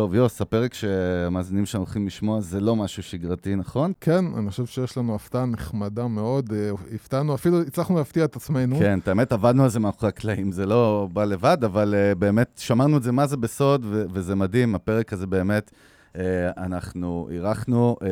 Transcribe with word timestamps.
טוב, 0.00 0.14
יוס, 0.14 0.40
הפרק 0.40 0.74
שהמאזינים 0.74 1.66
שלנו 1.66 1.84
הולכים 1.84 2.06
לשמוע 2.06 2.40
זה 2.40 2.60
לא 2.60 2.76
משהו 2.76 3.02
שגרתי, 3.02 3.54
נכון? 3.54 3.92
כן, 4.00 4.24
אני 4.38 4.50
חושב 4.50 4.66
שיש 4.66 4.98
לנו 4.98 5.14
הפתעה 5.14 5.46
נחמדה 5.46 6.06
מאוד. 6.06 6.52
אה, 6.52 6.70
הפתענו, 6.94 7.34
אפילו 7.34 7.62
הצלחנו 7.62 7.96
להפתיע 7.96 8.24
את 8.24 8.36
עצמנו. 8.36 8.76
כן, 8.78 8.98
את 8.98 9.08
האמת, 9.08 9.32
עבדנו 9.32 9.64
על 9.64 9.70
זה 9.70 9.80
מאחורי 9.80 10.08
הקלעים, 10.08 10.52
זה 10.52 10.66
לא 10.66 11.08
בא 11.12 11.24
לבד, 11.24 11.64
אבל 11.64 11.94
uh, 11.94 12.18
באמת 12.18 12.48
שמרנו 12.56 12.96
את 12.96 13.02
זה 13.02 13.12
מה 13.12 13.26
זה 13.26 13.36
בסוד, 13.36 13.86
וזה 14.12 14.34
מדהים, 14.34 14.74
הפרק 14.74 15.12
הזה 15.12 15.26
באמת... 15.26 15.70
אה, 16.16 16.50
אנחנו 16.56 17.28
אירחנו 17.30 17.96
אה, 18.02 18.08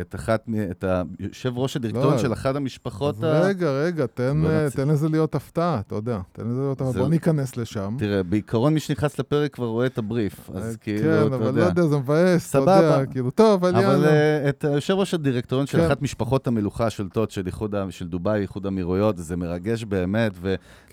את 0.00 0.14
אחת, 0.14 0.48
את 0.70 0.84
היושב 1.18 1.58
ראש 1.58 1.76
הדירקטוריון 1.76 2.12
לא, 2.12 2.18
של 2.18 2.32
אחת 2.32 2.56
המשפחות 2.56 3.24
ה... 3.24 3.40
רגע, 3.40 3.70
רגע, 3.70 4.06
תן, 4.06 4.36
לא 4.36 4.68
תן 4.68 4.88
לזה 4.88 5.08
להיות 5.08 5.34
הפתעה, 5.34 5.80
אתה 5.86 5.94
יודע. 5.94 6.18
תן 6.32 6.42
לזה 6.46 6.60
להיות 6.60 6.80
הפתעה, 6.80 7.02
בוא 7.02 7.08
ניכנס 7.08 7.56
לשם. 7.56 7.96
תראה, 7.98 8.22
בעיקרון 8.22 8.74
מי 8.74 8.80
שנכנס 8.80 9.18
לפרק 9.18 9.54
כבר 9.54 9.66
רואה 9.66 9.86
את 9.86 9.98
הבריף, 9.98 10.50
אז 10.54 10.76
כאילו, 10.76 11.02
כן, 11.02 11.08
אתה 11.08 11.16
יודע. 11.16 11.38
כן, 11.38 11.42
אבל 11.42 11.60
לא 11.60 11.64
יודע, 11.64 11.86
זה 11.86 11.96
מבאס, 11.96 12.50
אתה 12.50 12.58
יודע, 12.58 13.06
כאילו, 13.06 13.30
טוב, 13.30 13.64
אבל 13.64 13.80
יאללה. 13.80 13.96
אבל 13.96 14.48
את 14.48 14.64
יושב 14.74 14.94
ראש 14.94 15.14
הדירקטוריון 15.14 15.66
של 15.66 15.78
כן. 15.78 15.86
אחת 15.86 16.02
משפחות 16.02 16.46
המלוכה 16.46 16.86
השולטות 16.86 17.30
של, 17.30 17.42
של 17.90 18.08
דובאי, 18.08 18.40
איחוד 18.40 18.66
האמירויות, 18.66 19.16
זה 19.16 19.36
מרגש 19.36 19.84
באמת, 19.84 20.32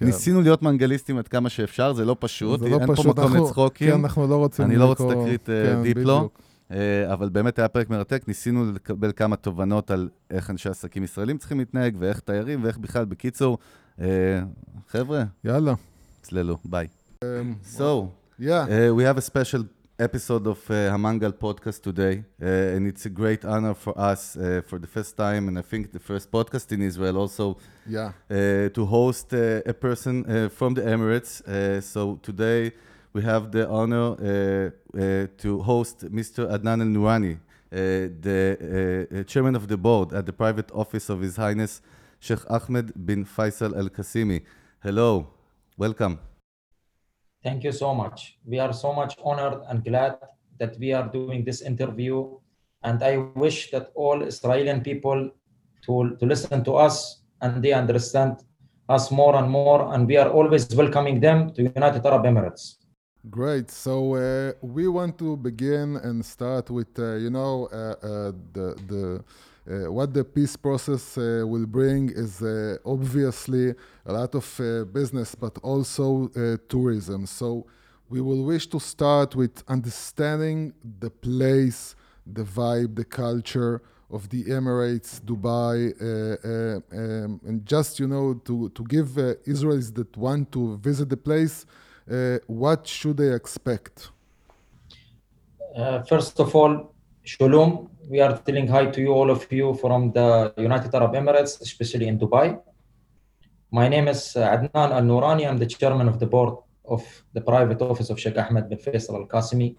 וניסינו 0.01 0.37
כן. 0.37 0.43
להיות 0.43 0.61
מנגליסטים 0.61 1.17
עד 1.17 1.27
כמה 1.27 1.49
שאפשר, 1.49 1.93
זה 1.93 2.05
לא 2.05 2.15
פשוט, 2.19 2.63
אין 2.63 2.95
פה 2.95 3.03
מקום 3.05 3.35
לצחוקים. 3.35 4.05
אנחנו 4.05 4.27
לא 4.27 4.35
רוצים... 4.35 4.65
אני 4.65 4.75
לא 4.75 4.85
רוצה 4.85 5.03
תקרית 5.03 5.49
דיפלו. 5.83 6.29
אה, 6.71 7.13
אבל 7.13 7.29
באמת 7.29 7.59
היה 7.59 7.67
פרק 7.67 7.89
מרתק, 7.89 8.23
ניסינו 8.27 8.71
לקבל 8.71 9.11
כמה 9.15 9.35
תובנות 9.35 9.91
על 9.91 10.09
איך 10.31 10.49
אנשי 10.49 10.69
עסקים 10.69 11.03
ישראלים 11.03 11.37
צריכים 11.37 11.59
להתנהג, 11.59 11.95
ואיך 11.99 12.19
תיירים, 12.19 12.63
ואיך 12.63 12.77
בכלל, 12.77 13.05
בקיצור, 13.05 13.57
אה, 14.01 14.41
חבר'ה, 14.89 15.23
יאללה. 15.43 15.73
צללו, 16.21 16.57
ביי. 16.65 16.87
Um, 17.23 17.27
so, 17.77 18.11
yeah. 18.39 18.65
Uh, 18.67 18.93
we 18.93 19.03
have 19.03 19.17
a 19.17 19.21
special 19.21 19.63
episode 19.99 20.45
of 20.45 20.59
uh, 20.69 20.73
Hamangal 20.93 21.33
podcast 21.33 21.81
today, 21.81 22.23
uh, 22.41 22.75
and 22.75 22.85
it's 22.87 23.05
a 23.07 23.09
great 23.09 23.43
honor 23.43 23.73
for 23.73 23.97
us 23.97 24.37
uh, 24.37 24.61
for 24.67 24.77
the 24.77 24.85
first 24.85 25.17
time, 25.17 25.47
and 25.47 25.57
I 25.57 25.63
think 25.63 25.91
the 25.91 25.99
first 25.99 26.31
podcast 26.31 26.71
in 26.71 26.81
Israel 26.83 27.17
also, 27.17 27.57
yeah. 27.87 28.11
uh, 28.29 28.69
to 28.69 28.85
host 28.85 29.33
uh, 29.33 29.61
a 29.65 29.73
person 29.73 30.15
uh, 30.25 30.49
from 30.49 30.75
the 30.75 30.83
Emirates. 30.83 31.41
Uh, 31.41 31.81
so 31.81 32.19
today 32.21 32.71
we 33.17 33.23
have 33.23 33.51
the 33.51 33.67
honor 33.67 34.07
uh, 34.13 34.19
uh, 34.19 35.27
to 35.41 35.49
host 35.63 35.97
Mr. 36.19 36.41
Adnan 36.55 36.81
El 36.85 36.91
Nourani, 36.95 37.33
uh, 37.33 37.39
the 38.27 39.23
chairman 39.27 39.55
of 39.55 39.67
the 39.67 39.75
board 39.75 40.13
at 40.13 40.27
the 40.27 40.33
private 40.43 40.69
office 40.71 41.09
of 41.09 41.21
His 41.21 41.35
Highness 41.35 41.81
Sheikh 42.19 42.43
Ahmed 42.47 42.87
bin 43.07 43.25
Faisal 43.25 43.75
Al 43.75 43.89
Qasimi. 43.89 44.43
Hello, 44.83 45.27
welcome. 45.77 46.19
Thank 47.43 47.63
you 47.63 47.71
so 47.71 47.95
much. 47.95 48.37
We 48.45 48.59
are 48.59 48.71
so 48.71 48.93
much 48.93 49.15
honored 49.23 49.61
and 49.67 49.83
glad 49.83 50.19
that 50.59 50.77
we 50.77 50.93
are 50.93 51.07
doing 51.19 51.43
this 51.43 51.61
interview. 51.61 52.37
And 52.83 53.01
I 53.01 53.17
wish 53.45 53.71
that 53.71 53.91
all 53.95 54.21
Israeli 54.21 54.79
people 54.81 55.31
to, 55.85 56.15
to 56.19 56.25
listen 56.25 56.63
to 56.65 56.73
us 56.75 57.21
and 57.41 57.63
they 57.63 57.73
understand 57.73 58.43
us 58.89 59.09
more 59.09 59.35
and 59.37 59.49
more. 59.49 59.91
And 59.93 60.05
we 60.07 60.17
are 60.17 60.29
always 60.29 60.67
welcoming 60.75 61.19
them 61.19 61.51
to 61.53 61.63
United 61.63 62.05
Arab 62.05 62.23
Emirates. 62.23 62.76
Great. 63.29 63.71
So 63.71 64.15
uh, 64.15 64.53
we 64.61 64.87
want 64.87 65.17
to 65.17 65.35
begin 65.37 65.97
and 65.97 66.23
start 66.23 66.69
with, 66.69 66.99
uh, 66.99 67.15
you 67.15 67.29
know, 67.29 67.67
uh, 67.71 67.75
uh 67.75 68.31
the 68.53 68.75
the 68.87 69.23
uh, 69.69 69.91
what 69.91 70.13
the 70.13 70.23
peace 70.23 70.55
process 70.55 71.17
uh, 71.17 71.43
will 71.45 71.65
bring 71.65 72.09
is 72.09 72.41
obviously 72.85 73.73
a 74.05 74.13
lot 74.13 74.33
of 74.35 74.93
business, 74.93 75.35
but 75.35 75.57
also 75.63 76.29
tourism. 76.69 77.25
So 77.25 77.65
we 78.07 78.21
will 78.21 78.43
wish 78.45 78.67
to 78.67 78.79
start 78.79 79.35
with 79.35 79.63
understanding 79.67 80.73
the 80.99 81.09
place, 81.09 81.95
the 82.25 82.43
vibe, 82.43 82.95
the 82.95 83.03
culture 83.03 83.81
of 84.09 84.29
the 84.29 84.45
Emirates, 84.45 85.19
Dubai, 85.19 85.91
um, 86.93 87.41
and 87.45 87.65
just 87.65 87.99
you 87.99 88.07
know 88.07 88.35
to 88.45 88.69
to 88.69 88.83
give 88.83 89.07
Israelis 89.45 89.93
that 89.95 90.15
want 90.15 90.51
to 90.53 90.77
visit 90.77 91.09
the 91.09 91.17
place 91.17 91.65
uh, 92.11 92.37
what 92.47 92.87
should 92.87 93.17
they 93.17 93.33
expect? 93.33 94.11
Uh, 95.75 96.01
first 96.03 96.39
of 96.39 96.55
all, 96.55 96.93
Shalom. 97.23 97.89
We 98.09 98.21
are 98.21 98.37
telling 98.37 98.67
hi 98.67 98.85
to 98.85 99.01
you, 99.01 99.11
all 99.11 99.29
of 99.29 99.51
you 99.51 99.73
from 99.75 100.13
the 100.13 100.53
United 100.57 100.95
Arab 100.95 101.11
Emirates, 101.13 101.59
especially 101.59 102.07
in 102.07 102.17
Dubai. 102.17 102.57
My 103.69 103.89
name 103.89 104.07
is 104.07 104.37
uh, 104.37 104.47
Adnan 104.47 104.91
Al 104.91 105.01
Nourani. 105.01 105.45
I'm 105.45 105.57
the 105.57 105.65
chairman 105.65 106.07
of 106.07 106.17
the 106.19 106.25
board 106.25 106.57
of 106.85 107.03
the 107.33 107.41
private 107.41 107.81
office 107.81 108.09
of 108.09 108.17
Sheikh 108.17 108.37
Ahmed 108.37 108.69
bin 108.69 108.77
Faisal 108.77 109.15
Al 109.15 109.27
Qasimi. 109.27 109.75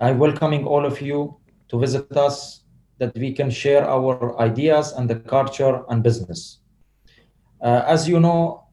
I'm 0.00 0.18
welcoming 0.18 0.66
all 0.66 0.86
of 0.86 1.02
you 1.02 1.36
to 1.68 1.78
visit 1.78 2.10
us 2.16 2.64
that 2.98 3.14
we 3.18 3.34
can 3.34 3.50
share 3.50 3.84
our 3.86 4.40
ideas 4.40 4.92
and 4.92 5.10
the 5.10 5.16
culture 5.16 5.82
and 5.90 6.02
business. 6.02 6.60
Uh, 7.60 7.82
as 7.86 8.08
you 8.08 8.18
know, 8.18 8.63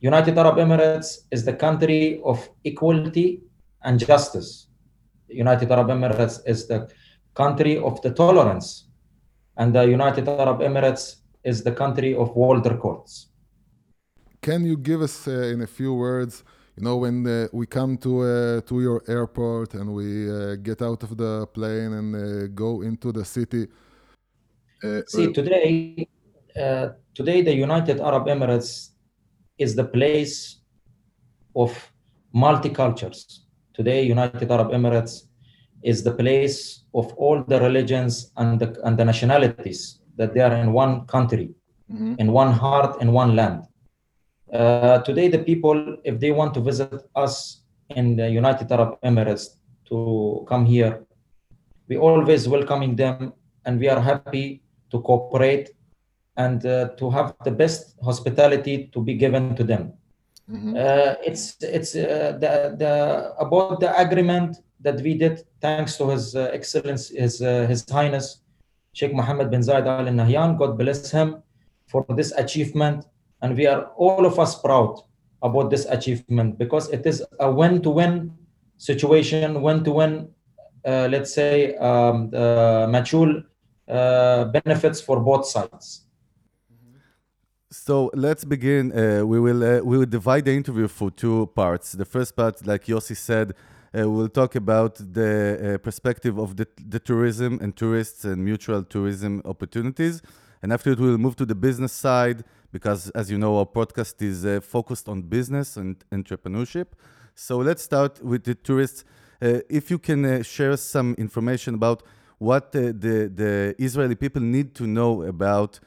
United 0.00 0.38
Arab 0.38 0.56
Emirates 0.56 1.18
is 1.30 1.44
the 1.44 1.52
country 1.52 2.22
of 2.24 2.48
equality 2.64 3.42
and 3.84 4.00
justice. 4.00 4.68
United 5.28 5.70
Arab 5.70 5.88
Emirates 5.88 6.40
is 6.46 6.66
the 6.66 6.88
country 7.34 7.76
of 7.78 8.00
the 8.00 8.10
tolerance. 8.10 8.88
And 9.58 9.74
the 9.74 9.82
United 9.82 10.26
Arab 10.26 10.60
Emirates 10.60 11.16
is 11.44 11.62
the 11.62 11.72
country 11.72 12.14
of 12.14 12.34
world 12.34 12.64
records. 12.66 13.28
Can 14.40 14.64
you 14.64 14.78
give 14.78 15.02
us, 15.02 15.28
uh, 15.28 15.52
in 15.52 15.60
a 15.60 15.66
few 15.66 15.92
words, 15.92 16.44
you 16.76 16.82
know, 16.82 16.96
when 16.96 17.26
uh, 17.26 17.48
we 17.52 17.66
come 17.66 17.98
to 17.98 18.22
uh, 18.22 18.60
to 18.62 18.80
your 18.80 19.02
airport 19.06 19.74
and 19.74 19.92
we 19.92 20.30
uh, 20.30 20.56
get 20.56 20.80
out 20.80 21.02
of 21.02 21.14
the 21.14 21.46
plane 21.48 21.92
and 21.92 22.16
uh, 22.16 22.46
go 22.54 22.80
into 22.80 23.12
the 23.12 23.24
city? 23.24 23.68
Uh, 24.82 25.02
See, 25.06 25.30
today, 25.30 26.08
today 27.14 27.42
the 27.42 27.54
United 27.54 28.00
Arab 28.00 28.26
Emirates 28.28 28.90
is 29.60 29.74
the 29.76 29.84
place 29.84 30.34
of 31.54 31.70
multicultures. 32.34 33.18
Today, 33.74 34.02
United 34.02 34.50
Arab 34.50 34.68
Emirates 34.78 35.14
is 35.82 36.02
the 36.02 36.14
place 36.22 36.84
of 36.94 37.12
all 37.14 37.42
the 37.52 37.60
religions 37.60 38.32
and 38.36 38.58
the, 38.60 38.68
and 38.84 38.98
the 38.98 39.04
nationalities 39.04 40.00
that 40.16 40.34
they 40.34 40.40
are 40.40 40.54
in 40.54 40.72
one 40.72 41.06
country, 41.06 41.50
mm-hmm. 41.92 42.14
in 42.18 42.32
one 42.32 42.52
heart, 42.52 43.00
in 43.02 43.12
one 43.12 43.36
land. 43.36 43.64
Uh, 44.52 44.98
today, 45.08 45.28
the 45.28 45.38
people, 45.38 45.96
if 46.04 46.18
they 46.18 46.30
want 46.30 46.52
to 46.54 46.60
visit 46.60 46.92
us 47.14 47.62
in 47.90 48.16
the 48.16 48.28
United 48.28 48.70
Arab 48.72 49.00
Emirates 49.02 49.56
to 49.88 50.44
come 50.48 50.64
here, 50.66 51.04
we 51.88 51.96
always 51.96 52.48
welcoming 52.48 52.96
them 52.96 53.32
and 53.64 53.78
we 53.78 53.88
are 53.88 54.00
happy 54.00 54.62
to 54.90 55.00
cooperate 55.00 55.70
and 56.42 56.60
uh, 56.66 56.88
to 57.00 57.10
have 57.16 57.28
the 57.44 57.54
best 57.62 57.96
hospitality 58.08 58.76
to 58.94 58.98
be 59.08 59.14
given 59.14 59.54
to 59.58 59.64
them. 59.64 59.92
Mm-hmm. 60.50 60.74
Uh, 60.74 61.14
it's 61.28 61.44
it's 61.78 61.94
uh, 61.94 62.34
the, 62.42 62.74
the 62.82 62.92
about 63.38 63.78
the 63.84 63.90
agreement 64.04 64.58
that 64.86 64.98
we 65.06 65.14
did 65.14 65.34
thanks 65.60 65.96
to 65.98 66.10
His 66.10 66.34
uh, 66.34 66.50
Excellence, 66.58 67.02
His 67.24 67.40
uh, 67.40 67.66
His 67.70 67.80
Highness 67.88 68.42
Sheikh 68.98 69.14
Mohammed 69.14 69.50
bin 69.50 69.62
Zayed 69.62 69.86
Al 69.86 70.06
Nahyan. 70.20 70.58
God 70.58 70.76
bless 70.76 71.10
him 71.10 71.42
for 71.86 72.04
this 72.18 72.32
achievement, 72.44 73.06
and 73.42 73.56
we 73.56 73.66
are 73.66 73.82
all 73.96 74.26
of 74.26 74.38
us 74.44 74.58
proud 74.60 74.98
about 75.42 75.70
this 75.70 75.86
achievement 75.86 76.58
because 76.58 76.90
it 76.90 77.06
is 77.06 77.22
a 77.38 77.50
win-to-win 77.50 78.34
situation, 78.76 79.62
win-to-win. 79.62 80.28
Uh, 80.84 81.06
let's 81.10 81.32
say 81.34 81.76
um, 81.76 82.30
mutual 82.90 83.42
benefits 83.86 84.98
for 85.00 85.20
both 85.20 85.46
sides. 85.46 86.09
So 87.72 88.10
let's 88.14 88.44
begin. 88.44 88.90
Uh, 88.90 89.24
we 89.24 89.38
will 89.38 89.62
uh, 89.62 89.80
we 89.80 89.96
will 89.96 90.06
divide 90.06 90.44
the 90.44 90.52
interview 90.52 90.88
for 90.88 91.08
two 91.08 91.46
parts. 91.54 91.92
The 91.92 92.04
first 92.04 92.34
part, 92.34 92.66
like 92.66 92.86
Yossi 92.86 93.16
said, 93.16 93.54
uh, 93.96 94.10
we'll 94.10 94.28
talk 94.28 94.56
about 94.56 94.96
the 94.96 95.74
uh, 95.74 95.78
perspective 95.78 96.36
of 96.36 96.56
the, 96.56 96.66
the 96.84 96.98
tourism 96.98 97.60
and 97.62 97.76
tourists 97.76 98.24
and 98.24 98.44
mutual 98.44 98.82
tourism 98.82 99.40
opportunities. 99.44 100.20
And 100.62 100.72
after 100.72 100.90
it, 100.90 100.98
we'll 100.98 101.16
move 101.16 101.36
to 101.36 101.46
the 101.46 101.54
business 101.54 101.92
side 101.92 102.42
because, 102.72 103.08
as 103.10 103.30
you 103.30 103.38
know, 103.38 103.56
our 103.58 103.66
podcast 103.66 104.20
is 104.20 104.44
uh, 104.44 104.60
focused 104.60 105.08
on 105.08 105.22
business 105.22 105.76
and 105.76 105.96
entrepreneurship. 106.10 106.86
So 107.36 107.58
let's 107.58 107.84
start 107.84 108.20
with 108.20 108.42
the 108.42 108.56
tourists. 108.56 109.04
Uh, 109.40 109.60
if 109.68 109.92
you 109.92 110.00
can 110.00 110.42
share 110.42 110.76
some 110.76 111.14
information 111.18 111.74
about 111.76 112.02
what 112.38 112.72
the 112.72 112.92
the 112.92 113.76
Israeli 113.78 114.16
people 114.16 114.42
need 114.42 114.74
to 114.74 114.88
know 114.88 115.22
about 115.22 115.78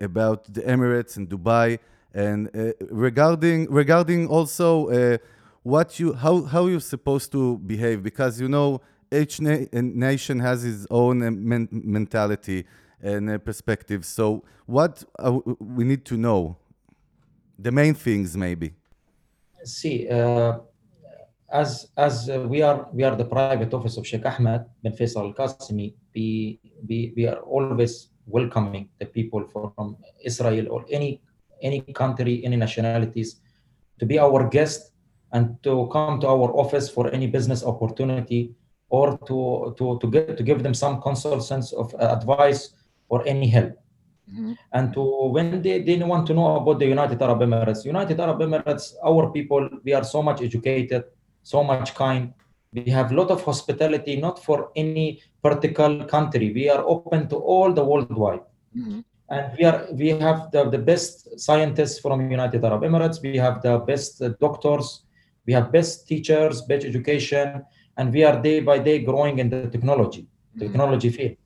about 0.00 0.52
the 0.52 0.62
Emirates 0.62 1.16
and 1.16 1.28
Dubai, 1.28 1.78
and 2.14 2.48
uh, 2.56 2.72
regarding 2.90 3.70
regarding 3.70 4.26
also 4.26 4.88
uh, 4.88 5.18
what 5.62 6.00
you 6.00 6.14
how 6.14 6.42
how 6.42 6.66
you're 6.66 6.80
supposed 6.80 7.30
to 7.32 7.58
behave 7.58 8.02
because 8.02 8.40
you 8.40 8.48
know 8.48 8.80
each 9.12 9.40
na 9.40 9.56
nation 9.72 10.40
has 10.40 10.64
its 10.64 10.86
own 10.90 11.18
men 11.48 11.68
mentality 11.70 12.64
and 13.02 13.44
perspective. 13.44 14.04
So 14.04 14.42
what 14.66 15.04
we 15.60 15.84
need 15.84 16.04
to 16.06 16.16
know, 16.16 16.56
the 17.58 17.70
main 17.70 17.94
things 17.94 18.36
maybe. 18.36 18.74
See, 19.64 20.08
uh, 20.08 20.58
as 21.52 21.88
as 21.96 22.28
uh, 22.28 22.40
we 22.48 22.62
are 22.62 22.88
we 22.92 23.02
are 23.04 23.14
the 23.14 23.24
private 23.24 23.72
office 23.74 23.96
of 23.96 24.06
Sheikh 24.06 24.24
Ahmed 24.24 24.64
bin 24.82 24.92
Faisal 24.92 25.26
Al 25.26 25.34
Qasimi, 25.34 25.94
we, 26.14 26.60
we 26.88 27.12
we 27.16 27.26
are 27.26 27.40
always 27.40 28.08
welcoming 28.26 28.88
the 28.98 29.06
people 29.06 29.46
from 29.52 29.96
Israel 30.24 30.66
or 30.70 30.84
any 30.90 31.20
any 31.62 31.80
country, 31.80 32.44
any 32.44 32.56
nationalities, 32.56 33.40
to 33.98 34.04
be 34.04 34.18
our 34.18 34.48
guest 34.48 34.92
and 35.32 35.56
to 35.62 35.88
come 35.92 36.20
to 36.20 36.28
our 36.28 36.52
office 36.56 36.88
for 36.88 37.10
any 37.10 37.26
business 37.26 37.64
opportunity 37.64 38.54
or 38.88 39.18
to 39.26 39.74
to 39.78 39.98
to 40.00 40.06
get 40.10 40.36
to 40.36 40.42
give 40.42 40.62
them 40.62 40.74
some 40.74 41.00
consultants 41.00 41.72
of 41.72 41.94
advice 41.98 42.74
or 43.08 43.26
any 43.26 43.48
help. 43.48 43.72
Mm-hmm. 44.30 44.52
And 44.72 44.92
to 44.94 45.02
when 45.30 45.62
they, 45.62 45.82
they 45.82 45.96
want 46.02 46.26
to 46.26 46.34
know 46.34 46.56
about 46.56 46.78
the 46.80 46.86
United 46.86 47.22
Arab 47.22 47.40
Emirates, 47.40 47.84
United 47.84 48.18
Arab 48.18 48.40
Emirates, 48.40 48.94
our 49.04 49.30
people, 49.30 49.68
we 49.84 49.92
are 49.92 50.02
so 50.02 50.22
much 50.22 50.42
educated, 50.42 51.04
so 51.42 51.62
much 51.62 51.94
kind. 51.94 52.34
We 52.72 52.90
have 52.90 53.12
a 53.12 53.14
lot 53.14 53.30
of 53.30 53.42
hospitality, 53.44 54.16
not 54.16 54.42
for 54.42 54.70
any 54.74 55.22
particular 55.46 56.04
country. 56.14 56.46
We 56.60 56.64
are 56.74 56.82
open 56.94 57.20
to 57.32 57.36
all 57.36 57.68
the 57.78 57.84
worldwide. 57.90 58.44
Mm-hmm. 58.78 59.00
And 59.34 59.44
we 59.56 59.64
are 59.70 59.80
we 60.00 60.08
have 60.26 60.38
the, 60.54 60.62
the 60.74 60.82
best 60.90 61.14
scientists 61.46 61.98
from 62.04 62.30
United 62.38 62.60
Arab 62.68 62.82
Emirates. 62.88 63.18
We 63.28 63.36
have 63.46 63.56
the 63.66 63.74
best 63.90 64.12
doctors. 64.44 64.86
We 65.46 65.52
have 65.58 65.66
best 65.78 65.92
teachers, 66.10 66.54
best 66.70 66.84
education, 66.92 67.48
and 67.96 68.06
we 68.16 68.22
are 68.28 68.36
day 68.48 68.58
by 68.70 68.78
day 68.88 68.98
growing 69.10 69.36
in 69.42 69.48
the 69.54 69.60
technology, 69.74 70.22
mm-hmm. 70.22 70.60
technology 70.64 71.10
field, 71.16 71.36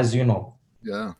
as 0.00 0.06
you 0.16 0.24
know. 0.30 0.42
Yeah. 0.82 1.12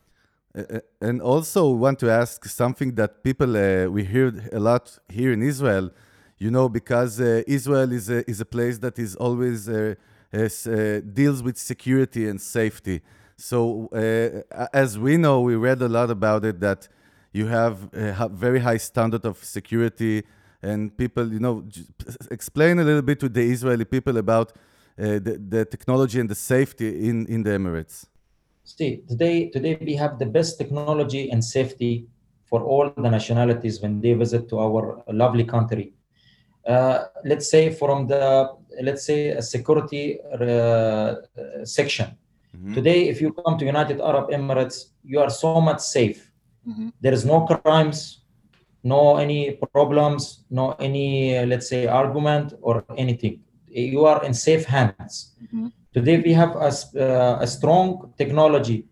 Uh, 0.57 0.79
and 1.07 1.21
also, 1.21 1.61
want 1.85 1.97
to 2.03 2.07
ask 2.21 2.37
something 2.63 2.89
that 2.99 3.11
people 3.27 3.51
uh, 3.55 3.85
we 3.95 4.01
hear 4.13 4.27
a 4.59 4.61
lot 4.69 4.85
here 5.17 5.31
in 5.37 5.41
Israel. 5.53 5.87
You 6.45 6.51
know, 6.55 6.67
because 6.69 7.13
uh, 7.19 7.43
Israel 7.57 7.91
is 7.99 8.09
a, 8.09 8.19
is 8.31 8.39
a 8.39 8.49
place 8.55 8.77
that 8.85 8.97
is 8.97 9.11
always 9.25 9.59
uh, 10.33 10.37
uh, 10.37 11.01
deals 11.13 11.41
with 11.41 11.57
security 11.57 12.27
and 12.27 12.39
safety. 12.39 13.01
So, 13.35 13.87
uh, 13.87 14.67
as 14.73 14.99
we 14.99 15.17
know, 15.17 15.41
we 15.41 15.55
read 15.55 15.81
a 15.81 15.87
lot 15.87 16.09
about 16.09 16.45
it 16.45 16.59
that 16.59 16.87
you 17.31 17.47
have 17.47 17.89
a 17.93 18.29
very 18.29 18.59
high 18.59 18.77
standard 18.77 19.25
of 19.25 19.43
security, 19.43 20.23
and 20.61 20.95
people, 20.97 21.31
you 21.31 21.39
know, 21.39 21.63
explain 22.31 22.79
a 22.79 22.83
little 22.83 23.01
bit 23.01 23.19
to 23.21 23.29
the 23.29 23.41
Israeli 23.41 23.85
people 23.85 24.17
about 24.17 24.53
the, 24.97 25.41
the 25.47 25.63
technology 25.65 26.19
and 26.19 26.29
the 26.29 26.35
safety 26.35 27.07
in, 27.07 27.25
in 27.27 27.43
the 27.43 27.51
Emirates. 27.51 28.05
See, 28.65 29.01
today, 29.07 29.49
today 29.49 29.77
we 29.81 29.95
have 29.95 30.19
the 30.19 30.25
best 30.25 30.57
technology 30.57 31.31
and 31.31 31.43
safety 31.43 32.07
for 32.45 32.63
all 32.63 32.91
the 32.95 33.09
nationalities 33.09 33.81
when 33.81 34.01
they 34.01 34.13
visit 34.13 34.49
to 34.49 34.59
our 34.59 35.03
lovely 35.07 35.43
country. 35.43 35.93
Uh, 36.67 37.05
let's 37.23 37.49
say 37.49 37.71
from 37.71 38.07
the 38.07 38.51
let's 38.81 39.05
say 39.05 39.29
a 39.29 39.41
security 39.41 40.19
uh, 40.21 41.15
section. 41.63 42.17
Mm-hmm. 42.55 42.73
Today, 42.73 43.07
if 43.09 43.21
you 43.21 43.33
come 43.33 43.57
to 43.57 43.65
United 43.65 44.01
Arab 44.01 44.29
Emirates, 44.29 44.89
you 45.03 45.19
are 45.19 45.29
so 45.29 45.61
much 45.61 45.79
safe. 45.79 46.31
Mm-hmm. 46.67 46.89
There 47.01 47.13
is 47.13 47.25
no 47.25 47.45
crimes, 47.45 48.21
no 48.83 49.17
any 49.17 49.59
problems, 49.73 50.43
no 50.49 50.71
any 50.79 51.37
uh, 51.37 51.45
let's 51.45 51.69
say 51.69 51.87
argument 51.87 52.53
or 52.61 52.83
anything. 52.97 53.41
You 53.67 54.05
are 54.05 54.23
in 54.25 54.33
safe 54.33 54.65
hands. 54.65 55.35
Mm-hmm. 55.43 55.67
Today 55.93 56.21
we 56.21 56.33
have 56.33 56.55
a, 56.55 56.69
uh, 56.69 57.37
a 57.41 57.47
strong 57.47 58.13
technology 58.17 58.85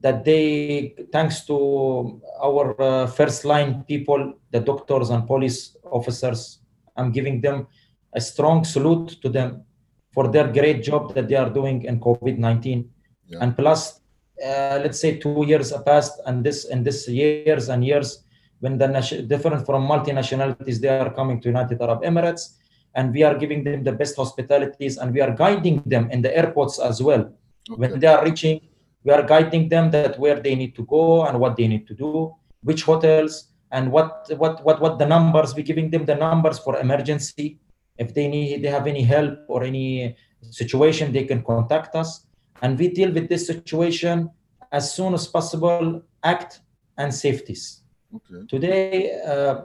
that 0.00 0.24
they, 0.24 0.94
thanks 1.12 1.46
to 1.46 2.20
our 2.42 2.80
uh, 2.80 3.06
first 3.06 3.44
line 3.44 3.84
people, 3.84 4.34
the 4.50 4.60
doctors 4.60 5.10
and 5.10 5.26
police 5.26 5.76
officers, 5.90 6.58
I'm 6.96 7.10
giving 7.10 7.40
them 7.40 7.66
a 8.14 8.20
strong 8.20 8.64
salute 8.64 9.20
to 9.22 9.28
them 9.28 9.64
for 10.12 10.28
their 10.28 10.48
great 10.52 10.82
job 10.82 11.14
that 11.14 11.28
they 11.28 11.34
are 11.34 11.50
doing 11.50 11.82
in 11.82 12.00
COVID-19. 12.00 12.86
Yeah. 13.26 13.38
And 13.40 13.56
plus, 13.56 14.00
uh, 14.42 14.78
let's 14.82 15.00
say 15.00 15.18
two 15.18 15.44
years 15.46 15.72
passed, 15.84 16.20
and 16.26 16.44
this 16.44 16.64
and 16.66 16.84
this 16.84 17.08
years 17.08 17.68
and 17.68 17.84
years, 17.84 18.24
when 18.60 18.78
the 18.78 18.86
different 19.26 19.66
from 19.66 19.86
multinationalities 19.86 20.80
they 20.80 20.88
are 20.88 21.12
coming 21.12 21.40
to 21.40 21.48
United 21.48 21.80
Arab 21.82 22.02
Emirates, 22.02 22.56
and 22.94 23.12
we 23.12 23.22
are 23.22 23.36
giving 23.36 23.64
them 23.64 23.82
the 23.82 23.92
best 23.92 24.16
hospitalities, 24.16 24.98
and 24.98 25.12
we 25.12 25.20
are 25.20 25.34
guiding 25.34 25.82
them 25.86 26.10
in 26.10 26.22
the 26.22 26.34
airports 26.36 26.78
as 26.78 27.02
well. 27.02 27.32
Okay. 27.70 27.78
When 27.80 27.98
they 27.98 28.06
are 28.06 28.24
reaching, 28.24 28.60
we 29.02 29.12
are 29.12 29.22
guiding 29.22 29.68
them 29.68 29.90
that 29.90 30.18
where 30.18 30.38
they 30.40 30.54
need 30.54 30.76
to 30.76 30.84
go 30.86 31.26
and 31.26 31.40
what 31.40 31.56
they 31.56 31.66
need 31.66 31.86
to 31.88 31.94
do, 31.94 32.34
which 32.62 32.84
hotels, 32.84 33.50
and 33.72 33.90
what 33.90 34.30
what 34.36 34.62
what 34.64 34.80
what 34.80 34.98
the 34.98 35.06
numbers. 35.06 35.54
We're 35.54 35.66
giving 35.66 35.90
them 35.90 36.04
the 36.04 36.14
numbers 36.14 36.58
for 36.58 36.78
emergency 36.78 37.58
if 37.98 38.14
they 38.14 38.28
need, 38.28 38.62
they 38.62 38.68
have 38.68 38.86
any 38.86 39.02
help 39.02 39.38
or 39.48 39.64
any 39.64 40.16
situation, 40.50 41.12
they 41.12 41.24
can 41.24 41.42
contact 41.42 41.94
us, 41.94 42.26
and 42.62 42.78
we 42.78 42.88
deal 42.88 43.12
with 43.12 43.28
this 43.28 43.46
situation 43.46 44.30
as 44.72 44.92
soon 44.92 45.14
as 45.14 45.26
possible. 45.26 46.02
Act 46.22 46.60
and 46.96 47.12
safeties. 47.12 47.82
Okay. 48.14 48.46
Today, 48.48 49.20
uh, 49.26 49.64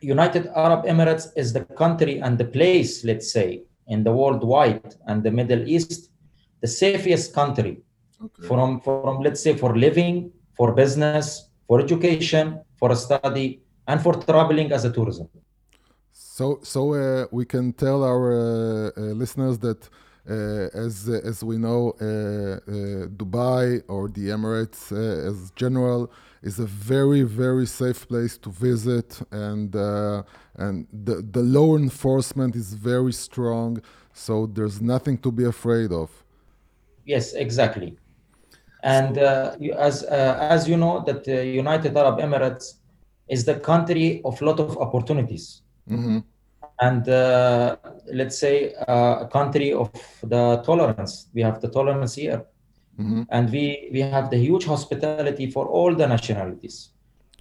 United 0.00 0.48
Arab 0.54 0.84
Emirates 0.84 1.28
is 1.34 1.52
the 1.52 1.64
country 1.64 2.18
and 2.18 2.36
the 2.36 2.44
place, 2.44 3.04
let's 3.04 3.32
say, 3.32 3.62
in 3.86 4.04
the 4.04 4.12
worldwide 4.12 4.94
and 5.06 5.22
the 5.22 5.30
Middle 5.30 5.66
East, 5.66 6.10
the 6.60 6.68
safest 6.68 7.34
country 7.34 7.80
okay. 8.22 8.46
from, 8.46 8.80
from, 8.80 9.22
let's 9.22 9.42
say, 9.42 9.56
for 9.56 9.76
living, 9.76 10.30
for 10.56 10.72
business, 10.72 11.48
for 11.66 11.80
education, 11.80 12.60
for 12.76 12.94
study, 12.94 13.62
and 13.86 14.02
for 14.02 14.14
traveling 14.14 14.72
as 14.72 14.84
a 14.84 14.92
tourism. 14.92 15.28
So, 16.38 16.60
so 16.62 16.94
uh, 16.94 17.26
we 17.32 17.44
can 17.44 17.72
tell 17.72 18.04
our 18.04 18.24
uh, 18.30 18.90
uh 18.96 19.00
listeners 19.22 19.58
that, 19.66 19.80
uh, 20.30 20.84
as 20.86 21.08
as 21.30 21.42
we 21.42 21.56
know, 21.66 21.82
uh, 21.90 22.04
Dubai 23.20 23.82
or 23.88 24.02
the 24.08 24.26
Emirates, 24.36 24.82
as 25.30 25.50
general, 25.62 26.02
is 26.48 26.60
a 26.60 26.68
very 26.92 27.22
very 27.22 27.66
safe 27.66 28.06
place 28.06 28.38
to 28.44 28.50
visit, 28.68 29.08
and 29.32 29.74
and 30.64 30.86
the 31.06 31.16
the 31.36 31.44
law 31.56 31.76
enforcement 31.76 32.54
is 32.54 32.68
very 32.90 33.14
strong. 33.26 33.82
So 34.12 34.46
there's 34.46 34.80
nothing 34.80 35.18
to 35.24 35.30
be 35.32 35.44
afraid 35.54 35.90
of. 35.90 36.08
Yes, 37.04 37.32
exactly. 37.32 37.90
And 38.84 39.18
as 39.88 40.04
as 40.04 40.68
you 40.68 40.76
know, 40.76 41.02
that 41.06 41.24
the 41.24 41.44
United 41.62 41.96
Arab 41.96 42.16
Emirates 42.26 42.66
is 43.28 43.44
the 43.44 43.58
country 43.70 44.22
of 44.24 44.40
lot 44.40 44.60
of 44.60 44.78
opportunities 44.78 45.62
Mm-hmm. 45.88 46.18
And 46.80 47.08
uh, 47.08 47.76
let's 48.12 48.38
say 48.38 48.74
uh, 48.74 49.24
a 49.24 49.28
country 49.32 49.72
of 49.72 49.90
the 50.22 50.62
tolerance. 50.64 51.28
We 51.34 51.42
have 51.42 51.60
the 51.60 51.68
tolerance 51.68 52.14
here. 52.14 52.44
Mm-hmm. 52.98 53.22
And 53.30 53.50
we, 53.50 53.88
we 53.92 54.00
have 54.00 54.30
the 54.30 54.36
huge 54.36 54.64
hospitality 54.64 55.50
for 55.50 55.66
all 55.66 55.94
the 55.94 56.06
nationalities. 56.06 56.90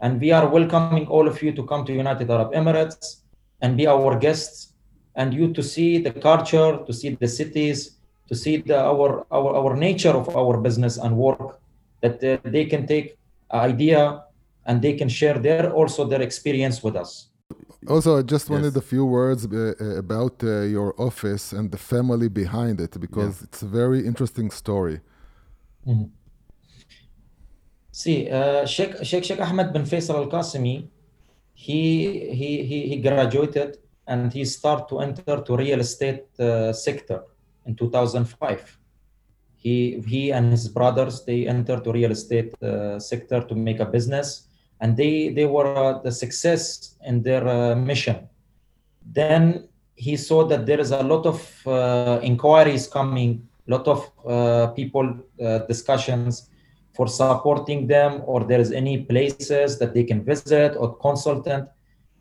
And 0.01 0.21
we 0.21 0.31
are 0.31 0.47
welcoming 0.47 1.07
all 1.07 1.27
of 1.27 1.41
you 1.41 1.51
to 1.53 1.63
come 1.65 1.85
to 1.85 1.93
United 1.93 2.29
Arab 2.29 2.53
Emirates 2.53 3.21
and 3.61 3.75
be 3.75 3.87
our 3.87 4.17
guests 4.17 4.73
and 5.15 5.33
you 5.33 5.51
to 5.53 5.63
see 5.63 5.97
the 5.97 6.11
culture, 6.11 6.79
to 6.85 6.93
see 6.93 7.09
the 7.09 7.27
cities, 7.27 7.97
to 8.27 8.35
see 8.35 8.57
the, 8.57 8.79
our, 8.79 9.25
our, 9.31 9.55
our 9.55 9.75
nature 9.75 10.11
of 10.11 10.35
our 10.35 10.57
business 10.57 10.97
and 10.97 11.15
work, 11.17 11.59
that 12.01 12.23
uh, 12.23 12.37
they 12.43 12.65
can 12.65 12.85
take 12.85 13.17
idea 13.51 14.23
and 14.67 14.81
they 14.81 14.93
can 14.93 15.09
share 15.09 15.39
their 15.39 15.71
also 15.71 16.05
their 16.05 16.21
experience 16.21 16.83
with 16.83 16.95
us. 16.95 17.29
Also, 17.85 18.17
I 18.17 18.23
just 18.23 18.49
wanted 18.49 18.73
yes. 18.73 18.77
a 18.77 18.81
few 18.81 19.05
words 19.05 19.45
uh, 19.45 19.73
uh, 19.79 19.97
about 19.97 20.43
uh, 20.43 20.61
your 20.61 20.99
office 20.99 21.53
and 21.53 21.71
the 21.71 21.77
family 21.77 22.27
behind 22.27 22.81
it 22.81 22.99
because 22.99 23.43
it's 23.43 23.61
a 23.61 23.67
very 23.67 24.05
interesting 24.05 24.49
story. 24.49 24.99
Mm-hmm. 25.85 26.05
See, 27.91 28.29
uh, 28.29 28.65
Sheikh, 28.65 29.03
Sheikh 29.03 29.23
Sheikh 29.23 29.39
Ahmed 29.39 29.73
bin 29.73 29.83
Faisal 29.83 30.15
Al 30.15 30.27
Qasimi, 30.27 30.87
he, 31.53 32.33
he, 32.33 32.63
he, 32.63 32.87
he 32.89 32.97
graduated 32.97 33.77
and 34.07 34.33
he 34.33 34.43
started 34.45 34.87
to 34.89 34.99
enter 34.99 35.41
to 35.41 35.55
real 35.55 35.79
estate 35.79 36.25
uh, 36.39 36.73
sector 36.73 37.23
in 37.65 37.75
2005. 37.75 38.79
He, 39.55 40.01
he 40.07 40.31
and 40.31 40.51
his 40.51 40.67
brothers, 40.67 41.25
they 41.25 41.47
entered 41.47 41.83
to 41.83 41.91
real 41.91 42.11
estate 42.11 42.53
uh, 42.63 42.99
sector 42.99 43.41
to 43.41 43.55
make 43.55 43.79
a 43.79 43.85
business 43.85 44.46
and 44.81 44.95
they 44.95 45.29
they 45.29 45.45
were 45.45 45.67
uh, 45.75 45.99
the 45.99 46.11
success 46.11 46.95
in 47.05 47.23
their 47.23 47.47
uh, 47.47 47.75
mission. 47.75 48.27
Then 49.05 49.67
he 49.95 50.15
saw 50.15 50.45
that 50.45 50.65
there 50.65 50.79
is 50.79 50.91
a 50.91 51.01
lot 51.01 51.25
of 51.25 51.67
uh, 51.67 52.19
inquiries 52.21 52.87
coming 52.87 53.47
a 53.67 53.71
lot 53.71 53.87
of 53.87 54.11
uh, 54.25 54.67
people 54.67 55.17
uh, 55.43 55.59
discussions 55.59 56.49
for 56.95 57.07
supporting 57.07 57.85
them 57.85 58.21
or 58.25 58.43
there 58.43 58.59
is 58.59 58.71
any 58.71 59.03
places 59.03 59.77
that 59.79 59.93
they 59.93 60.03
can 60.03 60.23
visit 60.23 60.75
or 60.77 60.95
consultant. 60.97 61.67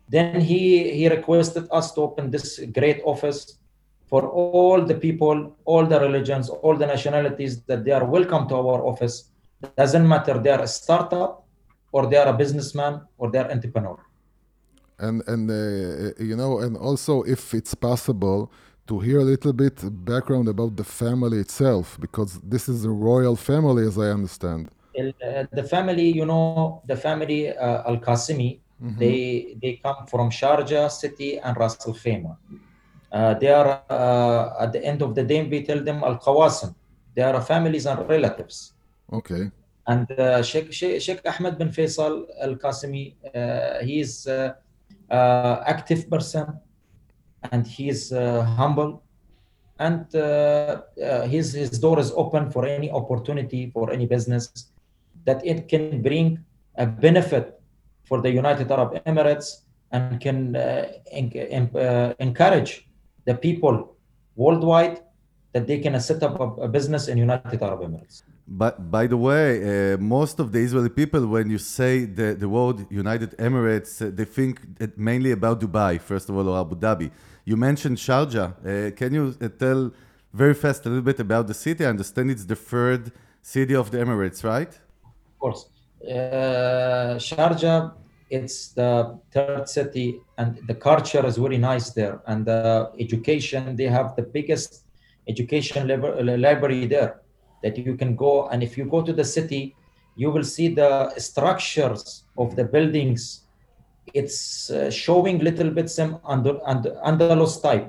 Then 0.09 0.41
he 0.41 0.91
he 0.91 1.09
requested 1.09 1.67
us 1.71 1.93
to 1.93 2.01
open 2.01 2.31
this 2.31 2.59
great 2.73 3.01
office 3.03 3.59
for 4.07 4.27
all 4.27 4.81
the 4.81 4.95
people 4.95 5.55
all 5.65 5.85
the 5.85 5.99
religions 5.99 6.49
all 6.49 6.75
the 6.75 6.87
nationalities 6.87 7.63
that 7.63 7.83
they 7.83 7.91
are 7.91 8.05
welcome 8.05 8.47
to 8.49 8.55
our 8.55 8.81
office. 8.85 9.31
Doesn't 9.75 10.07
matter 10.07 10.37
they 10.37 10.51
are 10.51 10.61
a 10.61 10.67
startup 10.67 11.46
or 11.91 12.07
they 12.07 12.17
are 12.17 12.27
a 12.27 12.37
businessman 12.43 13.01
or 13.17 13.31
they 13.31 13.39
are 13.39 13.51
entrepreneur. 13.51 13.97
and 14.99 15.21
and 15.27 15.49
uh, 15.49 16.23
you 16.23 16.35
know, 16.35 16.59
and 16.59 16.77
also 16.77 17.23
if 17.23 17.53
it's 17.53 17.75
possible 17.75 18.51
to 18.87 18.99
hear 18.99 19.19
a 19.19 19.23
little 19.23 19.53
bit 19.53 19.75
background 20.05 20.47
about 20.47 20.75
the 20.75 20.83
family 20.83 21.39
itself, 21.39 21.97
because 21.99 22.39
this 22.39 22.69
is 22.69 22.85
a 22.85 22.89
royal 22.89 23.35
family, 23.35 23.85
as 23.85 23.97
I 23.97 24.09
understand. 24.09 24.69
Uh, 24.97 25.43
the 25.51 25.63
family, 25.63 26.09
you 26.09 26.25
know, 26.25 26.81
the 26.87 26.95
family 26.95 27.55
uh, 27.55 27.83
Al 27.89 27.97
Qasimi, 27.97 28.59
mm-hmm. 28.83 28.97
they 28.97 29.57
they 29.61 29.73
come 29.83 30.07
from 30.07 30.31
Sharjah 30.31 30.89
city 30.89 31.37
and 31.37 31.55
Ras 31.57 31.77
Al 31.87 31.93
Khaimah. 31.93 32.37
Uh, 33.11 33.33
they 33.35 33.49
are 33.49 33.81
uh, 33.89 34.63
at 34.63 34.73
the 34.73 34.83
end 34.83 35.01
of 35.01 35.13
the 35.13 35.23
day 35.23 35.43
we 35.43 35.63
tell 35.63 35.83
them 35.83 36.03
Al 36.03 36.17
Qawasim. 36.17 36.73
They 37.13 37.21
are 37.21 37.41
families 37.41 37.85
and 37.85 38.07
relatives. 38.09 38.73
Okay. 39.11 39.51
And 39.87 40.11
uh, 40.11 40.43
Sheikh, 40.43 40.73
Sheikh, 40.73 41.01
Sheikh 41.01 41.21
Ahmed 41.25 41.57
bin 41.57 41.69
Faisal 41.69 42.25
Al 42.41 42.55
Qasimi, 42.55 43.15
uh, 43.33 43.83
he 43.83 44.01
is 44.01 44.27
uh, 44.27 44.53
uh, 45.09 45.63
active 45.65 46.09
person 46.09 46.59
and 47.51 47.65
he 47.65 47.87
is 47.87 48.11
uh, 48.11 48.43
humble 48.43 49.03
and 49.79 50.05
his, 51.31 51.53
his 51.53 51.79
door 51.79 51.99
is 51.99 52.11
open 52.15 52.49
for 52.51 52.65
any 52.65 52.91
opportunity, 52.91 53.69
for 53.69 53.91
any 53.91 54.05
business 54.05 54.71
that 55.23 55.45
it 55.45 55.69
can 55.69 56.01
bring 56.01 56.43
a 56.75 56.85
benefit 56.85 57.61
for 58.03 58.21
the 58.21 58.29
United 58.29 58.71
Arab 58.71 59.03
Emirates 59.05 59.61
and 59.91 60.19
can 60.19 60.55
en- 60.55 62.15
encourage 62.19 62.89
the 63.25 63.35
people 63.35 63.95
worldwide 64.35 65.01
that 65.53 65.67
they 65.67 65.79
can 65.79 65.97
set 65.99 66.23
up 66.23 66.39
a, 66.39 66.63
a 66.63 66.67
business 66.67 67.07
in 67.07 67.17
United 67.17 67.61
Arab 67.61 67.81
Emirates. 67.81 68.23
But 68.47 68.89
by 68.89 69.07
the 69.07 69.17
way, 69.17 69.93
uh, 69.93 69.97
most 69.97 70.39
of 70.39 70.53
the 70.53 70.59
Israeli 70.59 70.89
people, 70.89 71.27
when 71.27 71.49
you 71.49 71.57
say 71.57 72.05
the, 72.05 72.33
the 72.33 72.47
word 72.47 72.87
United 72.89 73.31
Emirates, 73.37 74.01
uh, 74.01 74.09
they 74.13 74.23
think 74.23 74.61
mainly 74.97 75.31
about 75.31 75.59
Dubai, 75.59 75.99
first 75.99 76.29
of 76.29 76.37
all, 76.37 76.47
or 76.47 76.57
Abu 76.61 76.75
Dhabi. 76.75 77.11
You 77.43 77.57
mentioned 77.57 77.97
Sharjah. 77.97 78.47
Uh, 78.47 78.95
can 78.95 79.13
you 79.13 79.35
uh, 79.41 79.49
tell 79.49 79.91
very 80.33 80.53
fast 80.53 80.85
a 80.85 80.89
little 80.89 81.03
bit 81.03 81.19
about 81.19 81.47
the 81.47 81.53
city? 81.53 81.85
I 81.85 81.89
understand 81.89 82.31
it's 82.31 82.45
the 82.45 82.55
third 82.55 83.11
city 83.41 83.75
of 83.75 83.91
the 83.91 83.97
Emirates, 83.97 84.45
right? 84.45 84.69
Of 84.69 85.39
course. 85.39 85.67
Uh, 86.01 87.17
Sharjah, 87.19 87.95
it's 88.29 88.69
the 88.69 89.19
third 89.31 89.67
city, 89.67 90.21
and 90.37 90.57
the 90.67 90.75
culture 90.75 91.25
is 91.25 91.35
very 91.35 91.57
nice 91.57 91.89
there. 91.89 92.21
And 92.27 92.45
the 92.45 92.91
education, 92.97 93.75
they 93.75 93.87
have 93.87 94.15
the 94.15 94.23
biggest 94.23 94.85
education 95.27 95.85
library 95.85 96.85
there 96.85 97.21
that 97.63 97.77
you 97.77 97.95
can 97.95 98.15
go 98.15 98.47
and 98.49 98.63
if 98.63 98.77
you 98.77 98.85
go 98.85 99.01
to 99.01 99.13
the 99.13 99.23
city 99.23 99.75
you 100.17 100.31
will 100.31 100.43
see 100.43 100.67
the 100.67 100.91
structures 101.17 102.23
of 102.37 102.55
the 102.55 102.65
buildings. 102.65 103.43
It's 104.13 104.69
uh, 104.71 104.89
showing 104.89 105.39
little 105.39 105.69
bit 105.69 105.89
some 105.89 106.19
under, 106.25 106.59
under 106.65 106.91
andalus 107.05 107.61
type 107.61 107.87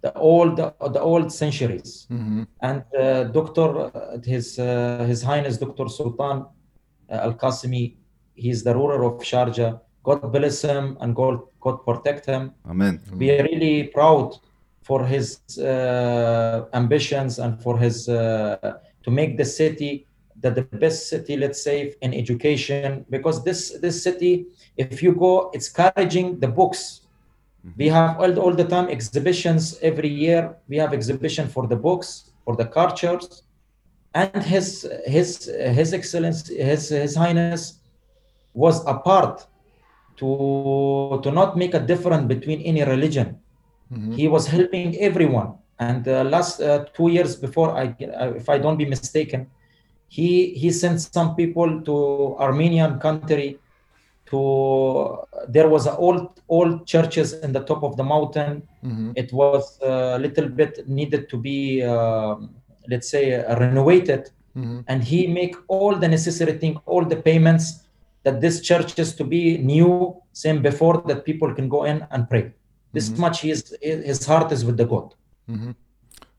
the 0.00 0.12
old 0.14 0.56
the 0.96 1.00
old 1.00 1.32
centuries. 1.32 2.06
Mm-hmm. 2.10 2.42
and 2.68 2.84
uh, 2.94 3.24
doctor 3.38 3.68
uh, 3.80 4.18
his 4.32 4.58
uh, 4.58 5.04
his 5.10 5.20
highness 5.22 5.56
dr 5.58 5.88
sultan 5.88 6.36
uh, 7.10 7.26
al 7.26 7.34
qasimi 7.42 7.96
he's 8.34 8.62
the 8.62 8.74
ruler 8.74 9.02
of 9.08 9.14
sharjah. 9.30 9.80
God 10.04 10.20
bless 10.32 10.62
him 10.62 10.96
and 11.00 11.16
god 11.16 11.40
god 11.60 11.76
protect 11.88 12.26
him. 12.26 12.52
Amen. 12.72 13.00
We 13.22 13.26
are 13.32 13.42
really 13.42 13.76
proud 13.98 14.36
for 14.82 15.04
his 15.04 15.40
uh, 15.58 16.66
ambitions 16.72 17.38
and 17.40 17.60
for 17.64 17.74
his 17.78 18.08
to 19.04 19.10
make 19.10 19.36
the 19.36 19.44
city 19.44 20.06
the, 20.40 20.50
the 20.50 20.62
best 20.62 21.08
city, 21.08 21.36
let's 21.36 21.62
say, 21.62 21.94
in 22.00 22.14
education, 22.14 23.04
because 23.10 23.42
this 23.44 23.76
this 23.80 24.02
city, 24.02 24.46
if 24.76 25.02
you 25.02 25.12
go, 25.12 25.50
it's 25.52 25.68
encouraging 25.68 26.38
the 26.38 26.48
books. 26.48 27.02
Mm-hmm. 27.66 27.78
We 27.78 27.88
have 27.88 28.20
all, 28.20 28.38
all 28.38 28.54
the 28.54 28.64
time 28.64 28.88
exhibitions 28.88 29.78
every 29.82 30.08
year. 30.08 30.56
We 30.68 30.76
have 30.76 30.92
exhibition 30.92 31.48
for 31.48 31.66
the 31.66 31.76
books, 31.76 32.30
for 32.44 32.54
the 32.56 32.66
cultures, 32.66 33.42
and 34.14 34.42
his 34.42 34.88
his 35.06 35.50
his 35.78 35.92
excellence, 35.92 36.48
his 36.48 36.88
his 36.88 37.14
highness, 37.16 37.80
was 38.54 38.86
a 38.86 38.94
part 38.94 39.46
to 40.18 41.20
to 41.22 41.30
not 41.30 41.56
make 41.56 41.74
a 41.74 41.80
difference 41.80 42.26
between 42.26 42.60
any 42.62 42.84
religion. 42.84 43.38
Mm-hmm. 43.92 44.12
He 44.12 44.28
was 44.28 44.46
helping 44.46 44.96
everyone 44.98 45.54
and 45.78 46.06
uh, 46.08 46.24
last 46.24 46.60
uh, 46.60 46.84
two 46.94 47.08
years 47.08 47.36
before, 47.36 47.70
I, 47.76 47.94
uh, 48.02 48.32
if 48.34 48.48
I 48.48 48.58
don't 48.58 48.76
be 48.76 48.84
mistaken, 48.84 49.48
he 50.08 50.54
he 50.54 50.70
sent 50.70 51.00
some 51.00 51.36
people 51.36 51.80
to 51.82 52.36
Armenian 52.38 52.98
country. 52.98 53.58
To 54.26 55.26
there 55.48 55.68
was 55.68 55.86
a 55.86 55.96
old 55.96 56.40
old 56.48 56.86
churches 56.86 57.32
in 57.32 57.52
the 57.52 57.60
top 57.60 57.82
of 57.82 57.96
the 57.96 58.04
mountain. 58.04 58.62
Mm-hmm. 58.84 59.12
It 59.16 59.32
was 59.32 59.78
a 59.80 60.18
little 60.18 60.48
bit 60.48 60.86
needed 60.86 61.30
to 61.30 61.36
be, 61.38 61.82
um, 61.82 62.54
let's 62.88 63.08
say, 63.08 63.42
renovated. 63.54 64.30
Mm-hmm. 64.56 64.80
And 64.88 65.02
he 65.02 65.26
make 65.26 65.56
all 65.68 65.94
the 65.94 66.08
necessary 66.08 66.58
thing, 66.58 66.78
all 66.84 67.04
the 67.04 67.16
payments 67.16 67.84
that 68.24 68.40
this 68.40 68.60
church 68.60 68.98
is 68.98 69.14
to 69.14 69.24
be 69.24 69.58
new, 69.58 70.20
same 70.32 70.60
before 70.60 71.02
that 71.06 71.24
people 71.24 71.54
can 71.54 71.68
go 71.68 71.84
in 71.84 72.06
and 72.10 72.28
pray. 72.28 72.52
This 72.92 73.08
mm-hmm. 73.08 73.20
much 73.22 73.40
his 73.40 73.74
his 73.80 74.26
heart 74.26 74.52
is 74.52 74.64
with 74.64 74.76
the 74.76 74.84
God. 74.84 75.14
Mm-hmm. 75.48 75.70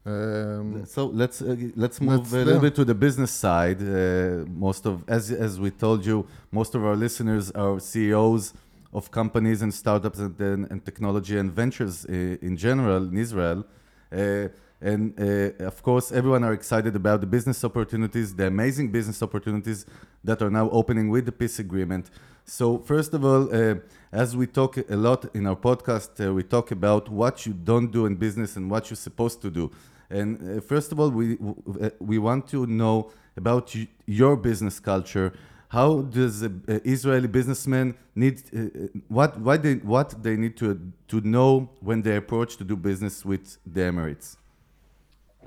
Um, 0.06 0.86
so 0.86 1.08
let's 1.08 1.42
uh, 1.42 1.56
let's 1.75 2.00
move 2.00 2.20
let's, 2.20 2.34
a 2.34 2.38
little 2.38 2.54
yeah. 2.54 2.60
bit 2.60 2.75
to 2.75 2.86
the 2.86 2.96
business 2.96 3.32
side. 3.32 3.82
Uh, 3.82 4.46
most 4.48 4.86
of 4.86 5.04
as 5.08 5.32
as 5.32 5.60
we 5.60 5.72
told 5.72 6.06
you, 6.06 6.25
most 6.51 6.74
of 6.75 6.84
our 6.86 6.96
listeners 6.96 7.51
are 7.51 7.80
CEOs 7.80 8.54
of 8.94 9.12
companies 9.12 9.62
and 9.62 9.74
startups 9.74 10.20
and, 10.20 10.39
and 10.72 10.84
technology 10.86 11.38
and 11.38 11.51
ventures 11.51 12.06
uh, 12.06 12.12
in 12.42 12.56
general 12.58 13.04
in 13.04 13.18
Israel. 13.18 13.66
Uh, 14.12 14.48
and 14.81 15.13
uh, 15.19 15.65
of 15.65 15.83
course, 15.83 16.12
everyone 16.12 16.43
are 16.43 16.53
excited 16.53 16.95
about 16.95 17.19
the 17.19 17.27
business 17.27 17.63
opportunities, 17.63 18.33
the 18.33 18.48
amazing 18.48 18.91
business 18.91 19.21
opportunities 19.21 19.86
that 20.24 20.41
are 20.41 20.50
now 20.50 20.69
opening 20.69 21.09
with 21.09 21.25
the 21.25 21.31
peace 21.31 21.59
agreement. 21.59 22.09
So 22.45 22.79
first 22.79 23.13
of 23.13 23.25
all, 23.25 23.53
uh, 23.53 23.75
as 24.12 24.36
we 24.36 24.48
talk 24.48 24.77
a 24.77 24.95
lot 24.95 25.25
in 25.36 25.45
our 25.48 25.55
podcast, 25.55 26.25
uh, 26.25 26.33
we 26.33 26.43
talk 26.43 26.71
about 26.71 27.09
what 27.09 27.45
you 27.45 27.53
don't 27.53 27.91
do 27.91 28.05
in 28.05 28.15
business 28.15 28.55
and 28.55 28.71
what 28.71 28.89
you're 28.89 28.98
supposed 28.98 29.41
to 29.41 29.50
do. 29.50 29.69
And 30.09 30.57
uh, 30.57 30.62
first 30.62 30.91
of 30.91 31.00
all, 31.00 31.12
we 31.12 31.38
uh, 31.81 31.89
we 32.00 32.17
want 32.17 32.48
to 32.48 32.65
know 32.65 33.12
about 33.38 33.75
your 34.05 34.36
business 34.36 34.79
culture. 34.79 35.33
How 35.67 36.01
does 36.01 36.41
an 36.41 36.63
Israeli 36.86 37.27
businessman 37.27 37.95
need 38.15 38.41
uh, 38.55 38.88
what 39.09 39.39
why 39.39 39.57
they 39.57 39.75
what 39.75 40.24
they 40.24 40.36
need 40.36 40.57
to 40.57 40.79
to 41.09 41.21
know 41.21 41.69
when 41.81 42.01
they 42.01 42.15
approach 42.15 42.57
to 42.57 42.63
do 42.63 42.75
business 42.75 43.24
with 43.24 43.57
the 43.65 43.81
Emirates? 43.81 44.38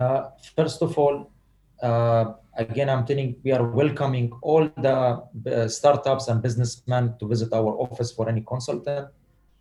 Uh, 0.02 0.30
first 0.56 0.82
of 0.82 0.98
all, 0.98 1.30
uh, 1.82 2.24
again, 2.56 2.88
I'm 2.90 3.04
telling 3.06 3.36
we 3.44 3.52
are 3.52 3.64
welcoming 3.80 4.26
all 4.42 4.64
the 4.86 4.98
uh, 4.98 5.68
startups 5.68 6.28
and 6.28 6.42
businessmen 6.42 7.14
to 7.20 7.28
visit 7.28 7.52
our 7.52 7.72
office 7.84 8.10
for 8.16 8.28
any 8.28 8.42
consultant. 8.52 9.08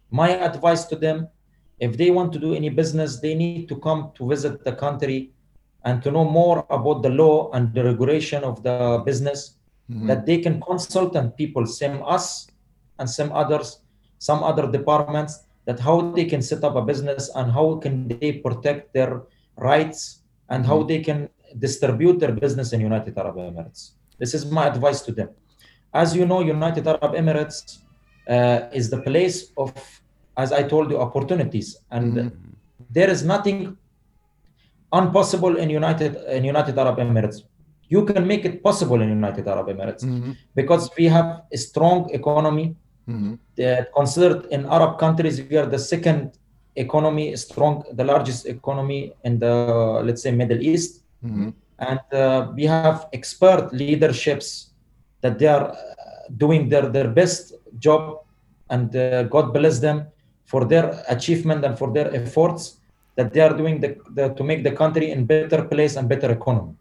My 0.10 0.30
advice 0.50 0.86
to 0.86 0.96
them, 0.96 1.28
if 1.80 1.92
they 1.98 2.10
want 2.18 2.34
to 2.34 2.40
do 2.40 2.54
any 2.54 2.70
business, 2.70 3.20
they 3.20 3.36
need 3.36 3.70
to 3.70 3.76
come 3.88 4.12
to 4.18 4.28
visit 4.28 4.64
the 4.64 4.74
country 4.86 5.32
and 5.86 6.02
to 6.04 6.12
know 6.12 6.26
more 6.26 6.66
about 6.70 7.02
the 7.02 7.10
law 7.10 7.52
and 7.54 7.74
the 7.74 7.84
regulation 7.84 8.44
of 8.44 8.62
the 8.64 9.02
business 9.06 9.58
mm-hmm. 9.90 10.08
that 10.08 10.26
they 10.26 10.40
can 10.40 10.62
consult 10.62 11.16
and 11.16 11.36
people, 11.38 11.66
same 11.66 12.02
us 12.18 12.48
and 13.00 13.10
some 13.10 13.32
others, 13.32 13.82
some 14.18 14.44
other 14.44 14.66
departments, 14.72 15.44
that 15.66 15.80
how 15.80 15.98
they 16.12 16.26
can 16.26 16.42
set 16.42 16.64
up 16.64 16.76
a 16.76 16.82
business 16.82 17.30
and 17.36 17.52
how 17.52 17.76
can 17.76 18.08
they 18.08 18.32
protect 18.34 18.94
their 18.94 19.22
rights 19.58 20.21
and 20.52 20.66
how 20.70 20.78
mm-hmm. 20.80 20.92
they 20.92 21.02
can 21.08 21.20
distribute 21.66 22.18
their 22.22 22.34
business 22.44 22.68
in 22.74 22.80
United 22.90 23.18
Arab 23.18 23.36
Emirates. 23.38 23.82
This 24.22 24.34
is 24.38 24.44
my 24.58 24.66
advice 24.74 25.02
to 25.08 25.12
them. 25.20 25.30
As 25.94 26.16
you 26.18 26.26
know, 26.26 26.40
United 26.58 26.86
Arab 26.88 27.14
Emirates 27.22 27.58
uh, 28.36 28.80
is 28.80 28.90
the 28.90 29.02
place 29.08 29.38
of, 29.58 29.72
as 30.44 30.50
I 30.60 30.64
told 30.74 30.92
you, 30.92 30.98
opportunities, 31.08 31.70
and 31.96 32.14
mm-hmm. 32.14 32.52
there 32.98 33.10
is 33.10 33.22
nothing 33.34 33.78
impossible 35.02 35.54
in 35.64 35.70
United 35.70 36.14
in 36.38 36.44
United 36.54 36.76
Arab 36.84 36.98
Emirates. 37.06 37.38
You 37.94 38.02
can 38.10 38.24
make 38.32 38.44
it 38.50 38.56
possible 38.68 39.00
in 39.02 39.10
United 39.10 39.46
Arab 39.54 39.68
Emirates 39.74 40.04
mm-hmm. 40.04 40.32
because 40.60 40.84
we 40.98 41.06
have 41.18 41.30
a 41.52 41.58
strong 41.58 42.10
economy. 42.22 42.68
Mm-hmm. 43.10 43.92
considered 43.98 44.46
in 44.56 44.62
Arab 44.76 44.92
countries, 45.04 45.42
we 45.50 45.58
are 45.62 45.66
the 45.66 45.80
second 45.94 46.38
economy, 46.76 47.36
strong, 47.36 47.84
the 47.94 48.04
largest 48.04 48.46
economy 48.46 49.14
in 49.24 49.40
the 49.40 50.02
let's 50.04 50.22
say 50.24 50.32
Middle 50.32 50.62
East 50.62 51.02
Mm-hmm. 51.24 51.50
And 51.80 52.00
uh, 52.14 52.52
we 52.56 52.66
have 52.66 53.08
expert 53.14 53.74
leaderships 53.74 54.72
that 55.22 55.38
they 55.40 55.48
are 55.48 55.72
uh, 55.72 55.76
doing 56.38 56.70
their, 56.70 56.90
their 56.90 57.08
best 57.08 57.54
job, 57.80 58.20
and 58.70 58.96
uh, 58.96 59.24
God 59.24 59.54
bless 59.54 59.80
them 59.80 60.08
for 60.46 60.66
their 60.66 61.04
achievement 61.08 61.64
and 61.66 61.78
for 61.78 61.92
their 61.92 62.14
efforts 62.14 62.78
that 63.16 63.34
they 63.34 63.42
are 63.42 63.56
doing 63.56 63.80
the, 63.80 63.98
the, 64.14 64.30
to 64.30 64.44
make 64.44 64.64
the 64.64 64.72
country 64.72 65.12
in 65.12 65.26
better 65.26 65.64
place 65.64 65.96
and 65.96 66.08
better 66.08 66.32
economy. 66.32 66.76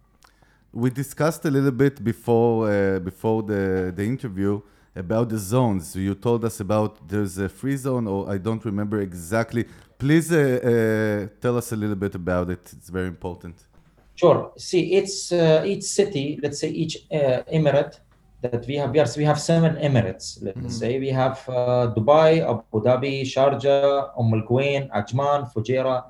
We 0.72 0.90
discussed 0.90 1.44
a 1.44 1.50
little 1.50 1.72
bit 1.72 2.02
before 2.02 2.70
uh, 2.70 3.00
before 3.00 3.42
the, 3.42 3.92
the 3.94 4.04
interview 4.04 4.60
about 4.94 5.28
the 5.28 5.38
zones. 5.38 5.94
You 5.96 6.14
told 6.14 6.44
us 6.44 6.60
about 6.60 7.08
there's 7.08 7.38
a 7.38 7.48
free 7.48 7.76
zone, 7.76 8.06
or 8.06 8.28
I 8.28 8.38
don't 8.38 8.64
remember 8.64 9.00
exactly. 9.00 9.66
Please 9.98 10.32
uh, 10.32 10.38
uh, 10.38 11.40
tell 11.40 11.56
us 11.56 11.72
a 11.72 11.76
little 11.76 11.96
bit 11.96 12.14
about 12.14 12.50
it. 12.50 12.60
It's 12.72 12.88
very 12.88 13.08
important. 13.08 13.66
Sure. 14.14 14.52
See, 14.58 14.94
it's 14.94 15.32
uh, 15.32 15.64
each 15.66 15.84
city, 15.84 16.38
let's 16.42 16.58
say 16.60 16.68
each 16.68 17.06
uh, 17.10 17.42
emirate 17.52 17.98
that 18.42 18.66
we 18.66 18.76
have. 18.76 18.94
Yes, 18.94 19.16
we 19.16 19.24
have 19.24 19.40
seven 19.40 19.76
emirates. 19.76 20.38
Let's 20.42 20.58
mm-hmm. 20.58 20.68
say 20.68 20.98
we 20.98 21.08
have 21.08 21.38
uh, 21.48 21.92
Dubai, 21.96 22.40
Abu 22.42 22.82
Dhabi, 22.82 23.22
Sharjah, 23.22 24.10
Umm 24.18 24.34
Al 24.34 24.42
Quwain, 24.42 24.90
Ajman, 24.90 25.52
Fujairah, 25.52 26.04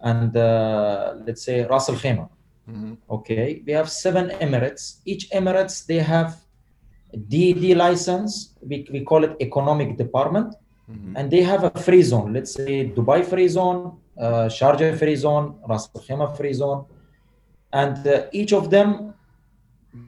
and 0.00 0.36
uh, 0.36 1.14
let's 1.26 1.42
say 1.42 1.64
Ras 1.64 1.88
Al 1.88 1.96
Khaimah. 1.96 2.28
Mm-hmm. 2.70 2.94
Okay, 3.10 3.62
we 3.66 3.72
have 3.72 3.90
seven 3.90 4.30
emirates. 4.40 4.98
Each 5.04 5.28
emirates 5.30 5.86
they 5.86 5.98
have 5.98 6.36
DD 7.16 7.76
license. 7.76 8.54
We, 8.62 8.86
we 8.92 9.00
call 9.04 9.24
it 9.24 9.36
economic 9.40 9.96
department, 9.96 10.54
mm-hmm. 10.90 11.16
and 11.16 11.30
they 11.30 11.42
have 11.42 11.64
a 11.64 11.70
free 11.70 12.02
zone. 12.02 12.32
Let's 12.32 12.54
say 12.54 12.90
Dubai 12.90 13.24
free 13.24 13.48
zone, 13.48 13.98
uh, 14.18 14.48
Sharjah 14.48 14.98
free 14.98 15.16
zone, 15.16 15.58
Ras 15.68 15.88
Al 15.94 16.02
Khaimah 16.02 16.36
free 16.36 16.52
zone, 16.52 16.84
and 17.72 18.06
uh, 18.06 18.26
each 18.32 18.52
of 18.52 18.70
them 18.70 19.14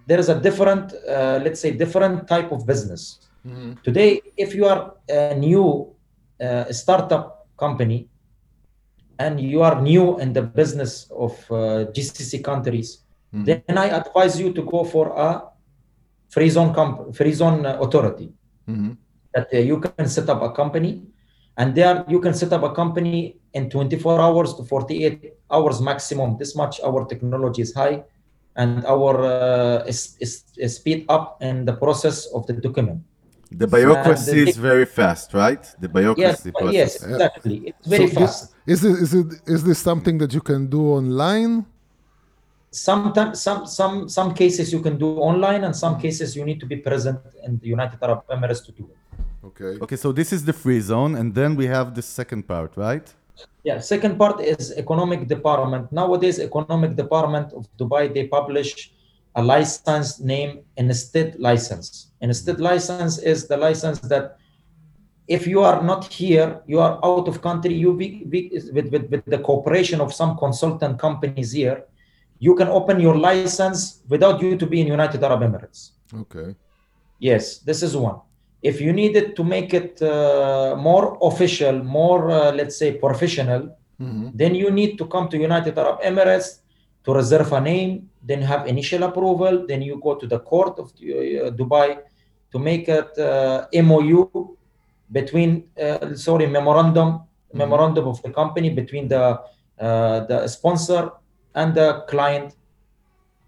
there 0.07 0.19
is 0.19 0.29
a 0.29 0.39
different, 0.41 0.93
uh, 1.09 1.41
let's 1.43 1.61
say, 1.61 1.73
different 1.73 2.29
type 2.29 2.53
of 2.53 2.67
business. 2.67 3.29
Mm-hmm. 3.47 3.73
Today, 3.83 4.21
if 4.37 4.55
you 4.55 4.67
are 4.67 4.95
a 5.09 5.35
new 5.35 5.93
uh, 6.41 6.73
startup 6.73 7.49
company 7.57 8.09
and 9.19 9.41
you 9.41 9.63
are 9.63 9.81
new 9.81 10.19
in 10.21 10.33
the 10.33 10.43
business 10.43 11.11
of 11.11 11.33
uh, 11.51 11.91
GCC 11.95 12.45
countries, 12.45 13.03
mm-hmm. 13.35 13.45
then 13.45 13.79
I 13.79 13.87
advise 13.89 14.39
you 14.39 14.53
to 14.53 14.63
go 14.63 14.85
for 14.85 15.09
a 15.09 15.52
free 16.35 16.51
zone 16.57 16.73
comp- 16.75 17.15
free 17.15 17.35
zone 17.41 17.65
authority 17.85 18.33
mm-hmm. 18.69 18.93
that 19.35 19.49
uh, 19.53 19.59
you 19.59 19.79
can 19.79 20.07
set 20.09 20.29
up 20.29 20.41
a 20.43 20.51
company, 20.51 21.03
and 21.59 21.75
there 21.75 22.05
you 22.09 22.21
can 22.21 22.35
set 22.35 22.53
up 22.53 22.63
a 22.63 22.73
company 22.73 23.37
in 23.53 23.69
24 23.69 24.21
hours 24.21 24.55
to 24.55 24.65
48 24.65 25.35
hours 25.51 25.81
maximum. 25.81 26.39
This 26.39 26.57
much 26.57 26.81
our 26.81 27.05
technology 27.05 27.63
is 27.63 27.75
high 27.75 28.03
and 28.57 28.85
our 28.87 29.25
uh, 29.25 29.85
is, 29.85 30.17
is, 30.21 30.45
is 30.57 30.77
speed 30.77 31.07
up 31.09 31.43
in 31.43 31.65
the 31.65 31.73
process 31.73 32.27
of 32.27 32.47
the 32.47 32.55
document. 32.55 33.03
The 33.51 33.67
bureaucracy 33.67 34.45
the, 34.45 34.51
is 34.51 34.57
very 34.57 34.87
fast, 34.87 35.35
right? 35.35 35.63
The 35.79 35.89
bureaucracy 35.89 36.51
yes, 36.55 36.59
process. 36.59 36.75
Yes, 36.75 37.05
exactly. 37.05 37.57
It's 37.67 37.87
very 37.87 38.09
so 38.09 38.21
fast. 38.21 38.55
Is 38.67 38.85
it, 38.85 38.93
is 38.93 39.15
it 39.15 39.27
is 39.47 39.65
this 39.65 39.79
something 39.79 40.17
that 40.19 40.33
you 40.33 40.41
can 40.41 40.69
do 40.69 40.81
online? 41.01 41.67
Sometimes, 42.73 43.43
some 43.43 43.67
some 43.67 44.09
some 44.09 44.33
cases 44.33 44.73
you 44.73 44.81
can 44.81 44.97
do 44.97 45.19
online, 45.19 45.65
and 45.65 45.77
some 45.77 46.01
cases 46.01 46.35
you 46.35 46.45
need 46.45 46.59
to 46.61 46.67
be 46.67 46.77
present 46.77 47.21
in 47.45 47.59
the 47.59 47.69
United 47.69 47.99
Arab 48.03 48.27
Emirates 48.29 48.65
to 48.65 48.73
do 48.73 48.89
it. 48.93 48.99
Okay. 49.45 49.79
Okay. 49.85 49.97
So 49.97 50.11
this 50.11 50.33
is 50.33 50.45
the 50.45 50.55
free 50.55 50.81
zone, 50.81 51.17
and 51.17 51.35
then 51.35 51.55
we 51.55 51.67
have 51.67 51.95
the 51.95 52.03
second 52.03 52.49
part, 52.49 52.77
right? 52.77 53.07
Yeah, 53.63 53.79
second 53.81 54.19
part 54.19 54.41
is 54.41 54.73
economic 54.73 55.29
department. 55.29 55.93
Nowadays, 55.93 56.39
economic 56.39 56.97
department 56.97 57.53
of 57.53 57.69
Dubai, 57.77 58.13
they 58.13 58.27
publish 58.27 58.93
a 59.35 59.43
license 59.43 60.21
named 60.21 60.61
Instant 60.77 61.41
license. 61.41 62.09
Instant 62.21 62.61
license 62.61 63.19
is 63.19 63.47
the 63.49 63.57
license 63.57 64.01
that 64.01 64.39
if 65.29 65.47
you 65.47 65.61
are 65.63 65.83
not 65.83 66.05
here, 66.05 66.61
you 66.67 66.81
are 66.81 66.99
out 67.05 67.29
of 67.29 67.41
country, 67.41 67.75
you 67.75 67.95
be, 67.95 68.25
be, 68.25 68.51
with, 68.73 68.91
with, 68.93 69.05
with 69.11 69.25
the 69.27 69.39
cooperation 69.39 70.01
of 70.01 70.13
some 70.13 70.37
consultant 70.37 70.99
companies 70.99 71.53
here, 71.53 71.85
you 72.47 72.53
can 72.61 72.69
open 72.79 72.97
your 73.07 73.17
license 73.29 73.81
without 74.13 74.37
you 74.43 74.51
to 74.63 74.67
be 74.73 74.79
in 74.83 74.87
United 74.99 75.21
Arab 75.29 75.41
Emirates. 75.49 75.81
Okay. 76.23 76.49
Yes, 77.29 77.45
this 77.69 77.81
is 77.87 77.93
one 78.09 78.19
if 78.63 78.81
you 78.81 78.93
needed 78.93 79.35
to 79.37 79.43
make 79.45 79.75
it 79.75 80.01
uh, 80.01 80.77
more 80.79 81.19
official, 81.21 81.83
more 81.83 82.31
uh, 82.31 82.53
let's 82.53 82.77
say 82.77 82.93
professional, 82.93 83.77
mm-hmm. 84.01 84.29
then 84.35 84.55
you 84.55 84.71
need 84.71 84.97
to 84.99 85.07
come 85.07 85.29
to 85.29 85.37
United 85.37 85.77
Arab 85.77 86.01
Emirates 86.01 86.61
to 87.05 87.13
reserve 87.13 87.53
a 87.53 87.61
name, 87.61 88.09
then 88.23 88.41
have 88.41 88.69
initial 88.69 89.03
approval, 89.03 89.67
then 89.67 89.83
you 89.83 90.01
go 90.01 90.15
to 90.15 90.27
the 90.27 90.39
court 90.39 90.79
of 90.79 90.87
uh, 90.91 91.51
Dubai 91.51 91.99
to 92.53 92.59
make 92.59 92.89
it 92.89 93.19
uh, 93.19 93.67
MOU 93.83 94.57
between 95.11 95.65
uh, 95.83 96.15
sorry 96.15 96.47
memorandum 96.47 97.09
mm-hmm. 97.09 97.59
memorandum 97.59 98.07
of 98.07 98.23
the 98.23 98.31
company 98.31 98.71
between 98.71 99.09
the 99.09 99.41
uh, 99.81 100.21
the 100.31 100.47
sponsor 100.47 101.11
and 101.55 101.75
the 101.75 102.05
client. 102.09 102.55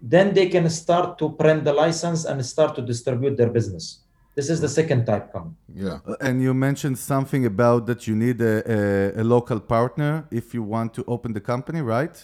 Then 0.01 0.33
they 0.33 0.47
can 0.49 0.69
start 0.69 1.17
to 1.17 1.29
print 1.31 1.63
the 1.63 1.73
license 1.73 2.25
and 2.25 2.45
start 2.45 2.75
to 2.75 2.81
distribute 2.81 3.37
their 3.37 3.49
business. 3.49 3.99
This 4.35 4.49
is 4.49 4.59
the 4.59 4.67
second 4.67 5.05
type 5.05 5.31
coming. 5.31 5.55
Yeah. 5.73 5.99
Uh, 6.05 6.15
and 6.19 6.41
you 6.41 6.53
mentioned 6.53 6.97
something 6.99 7.45
about 7.45 7.85
that 7.87 8.05
you 8.05 8.15
need 8.15 8.41
a, 8.41 9.15
a, 9.17 9.21
a 9.21 9.23
local 9.23 9.59
partner 9.59 10.27
if 10.29 10.53
you 10.53 10.61
want 10.61 10.93
to 10.95 11.05
open 11.07 11.31
the 11.33 11.39
company, 11.39 11.81
right? 11.81 12.15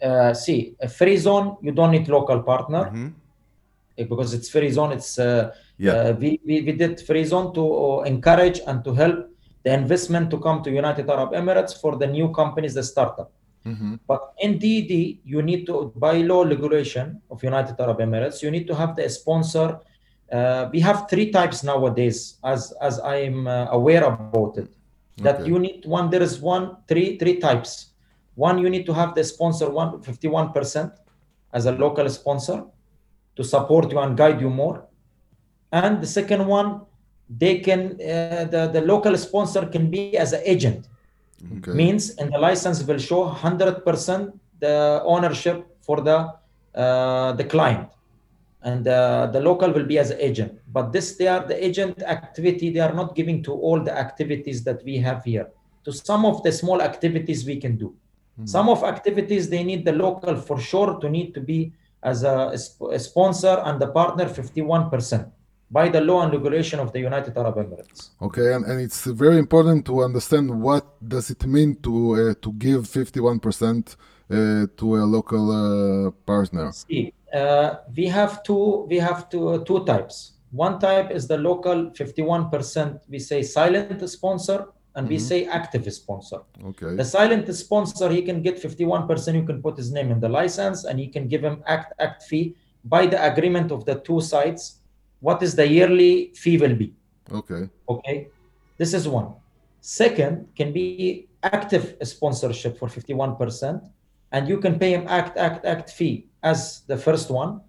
Uh, 0.00 0.32
see, 0.32 0.76
a 0.80 0.88
free 0.88 1.16
zone, 1.16 1.56
you 1.60 1.72
don't 1.72 1.90
need 1.90 2.08
local 2.08 2.40
partner 2.42 2.84
mm-hmm. 2.84 3.08
Eh, 3.98 4.04
because 4.04 4.32
it's 4.32 4.48
free 4.48 4.70
zone. 4.70 4.92
It's 4.92 5.18
uh, 5.18 5.52
yeah. 5.76 5.92
Uh, 5.92 6.12
we, 6.12 6.40
we, 6.46 6.62
we 6.62 6.72
did 6.72 7.00
free 7.00 7.24
zone 7.24 7.52
to 7.54 7.62
uh, 7.62 8.02
encourage 8.02 8.60
and 8.66 8.84
to 8.84 8.94
help 8.94 9.28
the 9.64 9.72
investment 9.72 10.30
to 10.30 10.38
come 10.38 10.62
to 10.62 10.70
United 10.70 11.08
Arab 11.10 11.32
Emirates 11.32 11.78
for 11.78 11.96
the 11.96 12.06
new 12.06 12.30
companies, 12.30 12.74
the 12.74 12.82
startup. 12.82 13.30
Mm-hmm. 13.66 13.96
But 14.06 14.32
in 14.40 14.58
DD, 14.58 15.18
you 15.24 15.42
need 15.42 15.66
to, 15.66 15.92
by 15.96 16.18
law 16.18 16.42
regulation 16.44 17.20
of 17.30 17.42
United 17.42 17.78
Arab 17.78 17.98
Emirates, 17.98 18.42
you 18.42 18.50
need 18.50 18.66
to 18.66 18.74
have 18.74 18.96
the 18.96 19.08
sponsor 19.08 19.80
uh, 20.30 20.68
we 20.72 20.80
have 20.80 21.08
three 21.10 21.30
types 21.30 21.64
nowadays, 21.64 22.38
as 22.44 22.72
as 22.80 23.00
I 23.00 23.16
am 23.16 23.46
uh, 23.46 23.66
aware 23.70 24.04
about 24.04 24.58
it. 24.58 24.70
That 25.18 25.40
okay. 25.40 25.48
you 25.48 25.58
need 25.58 25.84
one. 25.84 26.08
There 26.08 26.22
is 26.22 26.40
one 26.40 26.76
three 26.86 27.18
three 27.18 27.40
types. 27.40 27.90
One, 28.36 28.58
you 28.58 28.70
need 28.70 28.86
to 28.86 28.94
have 28.94 29.14
the 29.14 29.24
sponsor 29.24 29.68
one 29.68 30.00
51 30.02 30.52
percent 30.52 30.92
as 31.52 31.66
a 31.66 31.72
local 31.72 32.08
sponsor 32.08 32.64
to 33.36 33.44
support 33.44 33.90
you 33.90 33.98
and 33.98 34.16
guide 34.16 34.40
you 34.40 34.50
more. 34.50 34.86
And 35.72 36.00
the 36.00 36.06
second 36.06 36.46
one, 36.46 36.82
they 37.28 37.58
can 37.58 37.98
uh, 38.00 38.44
the 38.44 38.70
the 38.72 38.82
local 38.82 39.16
sponsor 39.18 39.66
can 39.66 39.90
be 39.90 40.16
as 40.16 40.32
an 40.32 40.42
agent. 40.44 40.86
Okay. 41.58 41.72
Means 41.72 42.10
in 42.16 42.30
the 42.30 42.38
license 42.38 42.82
will 42.82 42.98
show 42.98 43.20
100 43.20 43.84
percent 43.84 44.38
the 44.58 45.02
ownership 45.04 45.66
for 45.80 46.00
the 46.00 46.32
uh, 46.74 47.32
the 47.32 47.44
client. 47.44 47.88
And 48.62 48.86
uh, 48.86 49.28
the 49.32 49.40
local 49.40 49.72
will 49.72 49.86
be 49.86 49.98
as 49.98 50.10
agent. 50.10 50.60
But 50.70 50.92
this 50.92 51.16
they 51.16 51.28
are 51.28 51.46
the 51.46 51.64
agent 51.64 52.02
activity. 52.02 52.70
They 52.70 52.80
are 52.80 52.92
not 52.92 53.14
giving 53.14 53.42
to 53.44 53.52
all 53.52 53.80
the 53.80 53.96
activities 53.96 54.62
that 54.64 54.84
we 54.84 54.98
have 54.98 55.24
here. 55.24 55.48
To 55.84 55.92
some 55.92 56.26
of 56.26 56.42
the 56.42 56.52
small 56.52 56.82
activities 56.82 57.46
we 57.46 57.56
can 57.56 57.76
do. 57.76 57.94
Mm-hmm. 58.40 58.46
some 58.46 58.68
of 58.70 58.84
activities 58.84 59.50
they 59.50 59.62
need 59.64 59.84
the 59.84 59.92
local 59.92 60.36
for 60.36 60.58
sure 60.58 60.98
to 61.00 61.10
need 61.10 61.34
to 61.34 61.40
be 61.40 61.72
as 62.02 62.22
a, 62.22 62.56
a 62.90 62.98
sponsor 62.98 63.60
and 63.66 63.78
the 63.78 63.88
partner 63.88 64.24
51% 64.24 65.30
by 65.70 65.88
the 65.88 66.00
law 66.00 66.22
and 66.22 66.32
regulation 66.32 66.80
of 66.80 66.92
the 66.92 66.98
United 66.98 67.36
Arab 67.36 67.56
Emirates. 67.56 68.10
Okay, 68.20 68.52
and, 68.54 68.64
and 68.64 68.80
it's 68.80 69.04
very 69.04 69.38
important 69.38 69.86
to 69.86 70.02
understand 70.02 70.50
what 70.50 70.84
does 71.06 71.30
it 71.30 71.46
mean 71.46 71.76
to 71.82 71.94
uh, 72.14 72.34
to 72.42 72.52
give 72.54 72.82
51% 72.82 73.96
uh, 74.30 74.66
to 74.76 74.96
a 74.96 75.04
local 75.16 75.44
uh, 75.50 76.10
partner. 76.26 76.72
See, 76.72 77.12
uh, 77.32 77.76
we 77.96 78.06
have 78.06 78.42
two 78.42 78.86
we 78.88 78.96
have 78.96 79.28
two 79.28 79.48
uh, 79.48 79.58
two 79.64 79.84
types 79.84 80.32
one 80.50 80.80
type 80.80 81.10
is 81.10 81.28
the 81.28 81.38
local 81.38 81.90
51% 81.90 83.00
we 83.08 83.18
say 83.18 83.42
silent 83.42 84.08
sponsor 84.08 84.66
and 84.96 85.04
mm-hmm. 85.04 85.14
we 85.14 85.18
say 85.18 85.46
active 85.46 85.92
sponsor 85.92 86.40
okay 86.64 86.96
the 86.96 87.04
silent 87.04 87.54
sponsor 87.54 88.10
he 88.10 88.22
can 88.22 88.42
get 88.42 88.60
51% 88.60 89.34
you 89.34 89.44
can 89.44 89.62
put 89.62 89.76
his 89.76 89.92
name 89.92 90.10
in 90.10 90.18
the 90.18 90.28
license 90.28 90.84
and 90.84 90.98
he 90.98 91.06
can 91.06 91.28
give 91.28 91.42
him 91.42 91.62
act 91.66 91.92
act 92.00 92.24
fee 92.24 92.56
by 92.84 93.06
the 93.06 93.22
agreement 93.24 93.70
of 93.70 93.84
the 93.84 93.96
two 94.00 94.20
sides 94.20 94.79
what 95.20 95.42
is 95.42 95.54
the 95.54 95.66
yearly 95.66 96.32
fee 96.34 96.56
will 96.56 96.74
be. 96.74 96.94
Okay. 97.30 97.68
Okay? 97.88 98.28
This 98.78 98.94
is 98.94 99.06
one. 99.06 99.34
Second 99.80 100.48
can 100.56 100.72
be 100.72 101.28
active 101.42 101.96
sponsorship 102.02 102.78
for 102.78 102.88
51% 102.88 103.88
and 104.32 104.48
you 104.48 104.58
can 104.58 104.78
pay 104.78 104.92
him 104.92 105.06
act 105.08 105.36
act 105.36 105.64
act 105.64 105.90
fee 105.90 106.28
as 106.42 106.82
the 106.86 106.96
first 106.96 107.30
one. 107.30 107.60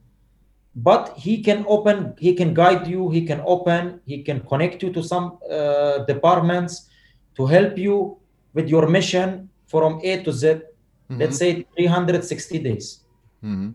But 0.75 1.17
he 1.17 1.43
can 1.43 1.65
open 1.67 2.15
he 2.17 2.33
can 2.33 2.53
guide 2.53 2.87
you 2.87 3.09
he 3.09 3.25
can 3.25 3.41
open 3.45 3.99
he 4.05 4.23
can 4.23 4.39
connect 4.41 4.81
you 4.83 4.91
to 4.93 5.03
some 5.03 5.37
uh, 5.51 5.99
departments 6.05 6.87
to 7.35 7.45
help 7.45 7.77
you 7.77 8.17
with 8.53 8.69
your 8.69 8.87
mission 8.87 9.49
from 9.67 9.99
a 10.03 10.23
to 10.23 10.31
z 10.31 10.47
mm-hmm. 10.47 11.17
let's 11.17 11.37
say 11.37 11.65
360 11.75 12.59
days. 12.59 13.03
Mm-hmm. 13.43 13.71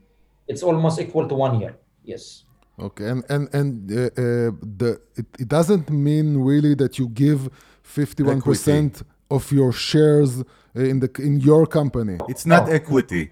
it's 0.46 0.62
almost 0.62 1.00
equal 1.00 1.28
to 1.28 1.34
one 1.34 1.60
year. 1.60 1.76
Yes 2.02 2.45
okay 2.78 3.08
and 3.08 3.24
and 3.28 3.48
and 3.54 3.90
uh, 3.90 3.94
uh, 3.96 4.50
the 4.78 5.00
it, 5.16 5.26
it 5.38 5.48
doesn't 5.48 5.90
mean 5.90 6.36
really 6.38 6.74
that 6.74 6.98
you 6.98 7.08
give 7.08 7.48
51% 7.84 9.02
of 9.30 9.50
your 9.52 9.72
shares 9.72 10.42
in 10.74 11.00
the 11.00 11.10
in 11.18 11.40
your 11.40 11.66
company 11.66 12.18
it's 12.28 12.46
not 12.46 12.66
no. 12.66 12.72
equity 12.72 13.30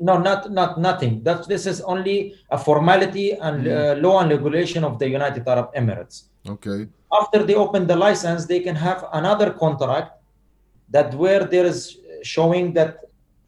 no, 0.00 0.16
not 0.18 0.50
not 0.50 0.80
nothing. 0.80 1.22
That 1.22 1.46
this 1.46 1.66
is 1.66 1.80
only 1.82 2.34
a 2.50 2.58
formality 2.58 3.32
and 3.32 3.66
mm. 3.66 3.70
uh, 3.70 4.00
law 4.00 4.20
and 4.20 4.30
regulation 4.30 4.82
of 4.82 4.98
the 4.98 5.08
United 5.08 5.46
Arab 5.46 5.74
Emirates. 5.74 6.24
Okay. 6.48 6.88
After 7.12 7.42
they 7.44 7.54
open 7.54 7.86
the 7.86 7.96
license, 7.96 8.46
they 8.46 8.60
can 8.60 8.74
have 8.74 9.04
another 9.12 9.52
contract 9.52 10.12
that 10.88 11.14
where 11.14 11.44
there 11.44 11.66
is 11.66 11.98
showing 12.22 12.72
that 12.72 12.98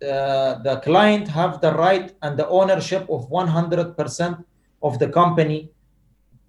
uh, 0.02 0.58
the 0.62 0.80
client 0.84 1.26
have 1.28 1.60
the 1.60 1.72
right 1.72 2.12
and 2.22 2.38
the 2.38 2.48
ownership 2.48 3.02
of 3.08 3.30
100% 3.30 4.44
of 4.82 4.98
the 4.98 5.08
company. 5.08 5.70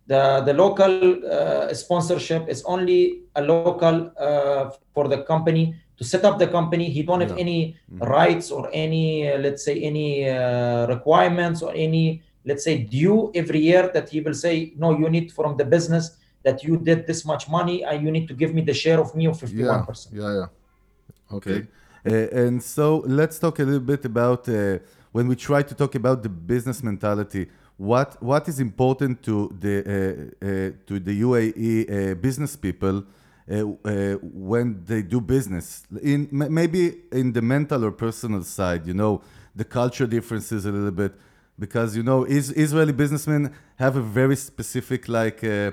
The, 0.08 0.42
the 0.46 0.54
local 0.54 0.94
uh, 1.26 1.74
sponsorship 1.74 2.50
is 2.50 2.64
only 2.66 3.22
a 3.36 3.42
local 3.42 4.12
uh, 4.20 4.70
for 4.94 5.08
the 5.08 5.20
company 5.24 5.76
to 5.98 6.04
set 6.04 6.26
up 6.26 6.40
the 6.40 6.48
company. 6.48 6.90
He 6.90 7.04
don't 7.04 7.22
have 7.22 7.32
Yeah. 7.38 7.46
any 7.46 7.60
Mhm. 7.92 8.02
rights 8.18 8.52
or 8.52 8.70
any, 8.74 9.08
uh, 9.30 9.38
let's 9.46 9.64
say, 9.64 9.76
any 9.92 10.10
uh, 10.30 10.88
requirements 10.96 11.62
or 11.62 11.72
any, 11.88 12.22
let's 12.50 12.64
say, 12.68 12.76
due 12.84 13.32
every 13.34 13.60
year 13.70 13.84
that 13.94 14.10
he 14.10 14.20
will 14.26 14.34
say, 14.46 14.74
no, 14.84 14.88
you 15.00 15.08
need 15.10 15.32
from 15.32 15.56
the 15.56 15.66
business 15.76 16.06
that 16.46 16.58
you 16.66 16.76
did 16.90 17.00
this 17.08 17.24
much 17.32 17.44
money 17.58 17.78
and 17.88 18.04
you 18.04 18.12
need 18.12 18.28
to 18.28 18.34
give 18.42 18.52
me 18.54 18.62
the 18.62 18.74
share 18.74 19.00
of 19.00 19.16
me 19.16 19.24
of 19.28 19.36
51%. 19.40 20.14
Yeah. 20.14 20.24
Yeah. 20.24 20.34
Yeah. 20.40 21.38
Okay. 21.38 21.60
Uh, 22.06 22.12
and 22.46 22.62
so 22.62 22.86
let's 23.20 23.40
talk 23.40 23.60
a 23.60 23.64
little 23.64 23.88
bit 23.94 24.04
about 24.04 24.50
uh, 24.50 24.80
when 25.14 25.26
we 25.30 25.36
try 25.38 25.62
to 25.64 25.74
talk 25.74 25.96
about 25.96 26.22
the 26.24 26.30
business 26.54 26.84
mentality. 26.84 27.48
What 27.84 28.16
what 28.24 28.48
is 28.48 28.62
important 28.62 29.22
to 29.24 29.36
the 29.60 29.76
uh, 29.84 30.46
uh, 30.46 30.72
to 30.88 31.00
the 31.08 31.16
UAE 31.28 31.72
uh, 31.84 32.16
business 32.16 32.56
people 32.56 33.04
uh, 33.04 33.56
uh, 33.56 34.16
when 34.22 34.68
they 34.86 35.02
do 35.02 35.20
business? 35.20 35.84
In 36.02 36.30
m- 36.32 36.54
maybe 36.54 36.84
in 37.12 37.34
the 37.34 37.42
mental 37.42 37.84
or 37.84 37.92
personal 37.92 38.44
side, 38.44 38.88
you 38.88 38.94
know, 38.94 39.22
the 39.54 39.66
culture 39.66 40.08
differences 40.08 40.66
a 40.66 40.72
little 40.72 40.92
bit, 40.92 41.14
because 41.60 41.90
you 41.98 42.04
know, 42.04 42.24
is, 42.24 42.52
Israeli 42.52 42.94
businessmen 42.94 43.54
have 43.76 43.98
a 43.98 44.02
very 44.02 44.38
specific 44.38 45.10
like. 45.10 45.44
Uh, 45.44 45.72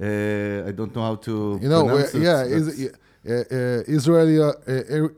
uh, 0.00 0.68
I 0.68 0.72
don't 0.72 0.92
know 0.96 1.02
how 1.02 1.16
to. 1.16 1.58
You 1.60 1.68
know, 1.68 1.98
it, 1.98 2.14
yeah, 2.14 2.44
is, 2.44 2.66
uh, 2.68 3.30
uh, 3.30 3.96
Israeli, 3.98 4.40
uh, 4.40 4.52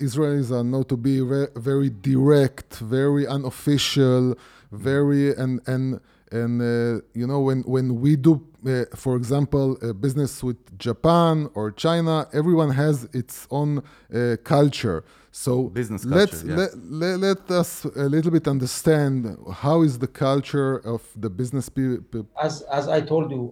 Israelis 0.09 0.51
are 0.51 0.64
known 0.64 0.85
to 0.87 0.97
be 0.97 1.20
ve- 1.20 1.53
very 1.55 1.90
direct, 1.90 2.79
very 2.79 3.25
unofficial, 3.25 4.35
very 4.73 5.33
and 5.37 5.61
and 5.68 6.01
and 6.35 6.61
uh, 6.61 7.01
you 7.20 7.27
know 7.31 7.40
when 7.49 7.61
when 7.75 7.87
we 8.05 8.16
do, 8.16 8.33
uh, 8.66 8.85
for 8.97 9.14
example, 9.16 9.66
uh, 9.83 9.92
business 9.92 10.42
with 10.42 10.59
Japan 10.79 11.49
or 11.55 11.70
China, 11.70 12.14
everyone 12.40 12.70
has 12.70 12.97
its 13.20 13.47
own 13.51 13.70
uh, 13.79 14.37
culture. 14.55 15.05
So 15.31 15.64
Business 15.64 16.05
let's 16.05 16.42
culture, 16.42 16.49
yeah. 16.49 16.57
let, 16.57 16.70
let, 17.03 17.20
let 17.29 17.51
us 17.51 17.85
a 17.85 18.09
little 18.14 18.31
bit 18.31 18.47
understand 18.47 19.37
how 19.53 19.83
is 19.83 19.99
the 19.99 20.07
culture 20.07 20.77
of 20.94 21.03
the 21.16 21.31
business 21.40 21.68
people. 21.68 22.27
as 22.49 22.62
as 22.79 22.85
I 22.88 23.01
told 23.12 23.31
you, 23.33 23.42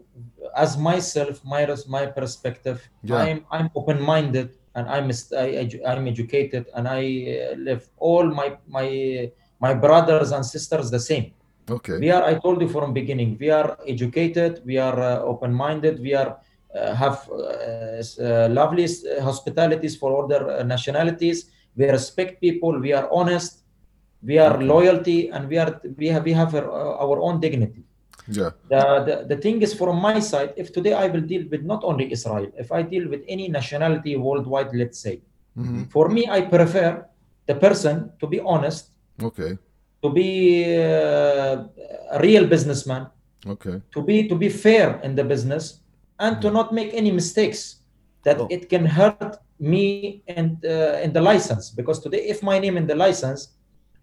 as 0.65 0.71
myself, 0.79 1.35
my 1.45 1.63
my 1.97 2.05
perspective, 2.19 2.79
Yeah. 3.03 3.17
I'm 3.25 3.39
I'm 3.57 3.69
open 3.79 3.99
minded 4.15 4.49
and 4.77 4.85
I'm 4.95 5.07
I, 5.45 5.47
edu- 5.65 5.83
I'm 5.91 6.07
educated 6.15 6.65
and 6.75 6.85
I 7.01 7.03
uh, 7.03 7.57
live 7.69 7.83
all 8.07 8.27
my 8.41 8.49
my 8.79 8.87
my 9.67 9.73
brothers 9.87 10.29
and 10.37 10.45
sisters 10.57 10.87
the 10.97 11.03
same. 11.11 11.27
Okay. 11.71 11.99
We 11.99 12.11
are 12.11 12.25
I 12.25 12.35
told 12.35 12.61
you 12.61 12.69
from 12.69 12.93
beginning 12.93 13.37
we 13.41 13.51
are 13.51 13.79
educated, 13.87 14.63
we 14.65 14.77
are 14.79 14.99
uh, 15.01 15.21
open 15.33 15.53
minded, 15.55 16.01
we 16.01 16.15
are 16.15 16.39
uh, 16.75 16.95
have 16.95 17.29
uh, 17.31 18.03
uh, 18.23 18.49
lovely 18.51 18.85
s- 18.85 19.05
hospitalities 19.21 19.97
for 19.97 20.25
other 20.25 20.41
uh, 20.51 20.63
nationalities. 20.65 21.51
We 21.77 21.85
respect 21.89 22.41
people. 22.41 22.79
We 22.81 22.93
are 22.93 23.09
honest. 23.13 23.63
We 24.23 24.39
are 24.39 24.55
Okay. 24.57 24.65
loyalty, 24.65 25.29
and 25.31 25.49
we 25.49 25.59
are 25.59 25.81
we 25.99 26.07
have 26.09 26.25
we 26.25 26.33
have 26.33 26.55
our, 26.55 26.67
our 27.05 27.17
own 27.27 27.41
dignity 27.41 27.83
Yeah. 28.39 28.51
the, 28.73 28.83
the, 29.07 29.15
the 29.35 29.39
thing 29.45 29.57
is 29.67 29.73
from 29.75 29.97
my 30.09 30.19
side 30.33 30.51
if 30.63 30.67
today 30.77 30.93
i 31.05 31.07
will 31.13 31.25
deal 31.33 31.45
with 31.53 31.63
not 31.73 31.81
only 31.91 32.05
israel 32.17 32.47
if 32.63 32.69
i 32.79 32.81
deal 32.95 33.07
with 33.13 33.23
any 33.35 33.47
nationality 33.59 34.13
worldwide 34.27 34.71
let's 34.81 35.01
say 35.07 35.15
Mhm. 35.63 35.83
for 35.95 36.05
me 36.17 36.23
i 36.39 36.41
prefer 36.57 36.91
the 37.51 37.57
person 37.65 37.95
to 38.21 38.27
be 38.35 38.39
honest 38.55 38.85
Okay. 39.29 39.51
To 40.03 40.11
be 40.11 40.65
uh, 40.65 41.65
a 42.17 42.19
real 42.21 42.47
businessman 42.47 43.07
Okay. 43.55 43.77
to 43.95 44.01
be 44.03 44.29
to 44.31 44.37
be 44.37 44.49
fair 44.49 45.01
in 45.03 45.13
the 45.19 45.25
business 45.25 45.65
and 46.25 46.41
to 46.43 46.49
not 46.51 46.73
make 46.73 46.91
any 46.95 47.11
mistakes 47.11 47.61
that 48.25 48.39
Oh. 48.41 48.47
it 48.57 48.69
can 48.73 48.85
hurt 48.87 49.33
me 49.59 50.23
and 50.39 50.51
uh, 50.65 51.05
in 51.05 51.11
the 51.13 51.21
license 51.21 51.65
because 51.79 51.99
today 52.05 52.23
if 52.33 52.39
my 52.43 52.57
name 52.65 52.77
in 52.81 52.87
the 52.87 52.95
license 53.07 53.41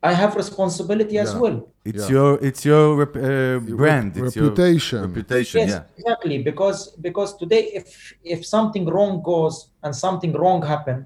i 0.04 0.12
have 0.22 0.32
responsibility 0.44 1.18
as 1.26 1.32
well 1.42 1.58
It's 1.90 2.06
Yeah. 2.10 2.16
your 2.16 2.30
it's 2.48 2.62
your 2.72 2.86
rep, 3.02 3.14
uh, 3.16 3.60
brand. 3.82 4.10
Rep- 4.16 4.26
it's 4.28 4.36
your 4.36 4.50
reputation. 4.52 5.00
reputation. 5.08 5.58
yes 5.64 5.72
Yeah. 5.72 5.84
exactly 6.00 6.38
because 6.50 6.80
because 7.08 7.30
today 7.42 7.64
if 7.80 7.88
if 8.36 8.40
something 8.56 8.84
wrong 8.94 9.14
goes 9.34 9.56
and 9.84 9.92
something 10.06 10.32
wrong 10.42 10.60
happen 10.74 10.98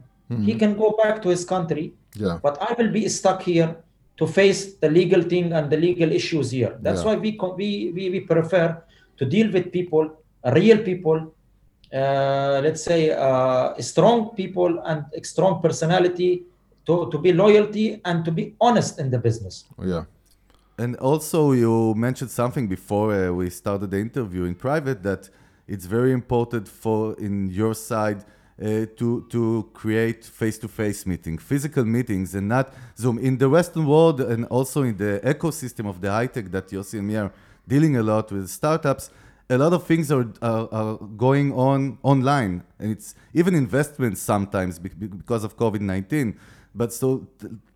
he 0.48 0.54
Mhm. 0.54 0.60
can 0.62 0.72
go 0.84 0.90
back 1.04 1.16
to 1.24 1.28
his 1.36 1.44
country 1.54 1.86
Yeah. 2.24 2.36
but 2.46 2.54
i 2.68 2.70
will 2.78 2.92
be 3.00 3.04
stuck 3.20 3.40
here 3.52 3.70
to 4.18 4.28
face 4.28 4.76
the 4.84 4.90
legal 4.90 5.22
thing 5.22 5.54
and 5.54 5.70
the 5.74 5.78
legal 5.78 6.12
issues 6.12 6.52
here 6.52 6.78
that's 6.82 7.02
Yeah. 7.02 7.08
why 7.08 7.16
we, 7.26 7.32
we 7.60 7.70
we 7.96 8.04
we 8.14 8.20
prefer 8.20 8.68
to 9.20 9.26
deal 9.26 9.52
with 9.56 9.72
people 9.72 10.06
real 10.62 10.80
people 10.92 11.20
uh, 12.00 12.60
let's 12.66 12.84
say 12.84 13.02
uh, 13.12 13.68
strong 13.92 14.20
people 14.36 14.72
and 14.90 15.00
strong 15.24 15.62
personality 15.62 16.32
to, 16.88 17.10
to 17.12 17.18
be 17.18 17.32
loyalty 17.32 18.02
and 18.06 18.26
to 18.26 18.32
be 18.32 18.56
honest 18.60 19.00
in 19.00 19.10
the 19.10 19.20
business 19.28 19.56
yeah. 19.94 20.06
And 20.78 20.96
also, 20.98 21.52
you 21.52 21.94
mentioned 21.96 22.32
something 22.32 22.68
before 22.68 23.14
uh, 23.14 23.32
we 23.32 23.52
started 23.52 23.92
the 23.92 24.00
interview 24.00 24.46
in 24.46 24.56
private 24.56 25.04
that 25.04 25.30
it's 25.68 25.86
very 25.86 26.12
important 26.12 26.68
for 26.68 27.14
in 27.20 27.48
your 27.50 27.76
side 27.76 28.26
uh, 28.62 28.86
to 28.98 29.26
to 29.30 29.70
create 29.74 30.24
face-to-face 30.24 31.06
meeting, 31.06 31.38
physical 31.38 31.86
meetings, 31.86 32.36
and 32.36 32.48
not 32.48 32.74
Zoom. 32.98 33.18
In 33.18 33.38
the 33.38 33.50
Western 33.50 33.86
world 33.86 34.22
and 34.22 34.46
also 34.46 34.84
in 34.84 34.98
the 34.98 35.20
ecosystem 35.24 35.88
of 35.88 36.02
the 36.02 36.12
high 36.12 36.28
tech 36.28 36.52
that 36.52 36.68
Yossi 36.70 37.00
and 37.00 37.08
me 37.08 37.16
are 37.16 37.32
dealing 37.68 37.98
a 37.98 38.04
lot 38.04 38.32
with 38.32 38.50
startups, 38.50 39.10
a 39.50 39.58
lot 39.58 39.74
of 39.74 39.86
things 39.86 40.12
are, 40.12 40.28
are, 40.42 40.68
are 40.72 40.98
going 41.18 41.52
on 41.54 41.98
online, 42.04 42.64
and 42.80 42.92
it's 42.92 43.16
even 43.34 43.56
investments 43.56 44.22
sometimes 44.22 44.80
be- 44.80 44.90
be- 44.90 45.08
because 45.08 45.44
of 45.44 45.58
COVID 45.58 45.82
nineteen. 45.82 46.38
But 46.76 46.94
so 46.94 47.28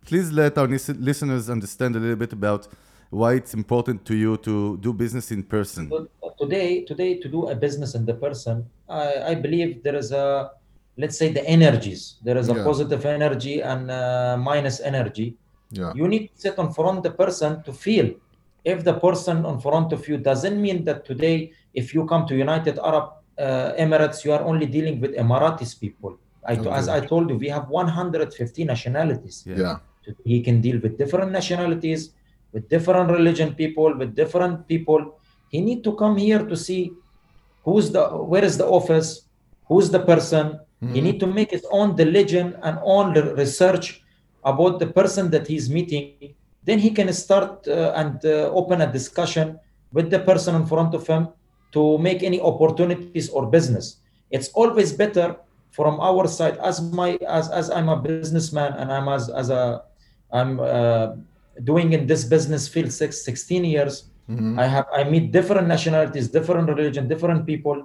please 0.04 0.32
let 0.32 0.58
our 0.58 0.66
lis- 0.66 0.88
listeners 0.88 1.50
understand 1.50 1.96
a 1.96 2.00
little 2.00 2.16
bit 2.16 2.32
about 2.32 2.68
why 3.10 3.34
it's 3.34 3.54
important 3.54 4.04
to 4.04 4.14
you 4.14 4.36
to 4.38 4.76
do 4.78 4.92
business 4.92 5.30
in 5.30 5.42
person. 5.42 5.88
But 5.88 6.08
today 6.38 6.84
today 6.84 7.18
to 7.18 7.28
do 7.28 7.48
a 7.48 7.54
business 7.54 7.94
in 7.94 8.04
the 8.06 8.14
person 8.14 8.64
i, 8.88 9.32
I 9.32 9.34
believe 9.34 9.82
there 9.82 9.96
is 9.96 10.12
a 10.12 10.50
let's 11.02 11.16
say 11.20 11.28
the 11.38 11.44
energies 11.58 12.02
there 12.26 12.38
is 12.42 12.46
a 12.48 12.56
Yeah. 12.56 12.64
positive 12.70 13.02
energy 13.18 13.56
and 13.72 13.82
uh, 13.90 14.36
minus 14.50 14.76
energy 14.92 15.28
Yeah. 15.80 15.92
you 15.98 16.06
need 16.12 16.24
to 16.32 16.36
sit 16.44 16.54
on 16.62 16.68
front 16.76 16.96
of 16.98 17.02
the 17.08 17.14
person 17.22 17.50
to 17.66 17.72
feel 17.84 18.06
if 18.72 18.78
the 18.88 18.96
person 19.06 19.36
on 19.50 19.56
front 19.66 19.88
of 19.96 20.00
you 20.08 20.16
doesn't 20.30 20.58
mean 20.66 20.78
that 20.88 20.98
today 21.10 21.36
if 21.80 21.86
you 21.94 22.00
come 22.12 22.22
to 22.30 22.34
united 22.46 22.76
arab 22.90 23.06
uh, 23.46 23.84
emirates 23.84 24.18
you 24.24 24.30
are 24.36 24.44
only 24.50 24.66
dealing 24.76 24.96
with 25.02 25.12
emiratis 25.22 25.72
people 25.84 26.12
I, 26.50 26.54
as 26.80 26.86
i 26.96 27.00
told 27.12 27.24
you 27.30 27.36
we 27.44 27.50
have 27.56 27.64
150 27.68 28.64
nationalities 28.72 29.36
Yeah. 29.46 29.58
Yeah. 29.62 29.76
he 30.32 30.38
can 30.46 30.56
deal 30.66 30.78
with 30.84 30.92
different 31.02 31.30
nationalities 31.38 32.00
with 32.54 32.64
different 32.74 33.08
religion 33.18 33.48
people 33.62 33.90
with 34.00 34.10
different 34.22 34.56
people 34.72 35.00
he 35.52 35.58
need 35.68 35.80
to 35.88 35.92
come 36.02 36.14
here 36.26 36.42
to 36.52 36.56
see 36.66 36.82
who's 37.66 37.86
the 37.96 38.04
where 38.32 38.44
is 38.50 38.56
the 38.62 38.68
office 38.78 39.10
who's 39.68 39.88
the 39.96 40.02
person 40.12 40.44
he 40.80 41.00
Mhm. 41.00 41.04
need 41.06 41.18
to 41.20 41.26
make 41.38 41.50
his 41.56 41.64
own 41.78 41.88
diligence 42.02 42.52
and 42.66 42.74
own 42.94 43.06
re- 43.16 43.32
research 43.42 43.86
about 44.44 44.78
the 44.82 44.86
person 44.98 45.24
that 45.34 45.44
he's 45.52 45.66
meeting 45.76 46.04
then 46.68 46.78
he 46.78 46.90
can 46.98 47.08
start 47.12 47.66
uh, 47.68 47.92
and 48.00 48.14
uh, 48.24 48.50
open 48.60 48.78
a 48.86 48.90
discussion 48.98 49.46
with 49.96 50.06
the 50.14 50.20
person 50.30 50.52
in 50.60 50.64
front 50.72 50.92
of 50.98 51.02
him 51.12 51.22
to 51.76 51.82
make 51.98 52.20
any 52.30 52.40
opportunities 52.50 53.26
or 53.36 53.42
business 53.56 53.86
it's 54.36 54.48
always 54.60 54.92
better 54.92 55.28
from 55.78 55.94
our 56.08 56.24
side 56.38 56.56
as 56.70 56.76
my 57.00 57.10
as 57.38 57.46
as 57.60 57.66
i'm 57.76 57.88
a 57.96 57.98
businessman 58.08 58.72
and 58.80 58.86
i'm 58.96 59.08
as 59.16 59.24
as 59.40 59.48
a 59.50 59.62
i'm 60.38 60.52
uh, 60.60 61.06
doing 61.70 61.88
in 61.96 62.06
this 62.06 62.22
business 62.34 62.62
field 62.72 62.92
six, 62.92 63.10
16 63.24 63.64
years 63.74 63.94
Mhm. 64.28 64.58
i 64.64 64.66
have 64.74 64.86
i 64.98 65.02
meet 65.12 65.24
different 65.38 65.66
nationalities 65.74 66.26
different 66.36 66.66
religion 66.68 67.04
different 67.12 67.40
people 67.52 67.76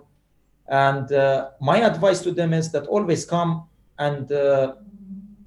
and 0.68 1.12
uh, 1.12 1.50
my 1.60 1.84
advice 1.84 2.22
to 2.22 2.32
them 2.32 2.54
is 2.54 2.72
that 2.72 2.88
always 2.88 3.26
come 3.26 3.68
and 4.00 4.32
uh, 4.32 4.74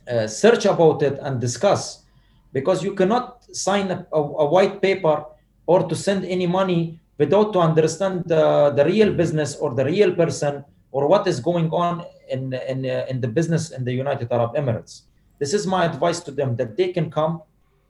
uh, 0.08 0.26
search 0.26 0.66
about 0.66 1.02
it 1.02 1.18
and 1.22 1.40
discuss. 1.40 2.04
Because 2.52 2.82
you 2.82 2.94
cannot 2.94 3.44
sign 3.54 3.90
a, 3.90 4.06
a, 4.12 4.20
a 4.20 4.46
white 4.46 4.80
paper 4.80 5.24
or 5.66 5.88
to 5.88 5.94
send 5.94 6.24
any 6.24 6.46
money 6.46 7.00
without 7.18 7.52
to 7.52 7.58
understand 7.58 8.24
the, 8.26 8.72
the 8.76 8.84
real 8.84 9.12
business 9.12 9.56
or 9.56 9.74
the 9.74 9.84
real 9.84 10.14
person 10.14 10.64
or 10.92 11.08
what 11.08 11.26
is 11.26 11.40
going 11.40 11.70
on 11.70 12.04
in, 12.30 12.52
in, 12.52 12.86
uh, 12.86 13.06
in 13.08 13.20
the 13.20 13.28
business 13.28 13.70
in 13.70 13.84
the 13.84 13.92
united 13.92 14.30
arab 14.32 14.54
emirates. 14.54 15.02
This 15.38 15.52
is 15.52 15.66
my 15.66 15.84
advice 15.84 16.20
to 16.20 16.30
them 16.30 16.56
that 16.56 16.76
they 16.76 16.92
can 16.92 17.10
come 17.10 17.42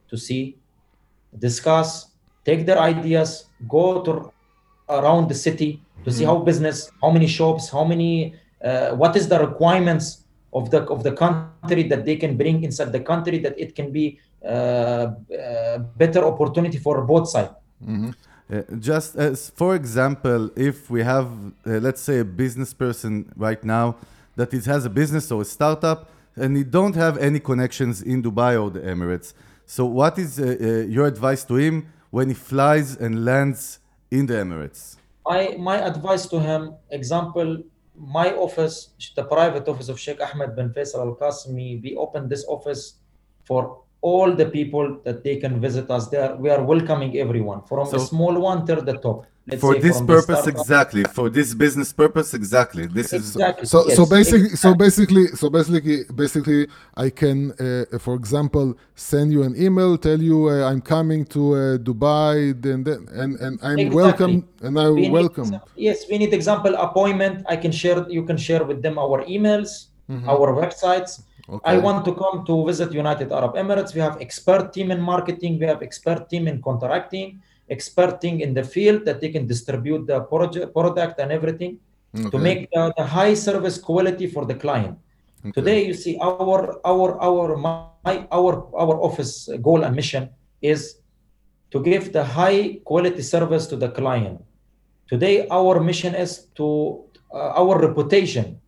to 0.09 0.17
see 0.17 0.57
discuss 1.39 2.11
take 2.45 2.65
their 2.65 2.79
ideas 2.79 3.45
go 3.67 4.01
to 4.01 4.31
around 4.89 5.29
the 5.29 5.35
city 5.35 5.81
to 6.05 6.11
see 6.11 6.23
how 6.23 6.37
business, 6.37 6.89
how 7.01 7.11
many 7.11 7.27
shops, 7.27 7.69
how 7.69 7.83
many, 7.83 8.35
uh, 8.63 8.91
what 8.91 9.15
is 9.15 9.27
the 9.27 9.39
requirements 9.39 10.23
of 10.53 10.71
the 10.71 10.83
of 10.95 11.03
the 11.03 11.11
country 11.11 11.83
that 11.83 12.05
they 12.05 12.15
can 12.15 12.37
bring 12.37 12.63
inside 12.63 12.91
the 12.91 12.99
country 12.99 13.37
that 13.39 13.55
it 13.59 13.75
can 13.75 13.91
be 13.91 14.19
uh, 14.43 14.47
uh, 14.47 15.77
better 15.97 16.23
opportunity 16.25 16.77
for 16.77 17.01
both 17.01 17.27
side. 17.29 17.49
Mm-hmm. 17.83 18.11
Uh, 18.49 18.61
just 18.79 19.15
as 19.15 19.49
for 19.49 19.75
example, 19.75 20.49
if 20.55 20.89
we 20.89 21.03
have, 21.03 21.27
uh, 21.65 21.71
let's 21.87 22.01
say, 22.01 22.19
a 22.19 22.25
business 22.25 22.73
person 22.73 23.31
right 23.35 23.61
now 23.63 23.97
that 24.37 24.53
it 24.53 24.65
has 24.65 24.85
a 24.85 24.89
business 24.89 25.31
or 25.31 25.41
a 25.41 25.45
startup, 25.45 26.09
and 26.35 26.55
he 26.55 26.63
don't 26.63 26.95
have 26.95 27.17
any 27.17 27.39
connections 27.39 28.01
in 28.01 28.23
Dubai 28.23 28.61
or 28.61 28.69
the 28.69 28.79
Emirates. 28.79 29.33
So, 29.65 29.85
what 29.85 30.17
is 30.17 30.39
uh, 30.39 30.85
your 30.87 31.07
advice 31.07 31.43
to 31.45 31.55
him 31.55 31.87
when 32.09 32.29
he 32.29 32.35
flies 32.35 32.95
and 32.95 33.25
lands 33.25 33.79
in 34.11 34.25
the 34.25 34.35
Emirates? 34.35 34.97
I, 35.25 35.55
my 35.57 35.77
advice 35.85 36.25
to 36.27 36.39
him, 36.39 36.75
example, 36.89 37.63
my 37.95 38.31
office, 38.33 38.91
the 39.15 39.23
private 39.23 39.67
office 39.67 39.89
of 39.89 39.99
Sheikh 39.99 40.21
Ahmed 40.21 40.55
bin 40.55 40.69
Faisal 40.69 40.99
Al 40.99 41.15
Qasimi, 41.15 41.81
we 41.81 41.95
opened 41.95 42.29
this 42.29 42.45
office 42.47 42.95
for 43.43 43.81
all 44.01 44.33
the 44.33 44.45
people 44.45 44.99
that 45.03 45.23
they 45.23 45.37
can 45.37 45.59
visit 45.59 45.89
us 45.89 46.07
there. 46.07 46.35
We 46.35 46.49
are 46.49 46.63
welcoming 46.63 47.17
everyone 47.17 47.63
from 47.63 47.87
so, 47.87 47.97
a 47.97 47.99
small 47.99 48.39
one 48.39 48.65
to 48.67 48.75
the 48.75 48.97
top. 48.97 49.25
Let's 49.49 49.61
for 49.61 49.75
this 49.79 50.01
purpose 50.01 50.45
exactly 50.45 51.05
for 51.05 51.29
this 51.29 51.53
business 51.53 51.93
purpose 51.93 52.33
exactly 52.33 52.85
this 52.85 53.13
exactly. 53.13 53.63
is 53.63 53.71
so 53.71 53.87
yes, 53.87 53.95
so 53.95 54.05
basically 54.05 54.51
exactly. 54.51 54.57
so 54.57 54.75
basically 54.75 55.27
so 55.27 55.49
basically 55.49 56.03
basically 56.15 56.67
i 56.97 57.09
can 57.09 57.53
uh, 57.53 57.97
for 57.97 58.15
example 58.15 58.77
send 58.95 59.31
you 59.31 59.43
an 59.43 59.55
email 59.55 59.97
tell 59.97 60.21
you 60.21 60.49
uh, 60.49 60.69
i'm 60.69 60.81
coming 60.81 61.23
to 61.23 61.53
uh, 61.53 61.77
dubai 61.77 62.61
then, 62.61 62.83
then 62.83 63.07
and 63.13 63.39
and 63.39 63.57
i'm 63.63 63.79
exactly. 63.79 63.95
welcome 63.95 64.35
and 64.63 64.77
i 64.77 64.89
we 64.89 65.09
welcome 65.09 65.49
need, 65.51 65.61
yes 65.77 66.03
we 66.09 66.17
need 66.17 66.33
example 66.33 66.75
appointment 66.75 67.45
i 67.47 67.55
can 67.55 67.71
share 67.71 68.05
you 68.09 68.23
can 68.23 68.35
share 68.35 68.65
with 68.65 68.81
them 68.81 68.99
our 68.99 69.23
emails 69.23 69.87
mm-hmm. 70.09 70.27
our 70.27 70.51
websites 70.61 71.23
okay. 71.47 71.71
i 71.71 71.77
want 71.77 72.03
to 72.03 72.13
come 72.13 72.43
to 72.45 72.65
visit 72.65 72.91
united 72.91 73.31
arab 73.31 73.55
emirates 73.55 73.95
we 73.95 74.01
have 74.01 74.19
expert 74.19 74.73
team 74.73 74.91
in 74.91 74.99
marketing 74.99 75.57
we 75.57 75.65
have 75.65 75.81
expert 75.81 76.29
team 76.29 76.49
in 76.49 76.61
contracting 76.61 77.39
experting 77.69 78.41
in 78.41 78.53
the 78.53 78.63
field 78.63 79.05
that 79.05 79.21
they 79.21 79.29
can 79.29 79.45
distribute 79.45 80.07
the 80.07 80.21
project, 80.21 80.73
product 80.73 81.19
and 81.19 81.31
everything 81.31 81.79
okay. 82.15 82.29
to 82.29 82.37
make 82.37 82.69
the, 82.71 82.93
the, 82.97 83.03
high 83.03 83.33
service 83.33 83.77
quality 83.77 84.27
for 84.27 84.45
the 84.45 84.55
client. 84.55 84.97
Okay. 85.41 85.51
Today, 85.51 85.85
you 85.85 85.93
see 85.93 86.17
our 86.21 86.79
our 86.85 87.21
our 87.21 87.57
my 87.57 88.27
our 88.31 88.53
our 88.73 88.95
office 89.01 89.49
goal 89.61 89.83
and 89.83 89.95
mission 89.95 90.29
is 90.61 90.99
to 91.71 91.83
give 91.83 92.11
the 92.11 92.23
high 92.23 92.79
quality 92.83 93.21
service 93.21 93.67
to 93.67 93.75
the 93.75 93.89
client. 93.89 94.41
Today, 95.07 95.47
our 95.51 95.79
mission 95.79 96.15
is 96.15 96.47
to 96.55 97.03
uh, 97.31 97.61
our 97.61 97.79
reputation. 97.79 98.59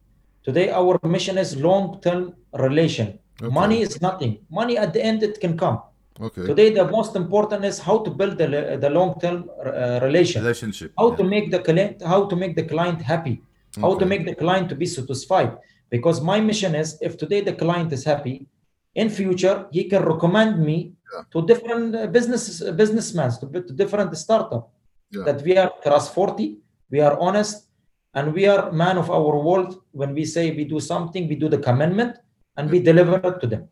Today, 0.44 0.70
our 0.72 1.00
mission 1.04 1.38
is 1.38 1.58
long-term 1.58 2.34
relation. 2.54 3.20
Okay. 3.42 3.54
Money 3.54 3.82
is 3.82 4.02
nothing. 4.02 4.40
Money 4.50 4.78
at 4.78 4.94
the 4.94 5.04
end 5.04 5.24
it 5.24 5.40
can 5.40 5.58
come 5.58 5.80
Okay. 6.22 6.46
Today, 6.46 6.70
the 6.74 6.86
most 6.86 7.16
important 7.16 7.64
is 7.64 7.80
how 7.80 8.00
to 8.00 8.10
build 8.10 8.38
the, 8.38 8.78
the 8.80 8.90
long-term 8.90 9.50
uh, 9.66 10.00
relation. 10.02 10.42
Relationship. 10.42 10.92
How 10.98 11.12
yeah. 11.12 11.18
to 11.18 11.24
make 11.24 11.52
the 11.52 11.60
client, 11.60 12.02
how 12.02 12.26
to 12.26 12.36
make 12.36 12.56
the 12.56 12.64
client 12.64 13.02
happy, 13.02 13.42
okay. 13.72 13.82
how 13.82 13.98
to 13.98 14.06
make 14.06 14.26
the 14.26 14.36
client 14.36 14.68
to 14.70 14.76
be 14.76 14.86
satisfied. 14.86 15.58
Because 15.90 16.22
my 16.22 16.40
mission 16.40 16.76
is, 16.76 16.98
if 17.02 17.18
today 17.18 17.42
the 17.42 17.54
client 17.54 17.94
is 17.94 18.04
happy, 18.04 18.48
in 18.96 19.10
future 19.10 19.68
he 19.72 19.86
can 19.86 20.04
recommend 20.04 20.60
me 20.60 20.94
yeah. 21.14 21.24
to 21.32 21.46
different 21.46 21.96
uh, 21.96 22.08
business 22.08 22.62
uh, 22.62 22.72
businessmen, 22.74 23.32
to, 23.40 23.46
to 23.48 23.74
different 23.74 24.16
startup. 24.18 24.72
Yeah. 25.12 25.24
That 25.24 25.42
we 25.42 25.58
are 25.58 25.72
trustworthy, 25.82 26.58
we 26.92 27.00
are 27.00 27.18
honest, 27.20 27.68
and 28.14 28.34
we 28.34 28.46
are 28.46 28.72
man 28.72 28.98
of 28.98 29.10
our 29.10 29.40
world. 29.48 29.82
When 29.92 30.14
we 30.14 30.26
say 30.26 30.52
we 30.52 30.66
do 30.66 30.80
something, 30.80 31.28
we 31.28 31.36
do 31.36 31.50
the 31.50 31.58
commandment, 31.58 32.18
and 32.58 32.70
we 32.70 32.80
deliver 32.80 33.16
it 33.16 33.40
to 33.42 33.48
them. 33.48 33.70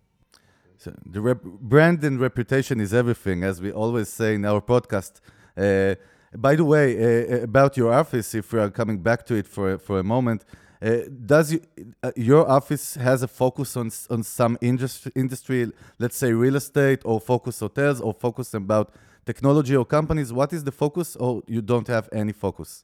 So 0.77 0.93
the 1.05 1.21
rep- 1.21 1.43
brand 1.43 2.03
and 2.03 2.19
reputation 2.19 2.79
is 2.79 2.93
everything, 2.93 3.43
as 3.43 3.61
we 3.61 3.71
always 3.71 4.09
say 4.09 4.35
in 4.35 4.45
our 4.45 4.61
podcast. 4.61 5.13
Uh, 5.57 5.95
by 6.37 6.55
the 6.55 6.63
way, 6.63 6.85
uh, 6.97 7.43
about 7.43 7.77
your 7.77 7.91
office, 7.91 8.35
if 8.35 8.53
we 8.53 8.59
are 8.59 8.69
coming 8.69 8.99
back 8.99 9.25
to 9.25 9.35
it 9.35 9.47
for 9.47 9.77
for 9.79 9.99
a 9.99 10.03
moment, 10.03 10.45
uh, 10.81 10.99
does 11.25 11.53
you, 11.53 11.61
uh, 12.03 12.11
your 12.15 12.47
office 12.47 12.95
has 12.95 13.23
a 13.23 13.27
focus 13.27 13.75
on 13.75 13.89
on 14.09 14.23
some 14.23 14.57
industry, 14.61 15.11
industry, 15.15 15.71
let's 15.97 16.17
say 16.17 16.31
real 16.33 16.55
estate, 16.55 17.01
or 17.05 17.19
focus 17.19 17.59
hotels, 17.59 17.99
or 17.99 18.13
focus 18.13 18.53
about 18.53 18.93
technology 19.25 19.75
or 19.75 19.85
companies? 19.85 20.31
What 20.31 20.53
is 20.53 20.63
the 20.63 20.71
focus, 20.71 21.15
or 21.15 21.41
you 21.47 21.61
don't 21.61 21.87
have 21.87 22.07
any 22.11 22.33
focus? 22.33 22.83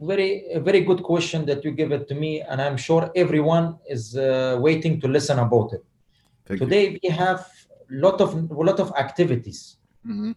Very, 0.00 0.44
very 0.58 0.80
good 0.80 1.02
question 1.02 1.46
that 1.46 1.64
you 1.64 1.70
give 1.70 1.90
it 1.92 2.06
to 2.08 2.14
me, 2.14 2.42
and 2.42 2.60
I'm 2.60 2.76
sure 2.76 3.10
everyone 3.16 3.78
is 3.88 4.16
uh, 4.16 4.58
waiting 4.60 5.00
to 5.00 5.08
listen 5.08 5.38
about 5.38 5.72
it. 5.72 5.84
Thank 6.46 6.60
Today 6.60 6.90
you. 6.90 6.98
we 7.02 7.08
have 7.08 7.48
lot 7.90 8.20
of 8.20 8.50
lot 8.50 8.80
of 8.80 8.92
activities. 8.96 9.76
Mm-hmm. 10.06 10.32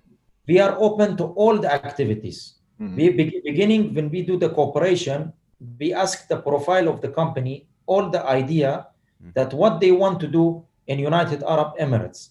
We 0.47 0.59
are 0.59 0.75
open 0.79 1.17
to 1.17 1.25
all 1.35 1.57
the 1.57 1.71
activities. 1.71 2.55
Mm-hmm. 2.79 2.95
We 2.95 3.09
be, 3.09 3.41
beginning 3.43 3.93
when 3.93 4.09
we 4.09 4.21
do 4.21 4.37
the 4.37 4.49
cooperation, 4.49 5.33
we 5.79 5.93
ask 5.93 6.27
the 6.27 6.37
profile 6.37 6.87
of 6.87 7.01
the 7.01 7.09
company, 7.09 7.67
all 7.85 8.09
the 8.09 8.23
idea 8.25 8.87
mm-hmm. 9.21 9.31
that 9.35 9.53
what 9.53 9.81
they 9.81 9.91
want 9.91 10.19
to 10.21 10.27
do 10.27 10.63
in 10.87 10.99
United 10.99 11.43
Arab 11.43 11.75
Emirates. 11.77 12.29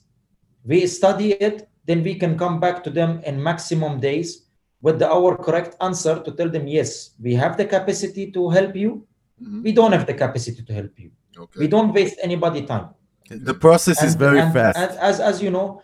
We 0.64 0.86
study 0.86 1.32
it, 1.32 1.68
then 1.84 2.02
we 2.02 2.14
can 2.14 2.38
come 2.38 2.58
back 2.58 2.82
to 2.84 2.90
them 2.90 3.20
in 3.24 3.42
maximum 3.42 4.00
days 4.00 4.46
with 4.80 4.98
the, 4.98 5.08
our 5.10 5.36
correct 5.36 5.76
answer 5.80 6.22
to 6.22 6.32
tell 6.32 6.48
them 6.48 6.66
yes, 6.66 7.10
we 7.20 7.34
have 7.34 7.56
the 7.56 7.64
capacity 7.64 8.30
to 8.32 8.48
help 8.48 8.74
you. 8.74 9.06
Mm-hmm. 9.42 9.62
We 9.62 9.72
don't 9.72 9.92
have 9.92 10.06
the 10.06 10.14
capacity 10.14 10.62
to 10.62 10.72
help 10.72 10.98
you. 10.98 11.10
Okay. 11.36 11.60
We 11.60 11.68
don't 11.68 11.92
waste 11.92 12.16
anybody 12.22 12.62
time. 12.62 12.88
The 13.30 13.54
process 13.54 13.98
and, 14.00 14.08
is 14.08 14.14
very 14.14 14.40
and, 14.40 14.52
fast. 14.52 14.78
And 14.78 14.98
as, 14.98 15.20
as 15.20 15.42
you 15.42 15.50
know, 15.50 15.82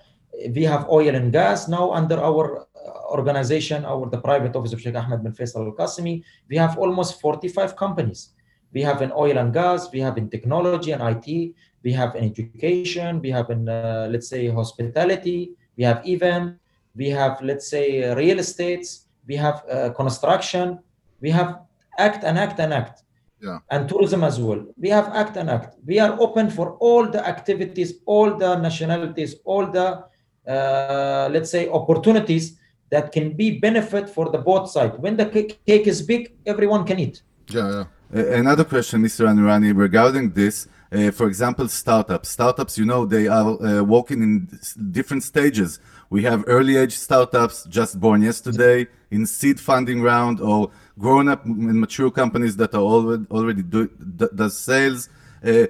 we 0.54 0.64
have 0.64 0.88
oil 0.88 1.14
and 1.14 1.32
gas 1.32 1.68
now 1.68 1.90
under 1.92 2.18
our 2.20 2.60
uh, 2.60 3.10
organization, 3.10 3.84
our 3.84 4.08
the 4.08 4.18
private 4.18 4.54
office 4.56 4.72
of 4.72 4.80
Sheikh 4.80 4.94
Ahmed 4.94 5.22
bin 5.22 5.32
Faisal 5.32 5.66
Al 5.66 5.72
Qasimi. 5.72 6.22
We 6.48 6.56
have 6.56 6.78
almost 6.78 7.20
45 7.20 7.76
companies. 7.76 8.30
We 8.72 8.82
have 8.82 9.02
in 9.02 9.12
oil 9.12 9.38
and 9.38 9.52
gas, 9.52 9.92
we 9.92 10.00
have 10.00 10.16
in 10.16 10.30
technology 10.30 10.92
and 10.92 11.02
IT, 11.02 11.54
we 11.82 11.92
have 11.92 12.14
in 12.14 12.24
education, 12.24 13.20
we 13.20 13.30
have 13.30 13.50
in 13.50 13.68
uh, 13.68 14.08
let's 14.10 14.28
say 14.28 14.48
hospitality, 14.48 15.52
we 15.76 15.84
have 15.84 16.06
event, 16.06 16.58
we 16.96 17.10
have 17.10 17.42
let's 17.42 17.68
say 17.68 18.04
uh, 18.04 18.14
real 18.14 18.38
estates, 18.38 19.06
we 19.26 19.36
have 19.36 19.62
uh, 19.70 19.90
construction, 19.90 20.78
we 21.20 21.30
have 21.30 21.60
act 21.98 22.24
and 22.24 22.38
act 22.38 22.58
and 22.60 22.72
act 22.72 23.02
yeah. 23.42 23.58
and 23.70 23.88
tourism 23.88 24.22
as 24.24 24.40
well. 24.40 24.64
We 24.78 24.88
have 24.88 25.08
ACT 25.08 25.36
and 25.36 25.50
ACT. 25.50 25.76
We 25.84 25.98
are 25.98 26.18
open 26.20 26.50
for 26.50 26.76
all 26.78 27.06
the 27.08 27.26
activities, 27.26 27.94
all 28.06 28.36
the 28.36 28.56
nationalities, 28.58 29.36
all 29.44 29.66
the, 29.66 30.04
uh, 30.46 31.28
let's 31.32 31.50
say, 31.50 31.68
opportunities 31.68 32.58
that 32.90 33.10
can 33.10 33.32
be 33.32 33.58
benefit 33.58 34.08
for 34.08 34.30
the 34.30 34.38
both 34.38 34.70
side. 34.70 34.98
When 34.98 35.16
the 35.16 35.26
cake 35.26 35.86
is 35.86 36.02
big, 36.02 36.34
everyone 36.46 36.84
can 36.84 36.98
eat. 36.98 37.22
Yeah, 37.48 37.70
yeah. 37.70 37.84
Another 38.12 38.64
question, 38.64 39.02
Mr. 39.02 39.26
Anurani, 39.26 39.76
regarding 39.76 40.32
this. 40.32 40.68
Uh, 40.92 41.10
for 41.10 41.26
example, 41.26 41.66
startups. 41.68 42.28
Startups, 42.28 42.76
you 42.76 42.84
know, 42.84 43.06
they 43.06 43.26
are 43.26 43.62
uh, 43.62 43.82
working 43.82 44.20
in 44.22 44.60
different 44.90 45.22
stages. 45.22 45.80
We 46.10 46.24
have 46.24 46.44
early 46.46 46.76
age 46.76 46.94
startups 46.98 47.64
just 47.64 47.98
born 47.98 48.20
yesterday 48.20 48.86
in 49.10 49.24
seed 49.24 49.58
funding 49.58 50.02
round 50.02 50.40
or 50.40 50.70
grown 50.98 51.28
up 51.28 51.46
and 51.46 51.80
mature 51.80 52.10
companies 52.10 52.58
that 52.58 52.74
are 52.74 52.82
already 52.82 53.24
already 53.30 53.62
do 53.62 53.88
does 53.88 54.58
sales. 54.58 55.08
Uh, 55.42 55.48
uh, 55.48 55.66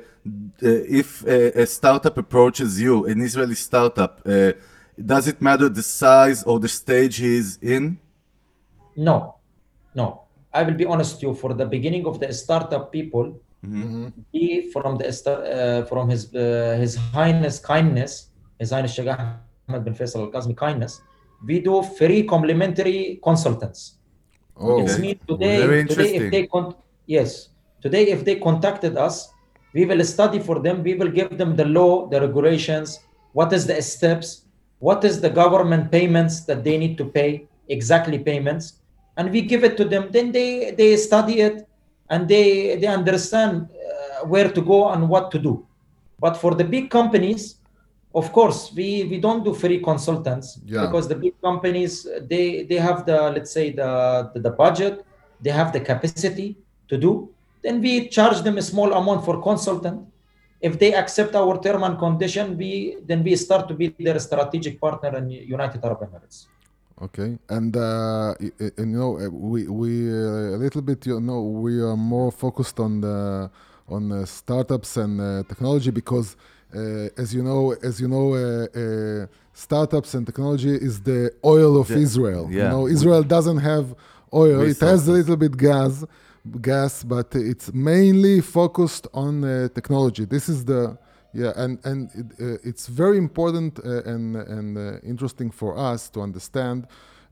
if 0.61 1.25
a, 1.25 1.63
a, 1.63 1.67
startup 1.67 2.19
approaches 2.19 2.81
you, 2.81 3.07
an 3.07 3.21
Israeli 3.21 3.55
startup, 3.55 4.21
uh, 4.27 4.53
does 5.05 5.29
it 5.29 5.41
matter 5.41 5.69
the 5.69 5.83
size 5.83 6.43
or 6.43 6.59
the 6.59 6.69
stage 6.69 7.17
he 7.17 7.37
is 7.37 7.59
in? 7.63 7.99
No, 8.97 9.37
no. 9.95 10.22
I 10.55 10.63
will 10.63 10.75
be 10.75 10.85
honest 10.85 11.15
with 11.15 11.23
you. 11.23 11.35
For 11.35 11.55
the 11.55 11.67
beginning 11.67 12.07
of 12.07 12.21
the 12.21 12.33
startup 12.33 12.93
people, 12.93 13.41
mm-hmm. 13.65 14.09
he 14.33 14.71
from 14.73 14.99
the 14.99 15.07
uh, 15.09 15.87
from 15.87 16.09
his 16.09 16.35
uh, 16.35 16.77
his 16.79 16.97
highness 16.97 17.59
kindness, 17.59 18.29
his 18.59 18.71
highness 18.71 18.95
Sheikh 18.95 19.09
Ahmed 19.09 19.85
bin 19.85 19.95
Faisal 19.95 20.21
Al 20.27 20.31
Qasimi 20.31 20.57
kindness, 20.57 21.01
we 21.47 21.61
do 21.61 21.83
free 21.83 22.23
complimentary 22.25 23.21
consultants. 23.23 23.95
Oh, 24.57 24.83
it's 24.83 24.99
me 24.99 25.15
today. 25.15 25.85
Today, 25.85 26.15
if 26.17 26.31
they 26.31 26.47
con- 26.47 26.75
yes, 27.07 27.49
today 27.81 28.09
if 28.09 28.25
they 28.25 28.37
contacted 28.37 28.97
us, 28.97 29.33
we 29.73 29.87
will 29.87 30.05
study 30.05 30.39
for 30.39 30.59
them. 30.59 30.83
We 30.83 30.95
will 30.95 31.09
give 31.09 31.39
them 31.39 31.57
the 31.57 31.65
law, 31.65 32.07
the 32.09 32.21
regulations. 32.21 33.01
What 33.33 33.53
is 33.53 33.67
the 33.67 33.81
steps? 33.81 34.43
What 34.79 35.05
is 35.05 35.21
the 35.21 35.31
government 35.31 35.91
payments 35.91 36.45
that 36.45 36.63
they 36.65 36.77
need 36.77 36.99
to 36.99 37.07
pay? 37.07 37.49
Exactly 37.69 38.19
payments, 38.19 38.82
and 39.17 39.31
we 39.31 39.43
give 39.43 39.63
it 39.65 39.77
to 39.77 39.85
them. 39.85 40.11
Then 40.11 40.33
they 40.33 40.73
they 40.73 40.97
study 40.97 41.41
it 41.41 41.67
and 42.11 42.29
they 42.29 42.77
they 42.77 42.87
understand 42.87 43.69
uh, 43.71 44.27
where 44.27 44.51
to 44.51 44.61
go 44.63 44.89
and 44.91 45.09
what 45.09 45.31
to 45.33 45.39
do. 45.39 45.67
But 46.19 46.37
for 46.37 46.55
the 46.55 46.65
big 46.65 46.91
companies, 46.91 47.57
of 48.15 48.33
course 48.33 48.73
we 48.77 49.05
we 49.11 49.19
don't 49.19 49.43
do 49.45 49.53
free 49.55 49.81
consultants 49.81 50.59
Yeah. 50.65 50.87
because 50.87 51.09
the 51.09 51.19
big 51.25 51.35
companies 51.41 52.07
they 52.33 52.65
they 52.71 52.77
have 52.89 53.07
the 53.07 53.19
let's 53.35 53.53
say 53.59 53.67
the, 53.81 53.91
the 54.35 54.41
the 54.41 54.51
budget 54.51 54.95
they 55.45 55.51
have 55.61 55.73
the 55.73 55.81
capacity 55.81 56.49
to 56.91 56.97
do 56.99 57.13
then 57.65 57.81
we 57.81 58.09
charge 58.09 58.39
them 58.47 58.59
a 58.59 58.63
small 58.63 58.93
amount 59.01 59.25
for 59.25 59.41
consultant 59.41 59.99
if 60.61 60.79
they 60.79 60.93
accept 61.03 61.35
our 61.35 61.55
term 61.67 61.83
and 61.89 61.99
condition 61.99 62.57
we 62.63 62.99
then 63.09 63.23
we 63.25 63.35
start 63.35 63.67
to 63.71 63.75
be 63.75 63.87
their 64.07 64.19
strategic 64.29 64.75
partner 64.85 65.13
in 65.21 65.31
united 65.57 65.81
arab 65.89 66.01
emirates 66.07 66.39
Okay, 67.03 67.37
and 67.49 67.77
uh, 67.77 68.35
y- 68.41 68.53
y- 68.61 68.71
you 68.79 68.87
know 68.87 69.19
uh, 69.19 69.29
we 69.29 69.67
we 69.67 69.91
uh, 70.09 70.57
a 70.57 70.59
little 70.65 70.83
bit 70.83 71.05
you 71.05 71.19
know 71.21 71.41
we 71.43 71.81
are 71.81 71.97
more 71.97 72.31
focused 72.31 72.79
on 72.79 73.01
the 73.01 73.51
on 73.89 74.03
uh, 74.13 74.25
startups 74.25 74.97
and 74.97 75.21
uh, 75.21 75.43
technology 75.49 75.91
because 75.91 76.37
uh, 76.75 77.21
as 77.23 77.35
you 77.35 77.43
know 77.43 77.73
as 77.89 78.01
you 78.01 78.07
know 78.15 78.27
uh, 78.35 78.41
uh, 78.83 79.27
startups 79.53 80.15
and 80.15 80.25
technology 80.31 80.75
is 80.89 81.01
the 81.01 81.21
oil 81.45 81.73
of 81.83 81.89
The- 81.89 81.99
Israel. 82.07 82.45
You 82.51 82.59
yeah. 82.59 82.71
know 82.73 82.87
Israel 82.87 83.23
doesn't 83.37 83.59
have 83.73 83.87
oil; 84.33 84.61
it 84.63 84.79
has 84.81 85.01
a 85.09 85.13
little 85.19 85.37
bit 85.45 85.57
gas, 85.57 86.05
gas, 86.71 87.03
but 87.15 87.29
it's 87.35 87.73
mainly 87.93 88.41
focused 88.41 89.05
on 89.13 89.33
uh, 89.43 89.69
technology. 89.79 90.25
This 90.25 90.49
is 90.49 90.65
the 90.73 90.83
yeah, 91.35 91.53
and 91.57 91.79
and 91.85 92.11
it, 92.15 92.27
uh, 92.41 92.69
it's 92.69 92.87
very 92.87 93.19
important 93.19 93.79
uh, 93.79 94.03
and 94.05 94.37
and 94.37 94.77
uh, 94.77 94.99
interesting 95.03 95.51
for 95.51 95.77
us 95.77 96.09
to 96.11 96.21
understand. 96.21 96.87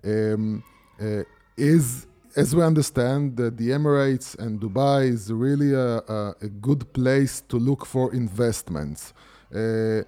Um, 0.05 0.63
uh, 1.01 1.23
is 1.57 2.07
as 2.37 2.55
we 2.55 2.63
understand 2.63 3.37
that 3.37 3.57
the 3.57 3.71
Emirates 3.71 4.39
and 4.39 4.61
Dubai 4.61 5.09
is 5.09 5.33
really 5.33 5.75
a, 5.75 5.99
a, 5.99 6.35
a 6.43 6.49
good 6.49 6.93
place 6.93 7.43
to 7.49 7.57
look 7.57 7.85
for 7.85 8.15
investments. 8.15 9.13
Uh, 9.55 10.03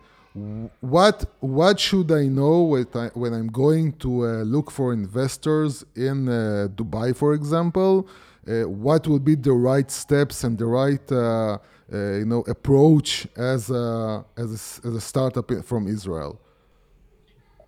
what 0.80 1.26
what 1.40 1.78
should 1.78 2.10
I 2.10 2.26
know 2.26 2.62
when, 2.62 2.86
I, 2.94 3.08
when 3.08 3.34
I'm 3.34 3.48
going 3.48 3.92
to 3.98 4.24
uh, 4.24 4.28
look 4.44 4.70
for 4.70 4.92
investors 4.92 5.84
in 5.94 6.28
uh, 6.28 6.68
Dubai, 6.74 7.14
for 7.14 7.34
example? 7.34 8.08
Uh, 8.48 8.62
what 8.62 9.06
would 9.06 9.24
be 9.24 9.34
the 9.34 9.52
right 9.52 9.90
steps 9.90 10.42
and 10.42 10.56
the 10.58 10.66
right 10.66 11.12
uh, 11.12 11.16
uh, 11.16 11.58
you 11.92 12.24
know 12.24 12.42
approach 12.56 13.26
as 13.36 13.70
a, 13.70 14.24
as 14.36 14.50
a, 14.84 14.88
as 14.88 14.94
a 14.94 15.00
startup 15.00 15.48
from 15.64 15.86
Israel? 15.86 16.32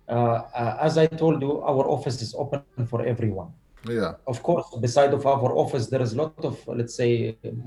uh, 0.07 0.41
uh, 0.61 0.77
as 0.87 0.97
i 0.97 1.05
told 1.07 1.41
you 1.41 1.61
our 1.71 1.83
office 1.95 2.21
is 2.21 2.31
open 2.43 2.61
for 2.91 2.99
everyone 3.13 3.51
Yeah. 3.87 4.13
of 4.33 4.37
course 4.47 4.67
beside 4.85 5.11
of 5.19 5.23
our 5.33 5.51
office 5.63 5.85
there 5.93 6.03
is 6.07 6.11
a 6.15 6.17
lot 6.23 6.43
of 6.49 6.55
let's 6.79 6.95
say 7.01 7.11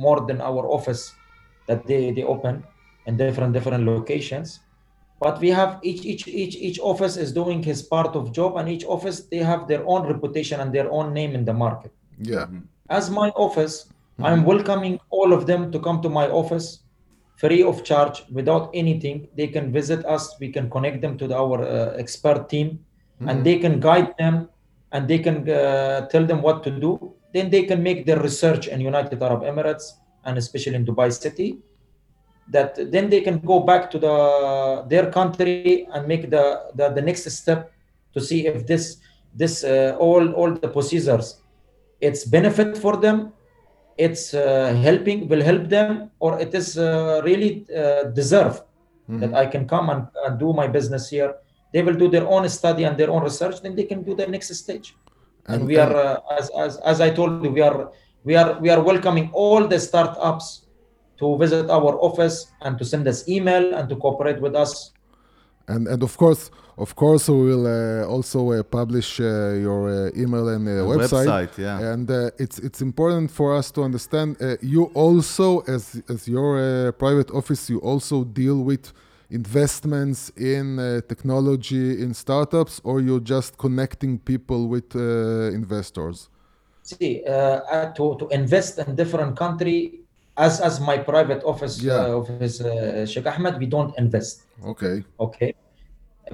more 0.06 0.20
than 0.28 0.38
our 0.50 0.62
office 0.76 1.02
that 1.68 1.80
they 1.90 2.02
they 2.16 2.24
open 2.34 2.54
in 3.08 3.12
different 3.22 3.52
different 3.56 3.82
locations 3.94 4.48
but 5.24 5.34
we 5.44 5.50
have 5.60 5.70
each 5.90 6.02
each 6.12 6.24
each 6.42 6.54
each 6.68 6.78
office 6.92 7.14
is 7.24 7.30
doing 7.40 7.60
his 7.70 7.80
part 7.94 8.12
of 8.18 8.22
job 8.38 8.50
and 8.58 8.66
each 8.74 8.84
office 8.96 9.16
they 9.32 9.42
have 9.52 9.62
their 9.70 9.82
own 9.92 10.02
reputation 10.14 10.56
and 10.62 10.70
their 10.76 10.88
own 10.98 11.06
name 11.20 11.32
in 11.38 11.44
the 11.50 11.56
market 11.64 11.92
Yeah. 12.32 12.46
as 12.98 13.04
my 13.20 13.28
office 13.46 13.74
i'm 14.24 14.44
welcoming 14.44 14.98
all 15.10 15.32
of 15.32 15.46
them 15.46 15.70
to 15.72 15.78
come 15.78 16.00
to 16.02 16.08
my 16.08 16.28
office 16.28 16.80
free 17.38 17.62
of 17.62 17.84
charge 17.84 18.24
without 18.32 18.68
anything. 18.74 19.28
They 19.36 19.46
can 19.46 19.70
visit 19.72 20.04
us 20.04 20.36
we 20.40 20.50
can 20.50 20.68
connect 20.68 21.00
them 21.00 21.16
to 21.18 21.28
the- 21.28 21.36
our 21.36 21.62
uh, 21.62 21.94
expert 21.96 22.48
team 22.48 22.84
and 23.28 23.44
they 23.46 23.58
can 23.58 23.78
guide 23.78 24.14
them 24.18 24.48
and 24.92 25.06
they 25.06 25.18
can 25.20 25.48
uh, 25.48 26.08
tell 26.08 26.24
them 26.26 26.42
what 26.42 26.64
to 26.64 26.70
do. 26.70 27.14
Then 27.32 27.50
they 27.50 27.62
can 27.62 27.82
make 27.82 28.06
their 28.06 28.20
research 28.28 28.66
in 28.68 28.80
united 28.80 29.22
arab 29.22 29.42
emirates 29.42 29.86
and 30.24 30.36
especially 30.36 30.74
in 30.80 30.84
dubai 30.84 31.12
city 31.12 31.58
that 32.50 32.74
then 32.90 33.10
they 33.10 33.20
can 33.20 33.38
go 33.38 33.60
back 33.60 33.90
to 33.92 33.98
the 33.98 34.14
their 34.88 35.10
country 35.18 35.86
and 35.92 36.08
make 36.08 36.30
the 36.30 36.44
the, 36.74 36.88
the 36.96 37.02
next 37.02 37.30
step 37.30 37.72
to 38.14 38.20
see 38.20 38.46
if 38.46 38.66
this 38.66 38.84
this 39.34 39.62
uh, 39.64 39.96
all 40.00 40.32
all 40.32 40.50
the 40.64 40.70
procedures 40.76 41.42
it's 42.00 42.24
benefit 42.24 42.76
for 42.84 42.96
them 42.96 43.32
it's 44.06 44.32
uh, 44.32 44.72
helping 44.86 45.28
will 45.30 45.42
help 45.50 45.68
them 45.68 46.10
or 46.20 46.30
it 46.44 46.54
is 46.54 46.78
uh, 46.78 47.20
really 47.28 47.66
uh, 47.76 48.04
deserve 48.20 48.62
that 49.20 49.32
i 49.42 49.46
can 49.46 49.66
come 49.66 49.86
and, 49.92 50.02
and 50.26 50.38
do 50.38 50.52
my 50.52 50.66
business 50.68 51.08
here. 51.08 51.34
They 51.72 51.82
will 51.82 51.98
do 52.02 52.08
their 52.14 52.26
own 52.34 52.48
study 52.48 52.84
and 52.84 52.94
their 53.00 53.10
own 53.10 53.22
research 53.22 53.56
then 53.62 53.74
they 53.78 53.84
can 53.84 54.02
do 54.02 54.14
the 54.14 54.26
next 54.26 54.54
stage. 54.54 54.88
And, 55.46 55.60
And- 55.60 55.68
we 55.70 55.76
are 55.84 55.94
uh, 55.96 56.38
as, 56.38 56.50
as 56.64 56.72
as 56.92 56.96
i 57.06 57.10
told 57.18 57.32
you 57.44 57.50
we 57.58 57.62
are 57.68 57.78
we 58.28 58.34
are 58.40 58.50
we 58.64 58.68
are 58.74 58.82
welcoming 58.90 59.26
all 59.32 59.62
the 59.72 59.80
startups 59.88 60.46
to 61.20 61.26
visit 61.42 61.66
our 61.76 61.92
office 62.08 62.36
and 62.64 62.72
to 62.80 62.84
send 62.92 63.04
us 63.12 63.18
email 63.36 63.64
and 63.76 63.88
to 63.90 63.96
cooperate 63.96 64.40
with 64.46 64.54
us. 64.64 64.72
And 65.72 65.82
and 65.92 66.02
of 66.08 66.12
course 66.22 66.42
of 66.78 66.94
course 66.94 67.28
we 67.28 67.42
will 67.50 67.66
uh, 67.66 68.06
also 68.06 68.52
uh, 68.52 68.62
publish 68.62 69.20
uh, 69.20 69.52
your 69.66 69.88
uh, 69.90 70.10
email 70.22 70.48
and 70.48 70.66
uh, 70.68 70.72
website, 70.94 71.26
website, 71.26 71.58
yeah. 71.58 71.92
and 71.92 72.10
uh, 72.10 72.30
it's 72.38 72.58
it's 72.60 72.80
important 72.80 73.30
for 73.30 73.54
us 73.54 73.70
to 73.72 73.82
understand 73.82 74.36
uh, 74.40 74.56
you 74.62 74.84
also 74.94 75.60
as 75.60 76.00
as 76.08 76.28
your 76.28 76.50
uh, 76.58 76.92
private 76.92 77.30
office 77.32 77.68
you 77.68 77.78
also 77.80 78.24
deal 78.24 78.62
with 78.62 78.92
investments 79.30 80.30
in 80.36 80.78
uh, 80.78 81.00
technology 81.08 82.00
in 82.02 82.14
startups 82.14 82.80
or 82.84 83.00
you're 83.00 83.20
just 83.20 83.58
connecting 83.58 84.18
people 84.18 84.68
with 84.68 84.94
uh, 84.96 85.50
investors? 85.60 86.28
See 86.82 87.22
uh, 87.26 87.32
uh, 87.32 87.92
to 87.94 88.16
to 88.20 88.28
invest 88.28 88.78
in 88.78 88.94
different 88.94 89.36
country 89.36 90.00
as 90.36 90.60
as 90.60 90.80
my 90.80 90.96
private 90.98 91.42
office 91.44 91.82
Yeah. 91.82 92.06
uh, 92.06 92.20
office 92.20 92.60
uh, 92.60 93.04
Sheikh 93.04 93.26
Ahmed 93.26 93.58
we 93.58 93.66
don't 93.66 93.92
invest. 93.98 94.44
Okay. 94.64 95.04
Okay 95.18 95.54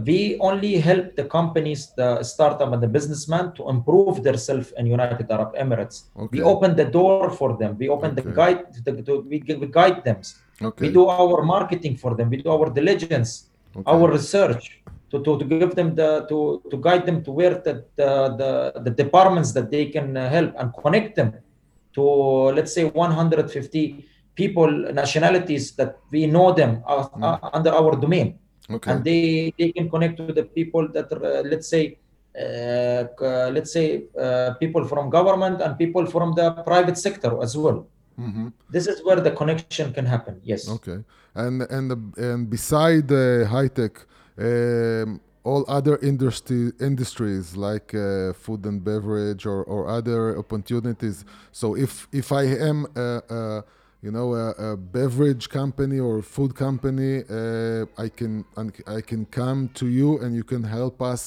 we 0.03 0.37
only 0.41 0.77
help 0.79 1.15
the 1.17 1.25
companies 1.25 1.93
the 1.97 2.23
startup 2.23 2.73
and 2.73 2.83
the 2.83 2.89
businessman 2.89 3.53
to 3.55 3.69
improve 3.69 4.23
themselves 4.23 4.73
in 4.79 4.87
united 4.87 5.31
arab 5.31 5.55
emirates. 5.55 5.97
Okay. 6.17 6.39
we 6.39 6.43
open 6.43 6.75
the 6.77 6.85
door 6.85 7.31
for 7.31 7.57
them. 7.57 7.77
We 7.79 7.89
open 7.89 8.15
the 8.15 8.23
guide 8.23 8.61
the, 8.85 8.93
the, 8.93 9.21
we, 9.21 9.43
we 9.63 9.67
guide 9.67 10.05
them. 10.05 10.19
Okay. 10.63 10.87
we 10.87 10.93
do 10.93 11.07
our 11.09 11.43
marketing 11.43 11.97
for 11.97 12.15
them. 12.15 12.31
We 12.31 12.39
do 12.39 12.51
our 12.51 12.71
diligence 12.71 13.51
Okay. 13.77 13.91
our 13.91 14.09
research 14.09 14.81
to, 15.11 15.23
to, 15.25 15.37
to 15.39 15.45
give 15.45 15.75
them 15.75 15.97
the 15.97 16.27
to, 16.29 16.63
to 16.71 16.77
guide 16.77 17.05
them 17.07 17.25
to 17.25 17.33
where 17.33 17.55
the, 17.67 17.85
the, 17.97 18.11
the, 18.41 18.81
the 18.87 18.91
departments 18.91 19.51
that 19.53 19.69
they 19.71 19.87
can 19.87 20.15
help 20.15 20.55
and 20.59 20.73
connect 20.83 21.17
them 21.17 21.35
to 21.95 22.03
let's 22.57 22.73
say 22.73 22.85
150 22.85 24.09
people 24.37 24.71
nationalities 24.93 25.73
that 25.73 25.99
we 26.13 26.27
know 26.27 26.53
them 26.53 26.85
uh, 26.87 27.09
uh, 27.21 27.51
under 27.53 27.73
our 27.73 27.97
domain 27.97 28.39
okay 28.71 28.91
and 28.93 29.05
they 29.05 29.53
they 29.59 29.73
can 29.73 29.89
connect 29.91 30.17
to 30.17 30.33
the 30.33 30.45
people 30.59 30.85
that 30.95 31.07
are, 31.13 31.25
uh, 31.25 31.43
let's 31.53 31.69
say 31.69 31.99
uh, 32.43 33.49
let's 33.57 33.73
say 33.73 34.05
uh, 34.19 34.55
people 34.63 34.85
from 34.85 35.09
government 35.11 35.61
and 35.61 35.79
people 35.79 36.05
from 36.07 36.35
the 36.35 36.51
private 36.71 36.99
sector 36.99 37.33
as 37.43 37.57
well 37.57 37.81
Mhm. 38.19 38.53
this 38.75 38.87
is 38.87 38.99
where 39.07 39.21
the 39.27 39.33
connection 39.41 39.93
can 39.97 40.07
happen 40.07 40.35
yes 40.51 40.69
Okay, 40.77 40.99
and 41.35 41.63
and 41.77 41.89
and 42.17 42.49
beside 42.49 43.11
uh, 43.11 43.45
high 43.55 43.67
tech, 43.79 43.95
um, 44.39 45.21
all 45.43 45.63
other 45.69 45.97
industry 46.11 46.71
industries 46.81 47.57
like 47.57 47.93
uh, 47.95 48.33
food 48.33 48.65
and 48.67 48.79
beverage 48.85 49.47
or, 49.47 49.65
or 49.65 49.89
other 49.89 50.39
opportunities. 50.39 51.25
So 51.51 51.67
if 51.77 52.07
if 52.13 52.31
I 52.33 52.45
am 52.71 52.87
a, 52.97 53.09
a 53.39 53.65
you 54.05 54.11
know 54.17 54.29
a, 54.35 54.47
a 54.69 54.77
beverage 54.77 55.49
company 55.49 55.99
or 55.99 56.15
food 56.35 56.53
company, 56.55 57.13
uh, 57.39 58.05
I 58.05 58.09
can 58.19 58.33
I 58.97 59.01
can 59.11 59.23
come 59.41 59.61
to 59.81 59.87
you 59.99 60.09
and 60.23 60.31
you 60.39 60.45
can 60.53 60.63
help 60.79 60.97
us 61.13 61.23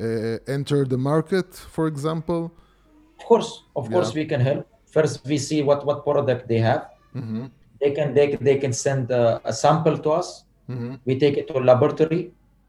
uh, 0.00 0.38
enter 0.56 0.80
the 0.94 1.00
market, 1.12 1.48
for 1.76 1.84
example. 1.92 2.42
of 3.20 3.24
course 3.30 3.50
of 3.80 3.84
course 3.94 4.10
we 4.20 4.24
can 4.32 4.40
help 4.50 4.62
first 4.96 5.14
we 5.32 5.38
see 5.48 5.60
what 5.68 5.80
what 5.88 5.98
product 6.08 6.42
they 6.52 6.60
have 6.70 6.82
Mm-hmm. 7.20 7.44
they 7.80 7.90
can 7.96 8.08
they, 8.16 8.26
they 8.48 8.56
can 8.64 8.72
send 8.86 9.04
uh, 9.12 9.50
a 9.50 9.52
sample 9.62 9.96
to 10.04 10.10
us 10.20 10.28
Mm-hmm. 10.72 10.92
we 11.08 11.14
take 11.22 11.34
it 11.40 11.44
to 11.50 11.54
a 11.62 11.64
laboratory 11.70 12.20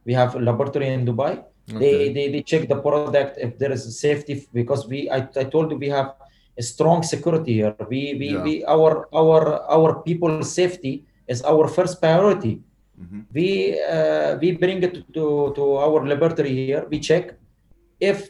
we 0.08 0.14
have 0.22 0.32
a 0.40 0.42
laboratory 0.50 0.88
in 0.96 1.02
dubai 1.10 1.34
Okay. 1.74 1.80
they, 1.84 1.96
they 2.16 2.26
they 2.34 2.42
check 2.52 2.64
the 2.74 2.80
product 2.88 3.34
if 3.46 3.52
there 3.62 3.74
is 3.78 3.84
safety 4.08 4.34
because 4.60 4.82
we 4.92 5.00
I, 5.18 5.20
I 5.42 5.46
told 5.54 5.66
you 5.72 5.78
we 5.86 5.90
have 5.98 6.08
a 6.23 6.23
strong 6.60 7.04
security 7.04 7.54
here. 7.54 7.76
We 7.90 8.16
we, 8.20 8.28
Yeah. 8.34 8.44
we 8.44 8.54
our 8.66 9.08
our 9.14 9.42
our 9.76 10.02
people's 10.04 10.52
safety 10.52 11.06
is 11.28 11.42
our 11.44 11.68
first 11.68 12.00
priority. 12.02 12.62
We 13.34 13.80
uh, 13.84 14.38
we 14.42 14.52
bring 14.54 14.82
it 14.84 14.96
to, 15.14 15.52
to 15.56 15.64
our 15.78 16.08
laboratory 16.08 16.54
here. 16.68 16.86
We 16.90 17.00
check. 17.00 17.36
If 18.00 18.30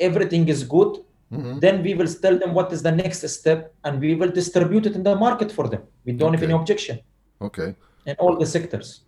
everything 0.00 0.48
is 0.48 0.62
good 0.64 1.00
Mm-hmm. 1.32 1.58
then 1.58 1.82
we 1.82 1.94
will 1.94 2.06
tell 2.24 2.38
them 2.38 2.54
what 2.54 2.72
is 2.72 2.80
the 2.82 2.92
next 2.92 3.26
step 3.28 3.74
and 3.82 3.98
we 3.98 4.14
will 4.14 4.30
distribute 4.30 4.86
it 4.86 4.94
in 4.94 5.02
the 5.02 5.16
market 5.16 5.50
for 5.50 5.66
them. 5.66 5.82
We 6.04 6.12
don't 6.12 6.32
have 6.32 6.42
any 6.44 6.52
objection. 6.52 7.00
Okay. 7.40 7.74
in 8.06 8.14
all 8.18 8.36
the 8.38 8.46
sectors 8.46 9.00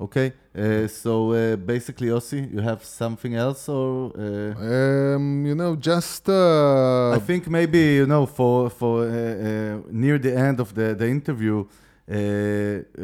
Okay, 0.00 0.32
uh, 0.56 0.86
so 0.88 1.32
uh, 1.32 1.56
basically, 1.56 2.08
Yossi, 2.08 2.50
you 2.50 2.60
have 2.60 2.82
something 2.82 3.34
else, 3.34 3.68
or 3.68 4.10
uh, 4.16 5.14
Um, 5.14 5.44
you 5.44 5.54
know, 5.54 5.76
just 5.76 6.26
uh, 6.26 7.10
I 7.10 7.18
think 7.18 7.48
maybe 7.48 7.96
you 7.96 8.06
know 8.06 8.24
for 8.24 8.70
for 8.70 9.02
uh, 9.02 9.10
uh, 9.10 9.82
near 9.90 10.18
the 10.18 10.34
end 10.34 10.58
of 10.58 10.72
the 10.74 10.94
the 10.94 11.06
interview. 11.06 11.66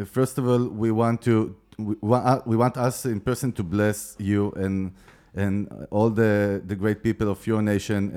First 0.07 0.39
of 0.39 0.49
all, 0.49 0.69
we 0.69 0.91
want 0.91 1.21
to 1.25 1.55
we, 1.77 1.95
want, 2.01 2.47
we 2.47 2.57
want 2.57 2.79
us 2.79 3.05
in 3.05 3.21
person 3.21 3.53
to 3.53 3.63
bless 3.63 4.17
you 4.19 4.53
and 4.57 4.93
and 5.35 5.69
all 5.91 6.09
the, 6.09 6.63
the 6.67 6.75
great 6.75 7.03
people 7.03 7.29
of 7.29 7.47
your 7.47 7.61
nation. 7.61 8.11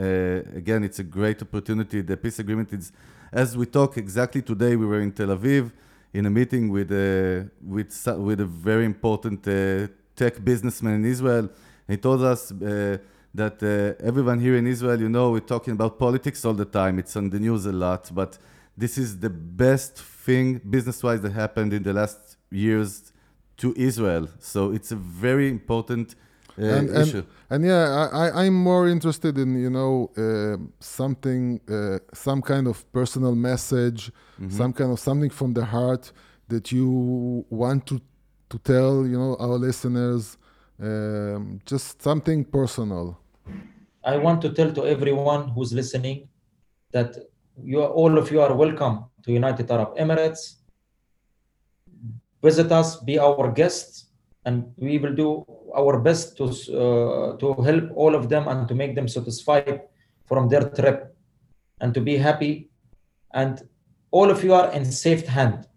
Again, 0.55 0.85
it's 0.85 0.99
a 0.99 1.03
great 1.03 1.41
opportunity. 1.41 1.99
The 2.01 2.15
peace 2.15 2.39
agreement 2.39 2.71
is, 2.71 2.93
as 3.33 3.57
we 3.57 3.65
talk 3.65 3.97
exactly 3.97 4.41
today, 4.41 4.77
we 4.77 4.85
were 4.85 5.01
in 5.01 5.11
Tel 5.11 5.27
Aviv 5.27 5.73
in 6.13 6.25
a 6.25 6.29
meeting 6.29 6.69
with 6.69 6.91
a, 6.91 7.41
uh, 7.41 7.49
with, 7.61 8.07
with 8.17 8.39
a 8.39 8.45
very 8.45 8.85
important 8.85 9.47
uh, 9.47 9.87
tech 10.15 10.43
businessman 10.43 10.95
in 10.95 11.05
Israel. 11.05 11.49
He 11.87 11.97
told 11.97 12.23
us 12.23 12.51
uh, 12.51 12.97
that 13.33 13.61
uh, 13.63 14.05
everyone 14.05 14.39
here 14.39 14.55
in 14.57 14.67
Israel, 14.67 14.99
you 14.99 15.09
know, 15.09 15.31
we're 15.31 15.39
talking 15.39 15.73
about 15.73 15.99
politics 15.99 16.43
all 16.45 16.53
the 16.53 16.65
time. 16.65 16.99
It's 16.99 17.15
on 17.15 17.29
the 17.29 17.39
news 17.39 17.65
a 17.65 17.71
lot, 17.71 18.09
but 18.13 18.37
this 18.77 18.97
is 18.97 19.19
the 19.19 19.29
best 19.29 19.97
thing 19.97 20.61
business-wise 20.69 21.21
that 21.21 21.33
happened 21.33 21.73
in 21.73 21.83
the 21.83 21.93
last 21.93 22.37
years 22.49 23.11
to 23.57 23.73
Israel. 23.75 24.27
So 24.39 24.71
it's 24.71 24.91
a 24.91 24.95
very 24.95 25.49
important 25.49 26.15
and, 26.59 26.89
and, 26.89 27.25
and, 27.49 27.65
yeah, 27.65 28.09
I, 28.11 28.45
I'm 28.45 28.53
more 28.53 28.87
interested 28.87 29.37
in 29.37 29.57
you 29.57 29.69
know 29.69 30.11
uh, 30.17 30.57
something, 30.79 31.59
uh, 31.69 31.99
some 32.13 32.41
kind 32.41 32.67
of 32.67 32.89
personal 32.91 33.35
message, 33.35 34.11
mm-hmm. 34.39 34.49
some 34.49 34.73
kind 34.73 34.91
of 34.91 34.99
something 34.99 35.29
from 35.29 35.53
the 35.53 35.65
heart 35.65 36.11
that 36.47 36.71
you 36.71 37.45
want 37.49 37.85
to 37.87 38.01
to 38.49 38.57
tell 38.59 39.05
you 39.05 39.17
know 39.17 39.37
our 39.39 39.57
listeners, 39.57 40.37
um, 40.81 41.59
just 41.65 42.01
something 42.01 42.43
personal. 42.43 43.17
I 44.03 44.17
want 44.17 44.41
to 44.41 44.49
tell 44.49 44.71
to 44.73 44.85
everyone 44.85 45.49
who's 45.49 45.71
listening 45.73 46.27
that 46.91 47.15
you 47.61 47.81
are, 47.81 47.89
all 47.89 48.17
of 48.17 48.31
you 48.31 48.41
are 48.41 48.53
welcome 48.55 49.05
to 49.23 49.31
United 49.31 49.69
Arab 49.71 49.95
Emirates. 49.97 50.55
Visit 52.41 52.71
us, 52.71 52.95
be 52.97 53.19
our 53.19 53.51
guests 53.51 54.09
and 54.45 54.71
we 54.77 54.97
will 54.97 55.15
do 55.15 55.45
our 55.75 55.99
best 55.99 56.37
to 56.37 56.45
uh, 56.45 57.37
to 57.37 57.53
help 57.61 57.85
all 57.95 58.15
of 58.15 58.29
them 58.29 58.47
and 58.47 58.67
to 58.67 58.75
make 58.75 58.95
them 58.95 59.07
satisfied 59.07 59.81
from 60.25 60.49
their 60.49 60.69
trip 60.69 61.15
and 61.81 61.93
to 61.93 62.01
be 62.01 62.17
happy 62.17 62.69
and 63.33 63.67
all 64.11 64.29
of 64.29 64.43
you 64.43 64.53
are 64.53 64.71
in 64.71 64.85
safe 64.85 65.25
hand 65.27 65.67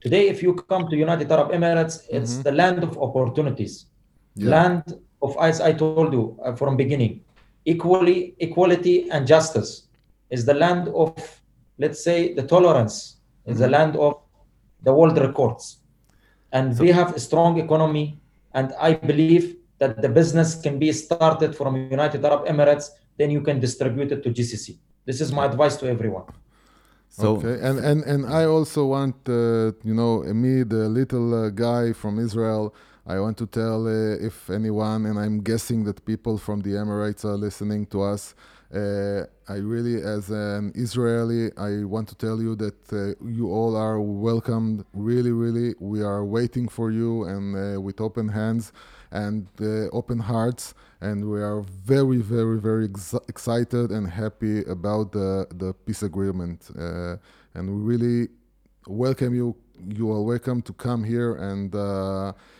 today 0.00 0.28
if 0.28 0.42
you 0.42 0.54
come 0.54 0.88
to 0.88 0.96
united 0.96 1.30
arab 1.30 1.50
emirates 1.58 1.96
it's 2.10 2.34
mm-hmm. 2.34 2.42
the 2.42 2.52
land 2.52 2.82
of 2.82 2.98
opportunities 2.98 3.86
yeah. 4.34 4.50
land 4.50 4.84
of 5.22 5.36
as 5.40 5.60
i 5.60 5.72
told 5.72 6.12
you 6.12 6.38
uh, 6.44 6.54
from 6.54 6.76
beginning 6.76 7.20
equally 7.64 8.34
equality 8.38 9.10
and 9.10 9.26
justice 9.26 9.88
is 10.30 10.44
the 10.44 10.54
land 10.54 10.88
of 10.88 11.12
let's 11.78 12.02
say 12.02 12.18
the 12.34 12.46
tolerance 12.54 12.96
mm-hmm. 12.96 13.52
is 13.52 13.58
the 13.58 13.64
mm-hmm. 13.64 13.74
land 13.74 13.96
of 13.96 14.14
the 14.82 14.92
world 14.92 15.16
records 15.18 15.78
and 16.52 16.76
so, 16.76 16.82
we 16.82 16.90
have 16.90 17.14
a 17.14 17.20
strong 17.20 17.58
economy 17.58 18.20
and 18.58 18.66
i 18.88 18.90
believe 19.10 19.44
that 19.80 19.92
the 20.04 20.10
business 20.18 20.50
can 20.64 20.74
be 20.84 20.90
started 21.04 21.50
from 21.58 21.70
united 21.98 22.20
arab 22.28 22.42
emirates 22.52 22.86
then 23.18 23.28
you 23.36 23.42
can 23.48 23.56
distribute 23.66 24.10
it 24.16 24.20
to 24.24 24.30
gcc 24.38 24.66
this 25.06 25.20
is 25.20 25.32
my 25.32 25.44
advice 25.46 25.76
to 25.76 25.86
everyone. 25.88 26.24
So 27.08 27.36
okay. 27.36 27.56
And 27.62 27.78
and 27.78 28.02
and 28.12 28.26
i 28.26 28.44
also 28.44 28.80
want 28.96 29.16
uh, 29.28 29.72
you 29.88 29.94
know 29.94 30.12
me 30.44 30.64
the 30.64 30.84
little 30.98 31.28
uh, 31.32 31.50
guy 31.50 31.92
from 31.94 32.18
israel 32.18 32.74
i 33.06 33.18
want 33.18 33.36
to 33.36 33.46
tell 33.46 33.86
uh, 33.86 34.16
if 34.26 34.50
anyone 34.50 35.06
and 35.06 35.18
i'm 35.18 35.40
guessing 35.40 35.84
that 35.84 36.04
people 36.04 36.38
from 36.38 36.60
the 36.60 36.70
emirates 36.70 37.24
are 37.24 37.36
listening 37.36 37.86
to 37.86 38.02
us 38.02 38.34
uh, 38.74 39.24
I 39.48 39.56
really, 39.58 40.02
as 40.02 40.30
an 40.30 40.72
Israeli, 40.74 41.50
I 41.56 41.84
want 41.84 42.08
to 42.08 42.16
tell 42.16 42.42
you 42.42 42.56
that 42.56 42.92
uh, 42.92 43.24
you 43.24 43.48
all 43.50 43.76
are 43.76 44.00
welcomed. 44.00 44.84
Really, 44.92 45.30
really, 45.30 45.74
we 45.78 46.02
are 46.02 46.24
waiting 46.24 46.66
for 46.68 46.90
you 46.90 47.24
and 47.24 47.54
uh, 47.76 47.80
with 47.80 48.00
open 48.00 48.28
hands 48.28 48.72
and 49.12 49.46
uh, 49.60 49.88
open 49.92 50.18
hearts. 50.18 50.74
And 51.00 51.30
we 51.30 51.40
are 51.40 51.60
very, 51.60 52.18
very, 52.18 52.58
very 52.58 52.86
ex- 52.86 53.14
excited 53.28 53.92
and 53.92 54.08
happy 54.10 54.64
about 54.64 55.12
the, 55.12 55.46
the 55.54 55.72
peace 55.72 56.02
agreement. 56.02 56.68
Uh, 56.76 57.16
and 57.54 57.70
we 57.70 57.94
really 57.94 58.28
welcome 58.88 59.32
you. 59.34 59.54
You 59.86 60.10
are 60.10 60.22
welcome 60.22 60.60
to 60.62 60.72
come 60.72 61.04
here. 61.04 61.36
And 61.36 61.72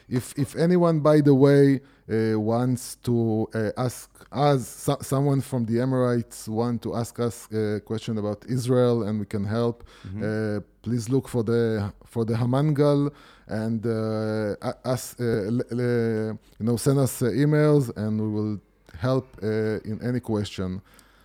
if, 0.08 0.38
if 0.38 0.56
anyone, 0.56 1.00
by 1.00 1.20
the 1.20 1.34
way, 1.34 1.80
uh, 2.08 2.38
wants 2.38 2.96
to 3.02 3.48
uh, 3.52 3.70
ask 3.76 4.08
us, 4.30 4.68
so, 4.68 4.96
someone 5.00 5.40
from 5.40 5.64
the 5.64 5.74
Emirates 5.74 6.46
want 6.48 6.80
to 6.82 6.94
ask 6.94 7.18
us 7.18 7.48
a 7.52 7.80
question 7.80 8.18
about 8.18 8.44
Israel 8.48 9.02
and 9.02 9.18
we 9.18 9.26
can 9.26 9.44
help, 9.44 9.84
mm-hmm. 10.06 10.22
Uh, 10.22 10.60
please 10.82 11.08
look 11.08 11.28
for 11.28 11.42
the 11.42 11.92
for 12.04 12.24
the 12.24 12.34
Hamangal 12.34 13.12
and 13.48 13.84
us, 14.84 15.16
you 15.18 16.38
know, 16.60 16.76
send 16.76 16.98
us 17.00 17.22
emails 17.22 17.96
and 17.96 18.20
we 18.20 18.28
will 18.28 18.60
help 18.96 19.36
in 19.42 19.98
any 20.00 20.20
question. 20.20 20.80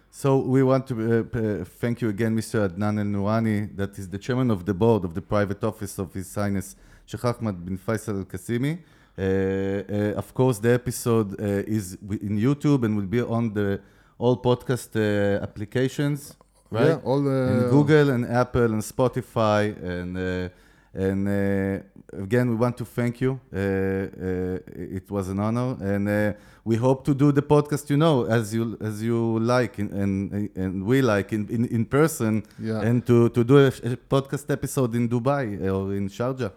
So 0.09 0.39
we 0.39 0.61
want 0.61 0.87
to 0.87 0.95
uh, 1.33 1.63
thank 1.79 2.01
you 2.01 2.09
again, 2.09 2.35
Mr. 2.35 2.67
Adnan 2.67 2.99
El 2.99 3.05
Nourani, 3.05 3.75
that 3.77 3.97
is 3.97 4.09
the 4.09 4.17
chairman 4.17 4.51
of 4.51 4.65
the 4.65 4.73
board 4.73 5.05
of 5.05 5.13
the 5.13 5.21
private 5.21 5.63
office 5.63 5.97
of 5.99 6.13
His 6.13 6.33
Highness 6.35 6.75
Sheikh 7.11 7.25
Ahmad 7.25 7.65
bin 7.65 7.77
Faisal 7.77 8.19
Al 8.19 8.25
Qasimi. 8.25 8.79
Uh, 9.17 9.21
uh, 9.21 10.17
of 10.17 10.33
course, 10.33 10.59
the 10.59 10.73
episode 10.73 11.29
uh, 11.39 11.75
is 11.77 11.97
in 12.09 12.39
YouTube 12.39 12.85
and 12.85 12.95
will 12.95 13.11
be 13.17 13.21
on 13.21 13.53
the 13.53 13.81
all 14.17 14.37
podcast 14.37 14.95
applications, 15.41 16.37
right? 16.69 16.87
Yeah, 16.87 16.99
all 17.03 17.21
the 17.21 17.67
Google 17.69 18.11
and 18.11 18.25
Apple 18.25 18.71
and 18.75 18.81
Spotify 18.81 19.61
and. 19.83 20.51
And 20.93 21.25
uh, 21.25 22.21
again, 22.21 22.49
we 22.49 22.55
want 22.55 22.75
to 22.75 22.83
thank 22.83 23.21
you. 23.21 23.39
Uh, 23.53 23.57
uh, 23.57 24.59
it 24.97 25.09
was 25.09 25.29
an 25.29 25.39
honor, 25.39 25.77
and 25.79 26.35
we 26.65 26.75
hope 26.75 27.05
to 27.05 27.13
do 27.13 27.31
the 27.31 27.41
podcast, 27.41 27.89
you 27.89 27.95
know, 27.95 28.25
as 28.25 28.53
you 28.53 28.77
as 28.81 29.01
you 29.01 29.39
like, 29.39 29.79
and 29.79 29.89
and, 29.93 30.49
and 30.53 30.83
we 30.83 31.01
like 31.01 31.31
in, 31.31 31.47
in, 31.47 31.63
in 31.67 31.85
person, 31.85 32.43
yeah. 32.59 32.81
and 32.81 33.05
to, 33.07 33.29
to 33.29 33.45
do 33.45 33.57
a, 33.59 33.67
a 33.67 33.95
podcast 33.95 34.51
episode 34.51 34.93
in 34.93 35.07
Dubai 35.07 35.45
or 35.61 35.95
in 35.95 36.09
Sharjah. 36.09 36.51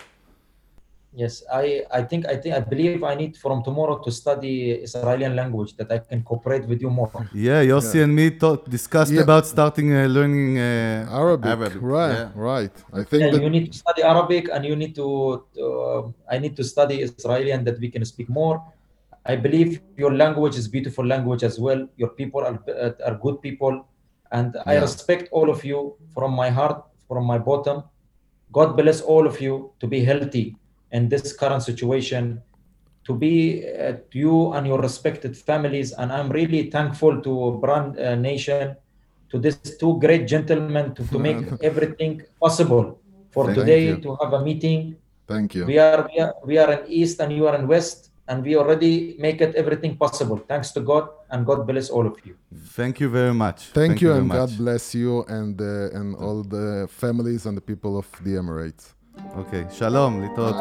Yes, 1.17 1.45
I, 1.47 1.85
I 1.93 2.03
think 2.03 2.27
I 2.27 2.37
think 2.37 2.57
I 2.57 2.61
believe 2.61 3.05
I 3.05 3.15
need 3.15 3.37
from 3.37 3.62
tomorrow 3.62 3.99
to 4.03 4.11
study 4.11 4.73
Israeli 4.73 5.29
language 5.29 5.77
that 5.77 5.93
I 5.93 5.99
can 5.99 6.25
cooperate 6.25 6.67
with 6.67 6.83
you 6.83 6.91
more. 6.91 7.11
Yeah, 7.33 7.62
Yossi 7.62 7.95
yeah. 7.95 8.05
and 8.05 8.17
me 8.17 8.31
talk, 8.31 8.69
discussed 8.69 9.12
yeah. 9.12 9.23
about 9.23 9.47
starting 9.47 9.95
uh, 9.95 10.07
learning 10.07 10.59
uh, 10.59 11.07
Arabic. 11.21 11.51
Arabic. 11.51 11.79
Right, 11.81 12.19
yeah. 12.19 12.31
right. 12.35 12.75
I 12.93 13.05
think 13.05 13.23
yeah, 13.23 13.41
you 13.41 13.49
need 13.49 13.71
to 13.71 13.79
study 13.79 14.03
Arabic 14.03 14.49
and 14.53 14.65
you 14.65 14.75
need 14.75 14.97
to. 14.97 15.07
Uh, 15.67 16.03
I 16.29 16.39
need 16.39 16.57
to 16.57 16.65
study 16.65 16.97
Israeli 17.07 17.53
and 17.53 17.65
that 17.65 17.79
we 17.79 17.89
can 17.95 18.05
speak 18.05 18.29
more. 18.29 18.57
I 19.25 19.37
believe 19.37 19.83
your 19.97 20.12
language 20.12 20.57
is 20.57 20.67
beautiful 20.67 21.07
language 21.07 21.45
as 21.45 21.61
well. 21.61 21.87
Your 21.97 22.11
people 22.21 22.41
are 22.41 22.59
uh, 22.69 22.91
are 23.07 23.15
good 23.23 23.41
people, 23.41 23.87
and 24.33 24.57
I 24.67 24.79
respect 24.79 25.29
all 25.31 25.49
of 25.49 25.65
you 25.65 25.95
from 26.12 26.33
my 26.33 26.51
heart, 26.51 26.83
from 27.07 27.25
my 27.25 27.39
bottom. 27.39 27.85
God 28.51 28.77
bless 28.77 29.01
all 29.01 29.29
of 29.29 29.41
you 29.41 29.71
to 29.79 29.87
be 29.87 30.03
healthy 30.05 30.57
in 30.95 31.09
this 31.09 31.34
current 31.34 31.62
situation 31.62 32.40
to 33.07 33.12
be 33.12 33.66
uh, 33.66 33.95
you 34.12 34.53
and 34.55 34.66
your 34.66 34.80
respected 34.80 35.36
families. 35.36 35.92
And 35.92 36.11
I'm 36.11 36.30
really 36.30 36.70
thankful 36.70 37.20
to 37.20 37.59
Brand 37.61 37.99
uh, 37.99 38.14
Nation, 38.14 38.76
to 39.30 39.38
these 39.38 39.59
two 39.80 39.99
great 39.99 40.26
gentlemen 40.26 40.95
to, 40.95 41.03
to 41.12 41.18
make 41.18 41.42
everything 41.62 42.22
possible 42.40 43.01
for 43.30 43.47
Thank 43.47 43.59
today 43.59 43.84
you. 43.88 43.97
to 43.99 44.16
have 44.22 44.32
a 44.32 44.40
meeting. 44.40 44.97
Thank 45.26 45.55
you. 45.57 45.66
We 45.66 45.78
are, 45.78 46.09
we 46.11 46.20
are 46.20 46.34
we 46.45 46.59
are 46.59 46.72
in 46.72 46.82
East 47.01 47.20
and 47.20 47.32
you 47.32 47.49
are 47.49 47.57
in 47.57 47.66
West, 47.66 48.11
and 48.28 48.45
we 48.45 48.57
already 48.57 49.16
make 49.18 49.40
it 49.40 49.55
everything 49.57 49.97
possible. 49.97 50.36
Thanks 50.36 50.70
to 50.72 50.80
God, 50.80 51.09
and 51.30 51.45
God 51.45 51.66
bless 51.66 51.90
all 51.90 52.07
of 52.07 52.16
you. 52.24 52.36
Thank 52.78 53.01
you 53.01 53.09
very 53.09 53.34
much. 53.34 53.59
Thank, 53.72 53.74
Thank 53.74 54.03
you, 54.03 54.12
and 54.12 54.28
much. 54.28 54.36
God 54.36 54.51
bless 54.57 54.95
you 54.95 55.24
and 55.24 55.61
uh, 55.61 55.99
and 55.99 56.14
all 56.16 56.42
the 56.45 56.86
families 56.88 57.47
and 57.47 57.57
the 57.57 57.66
people 57.72 57.99
of 57.99 58.07
the 58.22 58.34
Emirates. 58.42 58.93
אוקיי, 59.37 59.65
שלום, 59.71 60.23
להתראות. 60.23 60.55